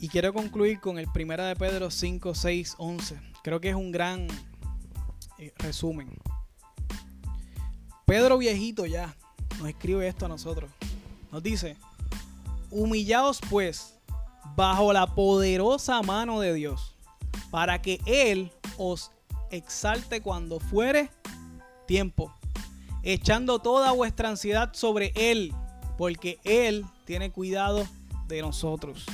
y 0.00 0.08
quiero 0.08 0.32
concluir 0.32 0.80
con 0.80 0.98
el 0.98 1.10
primera 1.12 1.46
de 1.46 1.56
Pedro 1.56 1.90
5, 1.90 2.34
6, 2.34 2.74
11. 2.78 3.20
Creo 3.42 3.60
que 3.60 3.70
es 3.70 3.74
un 3.74 3.92
gran 3.92 4.26
eh, 5.38 5.52
resumen. 5.58 6.08
Pedro 8.06 8.38
viejito 8.38 8.86
ya 8.86 9.14
nos 9.58 9.68
escribe 9.68 10.08
esto 10.08 10.26
a 10.26 10.28
nosotros. 10.28 10.70
Nos 11.30 11.42
dice, 11.42 11.76
humillaos 12.70 13.40
pues 13.48 13.94
bajo 14.56 14.92
la 14.92 15.06
poderosa 15.06 16.02
mano 16.02 16.40
de 16.40 16.54
Dios, 16.54 16.96
para 17.50 17.80
que 17.82 18.00
Él 18.06 18.52
os 18.76 19.10
exalte 19.50 20.20
cuando 20.20 20.60
fuere 20.60 21.10
tiempo, 21.86 22.34
echando 23.02 23.58
toda 23.58 23.92
vuestra 23.92 24.28
ansiedad 24.28 24.70
sobre 24.72 25.12
Él, 25.14 25.52
porque 25.96 26.38
Él 26.44 26.84
tiene 27.04 27.30
cuidado 27.30 27.86
de 28.28 28.42
nosotros. 28.42 29.04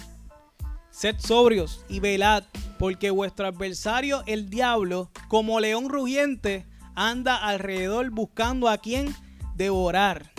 Sed 0.91 1.17
sobrios 1.19 1.85
y 1.89 2.01
velad, 2.01 2.45
porque 2.79 3.11
vuestro 3.11 3.47
adversario, 3.47 4.23
el 4.27 4.51
diablo, 4.51 5.11
como 5.29 5.61
león 5.61 5.89
rugiente, 5.89 6.67
anda 6.95 7.37
alrededor 7.37 8.11
buscando 8.11 8.69
a 8.69 8.79
quien 8.79 9.15
devorar, 9.55 10.31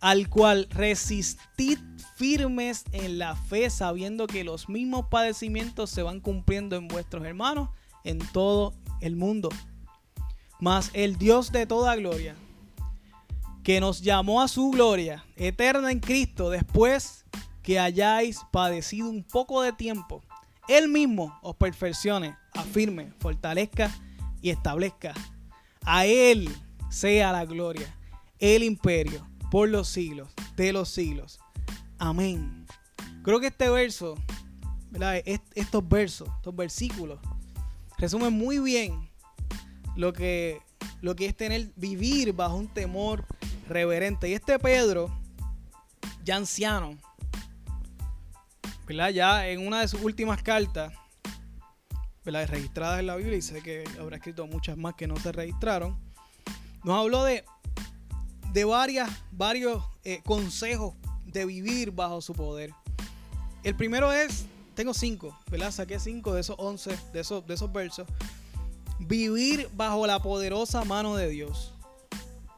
al 0.00 0.28
cual 0.28 0.66
resistid 0.70 1.78
firmes 2.16 2.84
en 2.92 3.18
la 3.18 3.34
fe, 3.34 3.70
sabiendo 3.70 4.26
que 4.26 4.44
los 4.44 4.68
mismos 4.68 5.06
padecimientos 5.10 5.90
se 5.90 6.02
van 6.02 6.20
cumpliendo 6.20 6.76
en 6.76 6.88
vuestros 6.88 7.24
hermanos 7.24 7.70
en 8.04 8.18
todo 8.32 8.74
el 9.00 9.16
mundo. 9.16 9.48
Mas 10.60 10.90
el 10.92 11.16
Dios 11.16 11.52
de 11.52 11.66
toda 11.66 11.96
gloria, 11.96 12.36
que 13.62 13.80
nos 13.80 14.02
llamó 14.02 14.42
a 14.42 14.48
su 14.48 14.70
gloria 14.70 15.24
eterna 15.36 15.90
en 15.90 16.00
Cristo, 16.00 16.50
después 16.50 17.24
que 17.62 17.78
hayáis 17.78 18.40
padecido 18.50 19.08
un 19.08 19.22
poco 19.22 19.62
de 19.62 19.72
tiempo, 19.72 20.22
Él 20.68 20.88
mismo 20.88 21.38
os 21.42 21.56
perfeccione, 21.56 22.36
afirme, 22.54 23.12
fortalezca 23.20 23.90
y 24.42 24.50
establezca. 24.50 25.14
A 25.82 26.06
Él 26.06 26.48
sea 26.90 27.32
la 27.32 27.44
gloria, 27.46 27.94
el 28.38 28.62
imperio, 28.62 29.26
por 29.50 29.68
los 29.68 29.88
siglos 29.88 30.28
de 30.56 30.72
los 30.72 30.88
siglos. 30.88 31.40
Amén. 31.98 32.66
Creo 33.22 33.40
que 33.40 33.48
este 33.48 33.68
verso, 33.68 34.16
estos 35.54 35.88
versos, 35.88 36.28
estos 36.36 36.54
versículos, 36.54 37.18
resumen 37.98 38.32
muy 38.32 38.58
bien 38.58 39.09
lo 40.00 40.14
que, 40.14 40.62
lo 41.02 41.14
que 41.14 41.26
es 41.26 41.36
tener, 41.36 41.72
vivir 41.76 42.32
bajo 42.32 42.56
un 42.56 42.68
temor 42.68 43.24
reverente. 43.68 44.28
Y 44.28 44.34
este 44.34 44.58
Pedro, 44.58 45.14
ya 46.24 46.36
anciano, 46.36 46.98
ya 49.12 49.46
en 49.48 49.66
una 49.66 49.82
de 49.82 49.88
sus 49.88 50.02
últimas 50.02 50.42
cartas, 50.42 50.92
registradas 52.24 53.00
en 53.00 53.06
la 53.06 53.16
Biblia, 53.16 53.36
y 53.36 53.42
sé 53.42 53.60
que 53.60 53.84
habrá 53.98 54.16
escrito 54.16 54.46
muchas 54.46 54.76
más 54.76 54.94
que 54.94 55.06
no 55.06 55.16
se 55.16 55.32
registraron, 55.32 55.98
nos 56.84 56.98
habló 56.98 57.24
de, 57.24 57.44
de 58.52 58.64
varias, 58.64 59.10
varios 59.32 59.84
eh, 60.04 60.22
consejos 60.24 60.94
de 61.26 61.44
vivir 61.44 61.90
bajo 61.90 62.20
su 62.20 62.32
poder. 62.32 62.72
El 63.64 63.74
primero 63.74 64.12
es, 64.12 64.46
tengo 64.74 64.94
cinco, 64.94 65.36
¿verdad? 65.50 65.72
Saqué 65.72 65.98
cinco 65.98 66.32
de 66.32 66.40
esos 66.40 66.56
once, 66.58 66.96
de 67.12 67.20
esos, 67.20 67.46
de 67.46 67.54
esos 67.54 67.72
versos. 67.72 68.06
Vivir 69.00 69.68
bajo 69.74 70.06
la 70.06 70.20
poderosa 70.20 70.84
mano 70.84 71.16
de 71.16 71.28
Dios. 71.28 71.72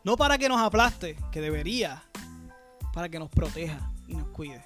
No 0.04 0.16
para 0.16 0.36
que 0.38 0.48
nos 0.48 0.60
aplaste, 0.60 1.16
que 1.30 1.40
debería, 1.40 2.02
para 2.92 3.08
que 3.08 3.18
nos 3.18 3.30
proteja 3.30 3.90
y 4.06 4.14
nos 4.14 4.28
cuide. 4.28 4.64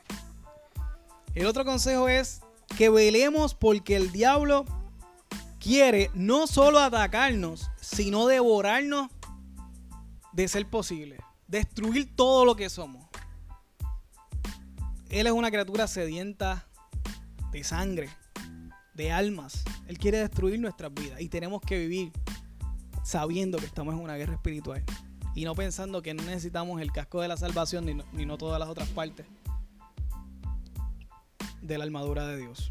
El 1.34 1.46
otro 1.46 1.64
consejo 1.64 2.08
es 2.08 2.40
que 2.76 2.88
velemos 2.88 3.54
porque 3.54 3.96
el 3.96 4.10
diablo 4.10 4.64
quiere 5.60 6.10
no 6.14 6.46
solo 6.46 6.80
atacarnos, 6.80 7.70
sino 7.80 8.26
devorarnos 8.26 9.10
de 10.32 10.48
ser 10.48 10.68
posible. 10.68 11.18
Destruir 11.46 12.14
todo 12.16 12.44
lo 12.44 12.56
que 12.56 12.70
somos. 12.70 13.06
Él 15.08 15.26
es 15.26 15.32
una 15.32 15.50
criatura 15.50 15.86
sedienta 15.86 16.66
de 17.52 17.62
sangre, 17.62 18.10
de 18.96 19.12
almas. 19.12 19.62
Él 19.86 19.98
quiere 19.98 20.18
destruir 20.18 20.58
nuestras 20.58 20.92
vidas 20.92 21.20
y 21.20 21.28
tenemos 21.28 21.60
que 21.60 21.78
vivir 21.78 22.12
sabiendo 23.04 23.58
que 23.58 23.66
estamos 23.66 23.94
en 23.94 24.00
una 24.00 24.16
guerra 24.16 24.34
espiritual 24.34 24.82
y 25.34 25.44
no 25.44 25.54
pensando 25.54 26.02
que 26.02 26.14
no 26.14 26.22
necesitamos 26.22 26.80
el 26.80 26.90
casco 26.90 27.20
de 27.20 27.28
la 27.28 27.36
salvación 27.36 27.84
ni 27.84 27.94
no, 27.94 28.04
ni 28.12 28.24
no 28.24 28.38
todas 28.38 28.58
las 28.58 28.68
otras 28.68 28.88
partes 28.88 29.26
de 31.60 31.78
la 31.78 31.84
armadura 31.84 32.26
de 32.26 32.38
Dios. 32.38 32.68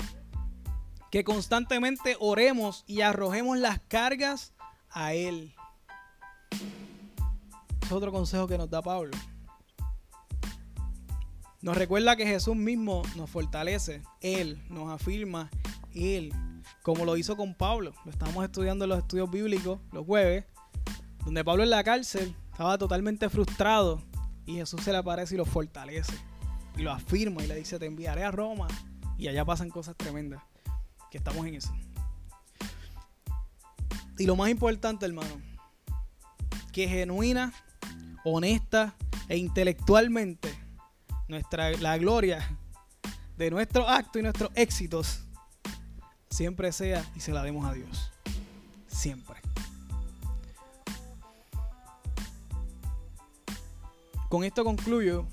Que 1.12 1.24
constantemente 1.24 2.18
oremos 2.20 2.84
y 2.88 3.02
arrojemos 3.02 3.58
las 3.58 3.80
cargas 3.82 4.54
a 4.90 5.14
Él. 5.14 5.54
Es 7.82 7.92
otro 7.92 8.12
consejo 8.12 8.48
que 8.48 8.58
nos 8.58 8.70
da 8.70 8.82
Pablo. 8.82 9.16
Nos 11.62 11.78
recuerda 11.78 12.16
que 12.16 12.26
Jesús 12.26 12.56
mismo 12.56 13.04
nos 13.16 13.30
fortalece, 13.30 14.02
Él 14.22 14.64
nos 14.70 14.90
afirma, 14.90 15.50
Él, 15.96 16.34
como 16.84 17.06
lo 17.06 17.18
hizo 17.18 17.36
con 17.36 17.56
Pablo. 17.56 17.94
Lo 18.06 18.12
estamos 18.12 18.44
estudiando 18.44 18.86
en 18.86 18.90
los 18.90 19.00
estudios 19.00 19.30
bíblicos 19.30 19.80
los 19.92 20.06
jueves, 20.06 20.46
donde 21.24 21.44
Pablo 21.44 21.64
en 21.64 21.70
la 21.70 21.84
cárcel 21.84 22.36
estaba 22.52 22.78
totalmente 22.78 23.30
frustrado 23.30 24.02
y 24.46 24.56
Jesús 24.56 24.84
se 24.84 24.92
le 24.92 24.98
aparece 24.98 25.36
y 25.36 25.38
lo 25.38 25.46
fortalece 25.46 26.14
y 26.78 26.84
lo 26.84 26.92
afirma 26.92 27.44
y 27.44 27.48
le 27.48 27.56
dice, 27.56 27.80
te 27.80 27.86
enviaré 27.86 28.24
a 28.24 28.32
Roma. 28.32 28.68
Y 29.18 29.28
allá 29.28 29.46
pasan 29.46 29.70
cosas 29.70 29.96
tremendas, 29.96 30.44
que 31.10 31.18
estamos 31.18 31.46
en 31.46 31.56
eso. 31.56 31.74
Y 34.18 34.26
lo 34.26 34.36
más 34.36 34.50
importante, 34.50 35.06
hermano, 35.06 35.42
que 36.72 36.88
genuina, 36.88 37.54
honesta 38.24 38.96
e 39.30 39.38
intelectualmente 39.38 40.54
nuestra, 41.28 41.72
la 41.72 41.98
gloria 41.98 42.60
de 43.38 43.52
nuestros 43.52 43.88
actos 43.88 44.20
y 44.20 44.24
nuestros 44.24 44.52
éxitos 44.56 45.25
siempre 46.36 46.74
sea 46.74 47.10
y 47.16 47.22
se 47.22 47.32
la 47.32 47.42
demos 47.44 47.66
a 47.66 47.72
Dios. 47.72 48.12
Siempre. 48.88 49.36
Con 54.28 54.44
esto 54.44 54.66
concluyo 54.66 55.26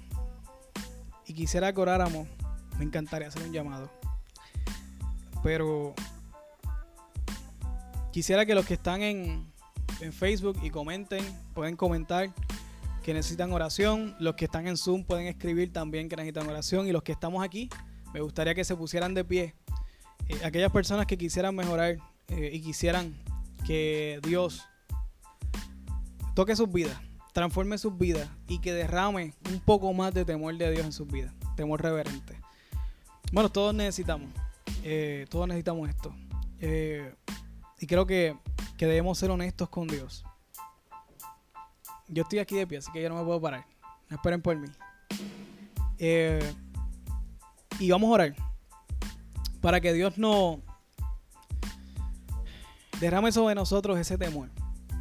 y 1.26 1.34
quisiera 1.34 1.72
que 1.72 1.80
oráramos. 1.80 2.28
Me 2.78 2.84
encantaría 2.84 3.26
hacer 3.26 3.42
un 3.42 3.52
llamado. 3.52 3.90
Pero 5.42 5.92
quisiera 8.12 8.46
que 8.46 8.54
los 8.54 8.64
que 8.64 8.74
están 8.74 9.02
en, 9.02 9.52
en 10.00 10.12
Facebook 10.12 10.56
y 10.62 10.70
comenten, 10.70 11.24
pueden 11.52 11.74
comentar 11.74 12.30
que 13.02 13.12
necesitan 13.12 13.52
oración. 13.52 14.14
Los 14.20 14.36
que 14.36 14.44
están 14.44 14.68
en 14.68 14.76
Zoom 14.76 15.02
pueden 15.02 15.26
escribir 15.26 15.72
también 15.72 16.08
que 16.08 16.14
necesitan 16.14 16.48
oración. 16.48 16.86
Y 16.86 16.92
los 16.92 17.02
que 17.02 17.10
estamos 17.10 17.42
aquí, 17.42 17.68
me 18.14 18.20
gustaría 18.20 18.54
que 18.54 18.62
se 18.62 18.76
pusieran 18.76 19.14
de 19.14 19.24
pie. 19.24 19.54
Eh, 20.28 20.40
aquellas 20.44 20.72
personas 20.72 21.06
que 21.06 21.18
quisieran 21.18 21.54
mejorar 21.54 21.98
eh, 22.28 22.50
y 22.52 22.60
quisieran 22.60 23.14
que 23.66 24.20
Dios 24.22 24.62
toque 26.34 26.56
sus 26.56 26.70
vidas, 26.72 26.98
transforme 27.32 27.78
sus 27.78 27.96
vidas 27.96 28.28
y 28.48 28.60
que 28.60 28.72
derrame 28.72 29.34
un 29.50 29.60
poco 29.60 29.92
más 29.92 30.14
de 30.14 30.24
temor 30.24 30.56
de 30.56 30.70
Dios 30.70 30.84
en 30.84 30.92
sus 30.92 31.06
vidas. 31.08 31.32
Temor 31.56 31.82
reverente. 31.82 32.38
Bueno, 33.32 33.50
todos 33.50 33.74
necesitamos. 33.74 34.30
Eh, 34.84 35.26
todos 35.30 35.46
necesitamos 35.46 35.88
esto. 35.88 36.14
y 37.80 37.86
creo 37.86 38.06
que, 38.06 38.36
que 38.76 38.86
debemos 38.86 39.18
ser 39.18 39.30
honestos 39.30 39.68
con 39.68 39.88
Dios. 39.88 40.24
Yo 42.08 42.22
estoy 42.22 42.38
aquí 42.38 42.56
de 42.56 42.66
pie, 42.66 42.78
así 42.78 42.92
que 42.92 43.02
yo 43.02 43.08
no 43.08 43.16
me 43.16 43.24
puedo 43.24 43.40
parar. 43.40 43.66
No 44.08 44.16
esperen 44.16 44.42
por 44.42 44.56
mí. 44.56 44.68
Y 47.78 47.90
vamos 47.90 48.08
a 48.10 48.12
orar. 48.12 48.51
Para 49.62 49.80
que 49.80 49.92
Dios 49.94 50.18
no 50.18 50.60
derrame 53.00 53.32
sobre 53.32 53.54
nosotros 53.54 53.98
ese 53.98 54.18
temor. 54.18 54.50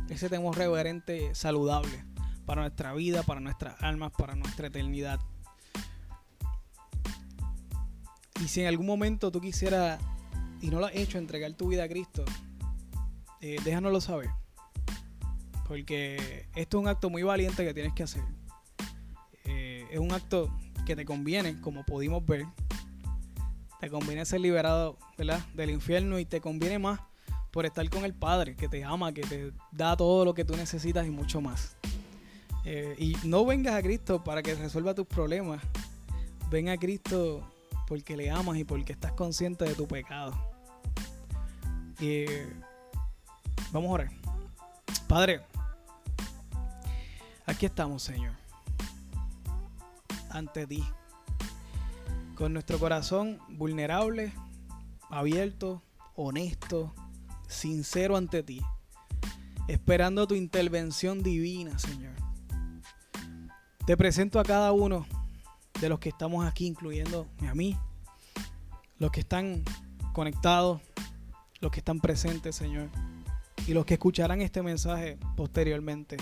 Ese 0.07 0.29
temor 0.29 0.57
reverente, 0.57 1.35
saludable. 1.35 2.05
Para 2.45 2.61
nuestra 2.61 2.93
vida, 2.93 3.23
para 3.23 3.39
nuestras 3.39 3.81
almas, 3.81 4.11
para 4.17 4.35
nuestra 4.35 4.67
eternidad. 4.67 5.19
Y 8.43 8.47
si 8.47 8.61
en 8.61 8.67
algún 8.67 8.85
momento 8.85 9.31
tú 9.31 9.41
quisieras, 9.41 9.99
y 10.61 10.69
no 10.69 10.79
lo 10.79 10.85
has 10.85 10.95
hecho, 10.95 11.17
entregar 11.17 11.53
tu 11.53 11.67
vida 11.67 11.83
a 11.83 11.87
Cristo, 11.87 12.23
eh, 13.39 13.57
déjanoslo 13.63 13.99
saber. 13.99 14.29
Porque 15.67 16.47
esto 16.55 16.77
es 16.77 16.81
un 16.81 16.87
acto 16.87 17.09
muy 17.09 17.23
valiente 17.23 17.63
que 17.65 17.73
tienes 17.73 17.93
que 17.93 18.03
hacer. 18.03 18.23
Eh, 19.45 19.85
es 19.91 19.99
un 19.99 20.11
acto 20.11 20.55
que 20.85 20.95
te 20.95 21.05
conviene, 21.05 21.59
como 21.61 21.83
pudimos 21.83 22.25
ver. 22.25 22.45
Te 23.81 23.89
conviene 23.89 24.23
ser 24.23 24.39
liberado 24.39 24.97
¿verdad? 25.17 25.41
del 25.53 25.71
infierno 25.71 26.19
y 26.19 26.25
te 26.25 26.39
conviene 26.39 26.79
más 26.79 27.01
por 27.51 27.65
estar 27.65 27.89
con 27.89 28.05
el 28.05 28.13
Padre, 28.13 28.55
que 28.55 28.69
te 28.69 28.85
ama, 28.85 29.11
que 29.11 29.23
te 29.23 29.51
da 29.73 29.97
todo 29.97 30.23
lo 30.23 30.33
que 30.33 30.45
tú 30.45 30.55
necesitas 30.55 31.05
y 31.05 31.09
mucho 31.09 31.41
más. 31.41 31.75
Eh, 32.63 32.95
y 32.97 33.17
no 33.25 33.45
vengas 33.45 33.75
a 33.75 33.81
Cristo 33.81 34.23
para 34.23 34.41
que 34.41 34.55
resuelva 34.55 34.93
tus 34.93 35.05
problemas. 35.05 35.61
Ven 36.49 36.69
a 36.69 36.77
Cristo 36.77 37.45
porque 37.87 38.15
le 38.15 38.31
amas 38.31 38.57
y 38.57 38.63
porque 38.63 38.93
estás 38.93 39.11
consciente 39.11 39.65
de 39.65 39.75
tu 39.75 39.85
pecado. 39.85 40.31
Y 41.99 42.23
vamos 43.73 43.89
a 43.89 43.93
orar. 43.93 44.11
Padre, 45.09 45.41
Aquí 47.51 47.65
estamos, 47.65 48.03
Señor, 48.03 48.33
ante 50.29 50.65
ti, 50.65 50.85
con 52.41 52.53
nuestro 52.53 52.79
corazón 52.79 53.37
vulnerable, 53.49 54.33
abierto, 55.11 55.83
honesto, 56.15 56.91
sincero 57.47 58.17
ante 58.17 58.41
ti, 58.41 58.59
esperando 59.67 60.25
tu 60.25 60.33
intervención 60.33 61.21
divina, 61.21 61.77
Señor. 61.77 62.15
Te 63.85 63.95
presento 63.95 64.39
a 64.39 64.43
cada 64.43 64.71
uno 64.71 65.05
de 65.79 65.87
los 65.87 65.99
que 65.99 66.09
estamos 66.09 66.43
aquí, 66.43 66.65
incluyendo 66.65 67.27
a 67.47 67.53
mí, 67.53 67.77
los 68.97 69.11
que 69.11 69.19
están 69.19 69.63
conectados, 70.11 70.81
los 71.59 71.71
que 71.71 71.81
están 71.81 71.99
presentes, 71.99 72.55
Señor, 72.55 72.89
y 73.67 73.75
los 73.75 73.85
que 73.85 73.93
escucharán 73.93 74.41
este 74.41 74.63
mensaje 74.63 75.19
posteriormente. 75.37 76.17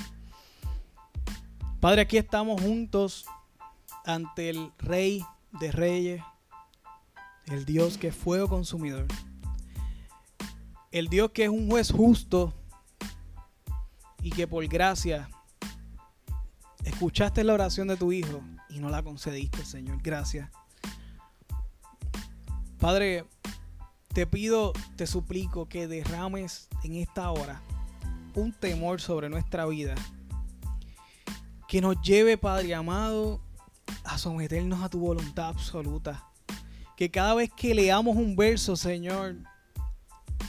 Padre, 1.79 2.01
aquí 2.01 2.17
estamos 2.17 2.61
juntos 2.61 3.25
ante 4.03 4.49
el 4.49 4.73
Rey 4.79 5.23
de 5.51 5.71
Reyes, 5.71 6.21
el 7.47 7.65
Dios 7.65 7.97
que 7.97 8.09
es 8.09 8.15
fuego 8.15 8.47
consumidor, 8.47 9.05
el 10.91 11.07
Dios 11.07 11.31
que 11.31 11.45
es 11.45 11.49
un 11.49 11.69
juez 11.69 11.91
justo 11.91 12.53
y 14.21 14.31
que 14.31 14.47
por 14.47 14.65
gracia 14.67 15.29
escuchaste 16.83 17.43
la 17.43 17.53
oración 17.53 17.87
de 17.87 17.97
tu 17.97 18.11
Hijo 18.11 18.41
y 18.69 18.79
no 18.79 18.89
la 18.89 19.03
concediste, 19.03 19.65
Señor. 19.65 19.99
Gracias. 20.01 20.49
Padre, 22.79 23.25
te 24.13 24.25
pido, 24.25 24.73
te 24.95 25.05
suplico 25.05 25.67
que 25.67 25.87
derrames 25.87 26.69
en 26.83 26.95
esta 26.95 27.29
hora 27.31 27.61
un 28.35 28.53
temor 28.53 29.01
sobre 29.01 29.29
nuestra 29.29 29.65
vida 29.65 29.95
que 31.67 31.81
nos 31.81 32.01
lleve, 32.01 32.37
Padre 32.37 32.73
amado, 32.73 33.41
a 34.03 34.17
someternos 34.17 34.81
a 34.83 34.89
tu 34.89 34.99
voluntad 34.99 35.49
absoluta. 35.49 36.25
Que 36.97 37.09
cada 37.09 37.33
vez 37.33 37.49
que 37.55 37.73
leamos 37.73 38.15
un 38.15 38.35
verso, 38.35 38.75
Señor, 38.75 39.37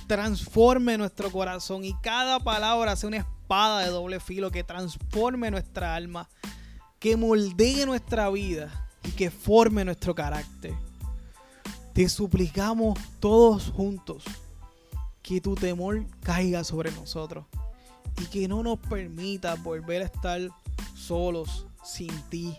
transforme 0.06 0.98
nuestro 0.98 1.30
corazón 1.30 1.84
y 1.84 1.94
cada 2.02 2.40
palabra 2.40 2.96
sea 2.96 3.08
una 3.08 3.18
espada 3.18 3.80
de 3.80 3.90
doble 3.90 4.20
filo 4.20 4.50
que 4.50 4.64
transforme 4.64 5.50
nuestra 5.50 5.94
alma, 5.94 6.28
que 6.98 7.16
moldee 7.16 7.86
nuestra 7.86 8.28
vida 8.30 8.88
y 9.04 9.10
que 9.12 9.30
forme 9.30 9.84
nuestro 9.84 10.14
carácter. 10.14 10.74
Te 11.92 12.08
suplicamos 12.08 12.98
todos 13.20 13.70
juntos 13.70 14.24
que 15.22 15.40
tu 15.40 15.54
temor 15.54 16.04
caiga 16.22 16.64
sobre 16.64 16.90
nosotros 16.92 17.46
y 18.20 18.26
que 18.26 18.48
no 18.48 18.62
nos 18.62 18.78
permita 18.78 19.54
volver 19.54 20.02
a 20.02 20.06
estar 20.06 20.40
solos 20.94 21.66
sin 21.84 22.10
ti. 22.28 22.56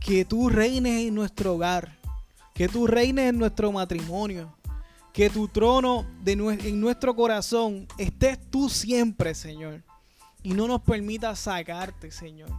Que 0.00 0.24
tú 0.24 0.48
reines 0.48 1.06
en 1.06 1.14
nuestro 1.14 1.54
hogar. 1.54 1.96
Que 2.54 2.68
tú 2.68 2.86
reines 2.86 3.30
en 3.30 3.38
nuestro 3.38 3.70
matrimonio. 3.72 4.54
Que 5.12 5.30
tu 5.30 5.48
trono 5.48 6.06
de 6.22 6.32
en 6.32 6.80
nuestro 6.80 7.14
corazón 7.14 7.86
estés 7.98 8.38
tú 8.50 8.68
siempre, 8.68 9.34
Señor. 9.34 9.82
Y 10.42 10.52
no 10.54 10.68
nos 10.68 10.82
permita 10.82 11.34
sacarte, 11.34 12.10
Señor. 12.10 12.50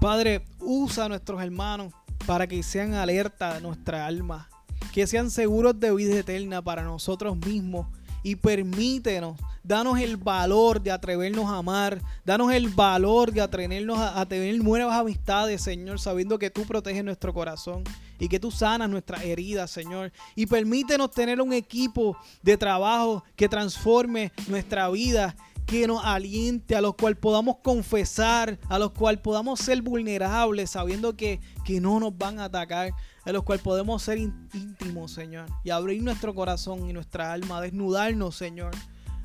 Padre, 0.00 0.44
usa 0.60 1.06
a 1.06 1.08
nuestros 1.08 1.42
hermanos 1.42 1.92
para 2.26 2.46
que 2.46 2.62
sean 2.62 2.94
alerta 2.94 3.56
a 3.56 3.60
nuestra 3.60 4.06
alma. 4.06 4.48
que 4.92 5.06
sean 5.06 5.30
seguros 5.30 5.78
de 5.78 5.94
vida 5.94 6.16
eterna 6.16 6.62
para 6.62 6.82
nosotros 6.82 7.36
mismos 7.36 7.86
y 8.26 8.34
permítenos, 8.34 9.38
danos 9.62 10.00
el 10.00 10.16
valor 10.16 10.82
de 10.82 10.90
atrevernos 10.90 11.48
a 11.48 11.58
amar, 11.58 12.02
danos 12.24 12.52
el 12.52 12.70
valor 12.70 13.30
de 13.30 13.40
atrevernos 13.40 14.00
a, 14.00 14.26
tener 14.26 14.60
nuevas 14.60 14.98
amistades, 14.98 15.62
Señor, 15.62 16.00
sabiendo 16.00 16.36
que 16.36 16.50
tú 16.50 16.64
proteges 16.64 17.04
nuestro 17.04 17.32
corazón 17.32 17.84
y 18.18 18.26
que 18.26 18.40
tú 18.40 18.50
sanas 18.50 18.90
nuestras 18.90 19.22
heridas, 19.22 19.70
Señor. 19.70 20.12
Y 20.34 20.46
permítenos 20.46 21.12
tener 21.12 21.40
un 21.40 21.52
equipo 21.52 22.16
de 22.42 22.56
trabajo 22.56 23.22
que 23.36 23.48
transforme 23.48 24.32
nuestra 24.48 24.88
vida 24.90 25.36
que 25.64 25.86
nos 25.86 26.04
aliente, 26.04 26.74
a 26.74 26.80
los 26.80 26.96
cual 26.96 27.16
podamos 27.16 27.58
confesar, 27.62 28.58
a 28.68 28.78
los 28.80 28.90
cual 28.90 29.20
podamos 29.20 29.60
ser 29.60 29.82
vulnerables, 29.82 30.70
sabiendo 30.70 31.16
que, 31.16 31.38
que 31.64 31.80
no 31.80 32.00
nos 32.00 32.18
van 32.18 32.40
a 32.40 32.46
atacar, 32.46 32.92
a 33.26 33.32
los 33.32 33.42
cual 33.42 33.58
podemos 33.58 34.02
ser 34.02 34.18
íntimos, 34.18 35.10
Señor, 35.10 35.46
y 35.64 35.70
abrir 35.70 36.00
nuestro 36.02 36.32
corazón 36.32 36.88
y 36.88 36.92
nuestra 36.92 37.32
alma, 37.32 37.60
desnudarnos, 37.60 38.36
Señor, 38.36 38.70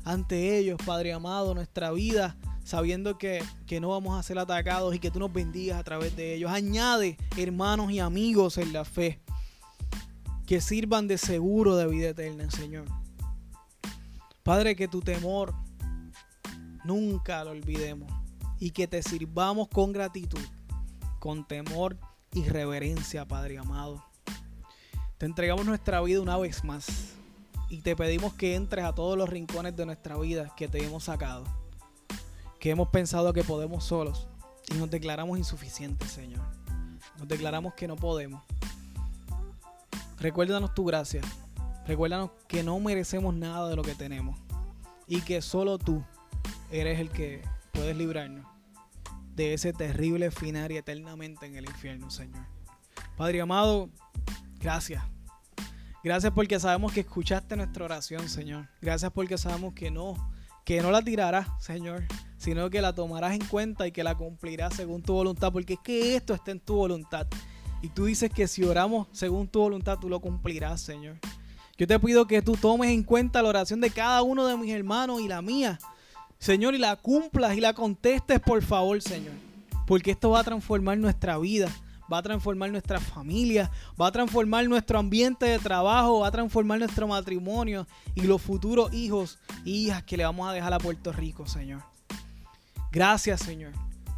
ante 0.04 0.58
ellos, 0.58 0.76
Padre 0.84 1.12
amado, 1.12 1.54
nuestra 1.54 1.92
vida, 1.92 2.36
sabiendo 2.64 3.16
que, 3.16 3.44
que 3.64 3.80
no 3.80 3.90
vamos 3.90 4.18
a 4.18 4.22
ser 4.24 4.40
atacados 4.40 4.92
y 4.92 4.98
que 4.98 5.12
tú 5.12 5.20
nos 5.20 5.32
bendigas 5.32 5.78
a 5.78 5.84
través 5.84 6.16
de 6.16 6.34
ellos. 6.34 6.50
Añade 6.50 7.16
hermanos 7.36 7.92
y 7.92 8.00
amigos 8.00 8.58
en 8.58 8.72
la 8.72 8.84
fe 8.84 9.20
que 10.46 10.60
sirvan 10.60 11.06
de 11.06 11.16
seguro 11.16 11.76
de 11.76 11.86
vida 11.86 12.08
eterna, 12.08 12.50
Señor. 12.50 12.86
Padre, 14.42 14.74
que 14.74 14.88
tu 14.88 15.00
temor 15.00 15.54
nunca 16.84 17.44
lo 17.44 17.52
olvidemos 17.52 18.12
y 18.58 18.70
que 18.70 18.88
te 18.88 19.00
sirvamos 19.00 19.68
con 19.68 19.92
gratitud, 19.92 20.42
con 21.20 21.46
temor 21.46 21.96
y 22.32 22.48
reverencia, 22.48 23.26
Padre 23.26 23.58
amado. 23.58 24.04
Te 25.18 25.26
entregamos 25.26 25.64
nuestra 25.64 26.00
vida 26.00 26.20
una 26.20 26.36
vez 26.36 26.64
más 26.64 27.14
y 27.68 27.82
te 27.82 27.94
pedimos 27.94 28.34
que 28.34 28.54
entres 28.54 28.84
a 28.84 28.94
todos 28.94 29.16
los 29.16 29.28
rincones 29.28 29.76
de 29.76 29.86
nuestra 29.86 30.16
vida 30.16 30.52
que 30.56 30.68
te 30.68 30.84
hemos 30.84 31.04
sacado, 31.04 31.44
que 32.58 32.70
hemos 32.70 32.88
pensado 32.88 33.32
que 33.32 33.44
podemos 33.44 33.84
solos 33.84 34.26
y 34.72 34.74
nos 34.74 34.90
declaramos 34.90 35.38
insuficientes, 35.38 36.10
Señor. 36.10 36.42
Nos 37.18 37.28
declaramos 37.28 37.74
que 37.74 37.86
no 37.86 37.96
podemos. 37.96 38.42
Recuérdanos 40.18 40.74
tu 40.74 40.84
gracia. 40.84 41.20
Recuérdanos 41.86 42.30
que 42.48 42.62
no 42.62 42.78
merecemos 42.80 43.34
nada 43.34 43.68
de 43.68 43.76
lo 43.76 43.82
que 43.82 43.94
tenemos 43.94 44.38
y 45.06 45.20
que 45.20 45.42
solo 45.42 45.78
tú 45.78 46.02
eres 46.70 47.00
el 47.00 47.10
que 47.10 47.42
puedes 47.72 47.96
librarnos 47.96 48.51
de 49.34 49.54
ese 49.54 49.72
terrible 49.72 50.30
final 50.30 50.72
y 50.72 50.76
eternamente 50.76 51.46
en 51.46 51.56
el 51.56 51.64
infierno, 51.64 52.10
Señor. 52.10 52.46
Padre 53.16 53.40
amado, 53.40 53.90
gracias. 54.60 55.02
Gracias 56.04 56.32
porque 56.32 56.58
sabemos 56.58 56.92
que 56.92 57.00
escuchaste 57.00 57.56
nuestra 57.56 57.84
oración, 57.84 58.28
Señor. 58.28 58.68
Gracias 58.80 59.12
porque 59.12 59.38
sabemos 59.38 59.72
que 59.72 59.90
no, 59.90 60.14
que 60.64 60.82
no 60.82 60.90
la 60.90 61.02
tirarás, 61.02 61.46
Señor, 61.60 62.04
sino 62.36 62.68
que 62.70 62.82
la 62.82 62.92
tomarás 62.92 63.34
en 63.34 63.44
cuenta 63.46 63.86
y 63.86 63.92
que 63.92 64.02
la 64.02 64.16
cumplirás 64.16 64.74
según 64.74 65.02
tu 65.02 65.12
voluntad, 65.12 65.52
porque 65.52 65.74
es 65.74 65.80
que 65.80 66.16
esto 66.16 66.34
está 66.34 66.50
en 66.50 66.60
tu 66.60 66.74
voluntad. 66.74 67.26
Y 67.82 67.88
tú 67.88 68.06
dices 68.06 68.30
que 68.30 68.48
si 68.48 68.64
oramos 68.64 69.08
según 69.12 69.48
tu 69.48 69.60
voluntad, 69.60 69.98
tú 69.98 70.08
lo 70.08 70.20
cumplirás, 70.20 70.80
Señor. 70.80 71.18
Yo 71.78 71.86
te 71.86 71.98
pido 71.98 72.26
que 72.26 72.42
tú 72.42 72.56
tomes 72.56 72.90
en 72.90 73.02
cuenta 73.02 73.42
la 73.42 73.48
oración 73.48 73.80
de 73.80 73.90
cada 73.90 74.22
uno 74.22 74.46
de 74.46 74.56
mis 74.56 74.72
hermanos 74.72 75.20
y 75.20 75.28
la 75.28 75.40
mía 75.40 75.78
Señor, 76.42 76.74
y 76.74 76.78
la 76.78 76.96
cumplas 76.96 77.56
y 77.56 77.60
la 77.60 77.72
contestes, 77.72 78.40
por 78.40 78.60
favor, 78.64 79.00
Señor. 79.00 79.34
Porque 79.86 80.10
esto 80.10 80.30
va 80.30 80.40
a 80.40 80.42
transformar 80.42 80.98
nuestra 80.98 81.38
vida, 81.38 81.68
va 82.12 82.18
a 82.18 82.22
transformar 82.22 82.68
nuestra 82.68 82.98
familia, 82.98 83.70
va 83.98 84.08
a 84.08 84.10
transformar 84.10 84.66
nuestro 84.66 84.98
ambiente 84.98 85.46
de 85.46 85.60
trabajo, 85.60 86.18
va 86.18 86.26
a 86.26 86.32
transformar 86.32 86.80
nuestro 86.80 87.06
matrimonio 87.06 87.86
y 88.16 88.22
los 88.22 88.42
futuros 88.42 88.92
hijos 88.92 89.38
y 89.64 89.86
hijas 89.86 90.02
que 90.02 90.16
le 90.16 90.24
vamos 90.24 90.48
a 90.48 90.52
dejar 90.52 90.72
a 90.72 90.78
Puerto 90.78 91.12
Rico, 91.12 91.46
Señor. 91.46 91.84
Gracias, 92.90 93.40
Señor, 93.42 93.70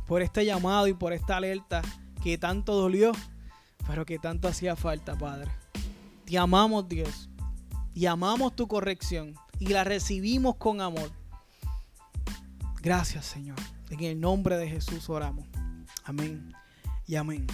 por 0.06 0.22
este 0.22 0.46
llamado 0.46 0.88
y 0.88 0.94
por 0.94 1.12
esta 1.12 1.36
alerta 1.36 1.82
que 2.22 2.38
tanto 2.38 2.74
dolió, 2.74 3.12
pero 3.86 4.06
que 4.06 4.18
tanto 4.18 4.48
hacía 4.48 4.76
falta, 4.76 5.14
Padre. 5.14 5.50
Te 6.24 6.38
amamos, 6.38 6.88
Dios, 6.88 7.28
y 7.92 8.06
amamos 8.06 8.56
tu 8.56 8.66
corrección 8.66 9.34
y 9.58 9.66
la 9.66 9.84
recibimos 9.84 10.56
con 10.56 10.80
amor. 10.80 11.10
Gracias, 12.84 13.24
Señor. 13.24 13.56
En 13.88 14.04
el 14.04 14.20
nombre 14.20 14.58
de 14.58 14.68
Jesús 14.68 15.08
oramos. 15.08 15.46
Amén 16.04 16.52
y 17.06 17.16
amén. 17.16 17.46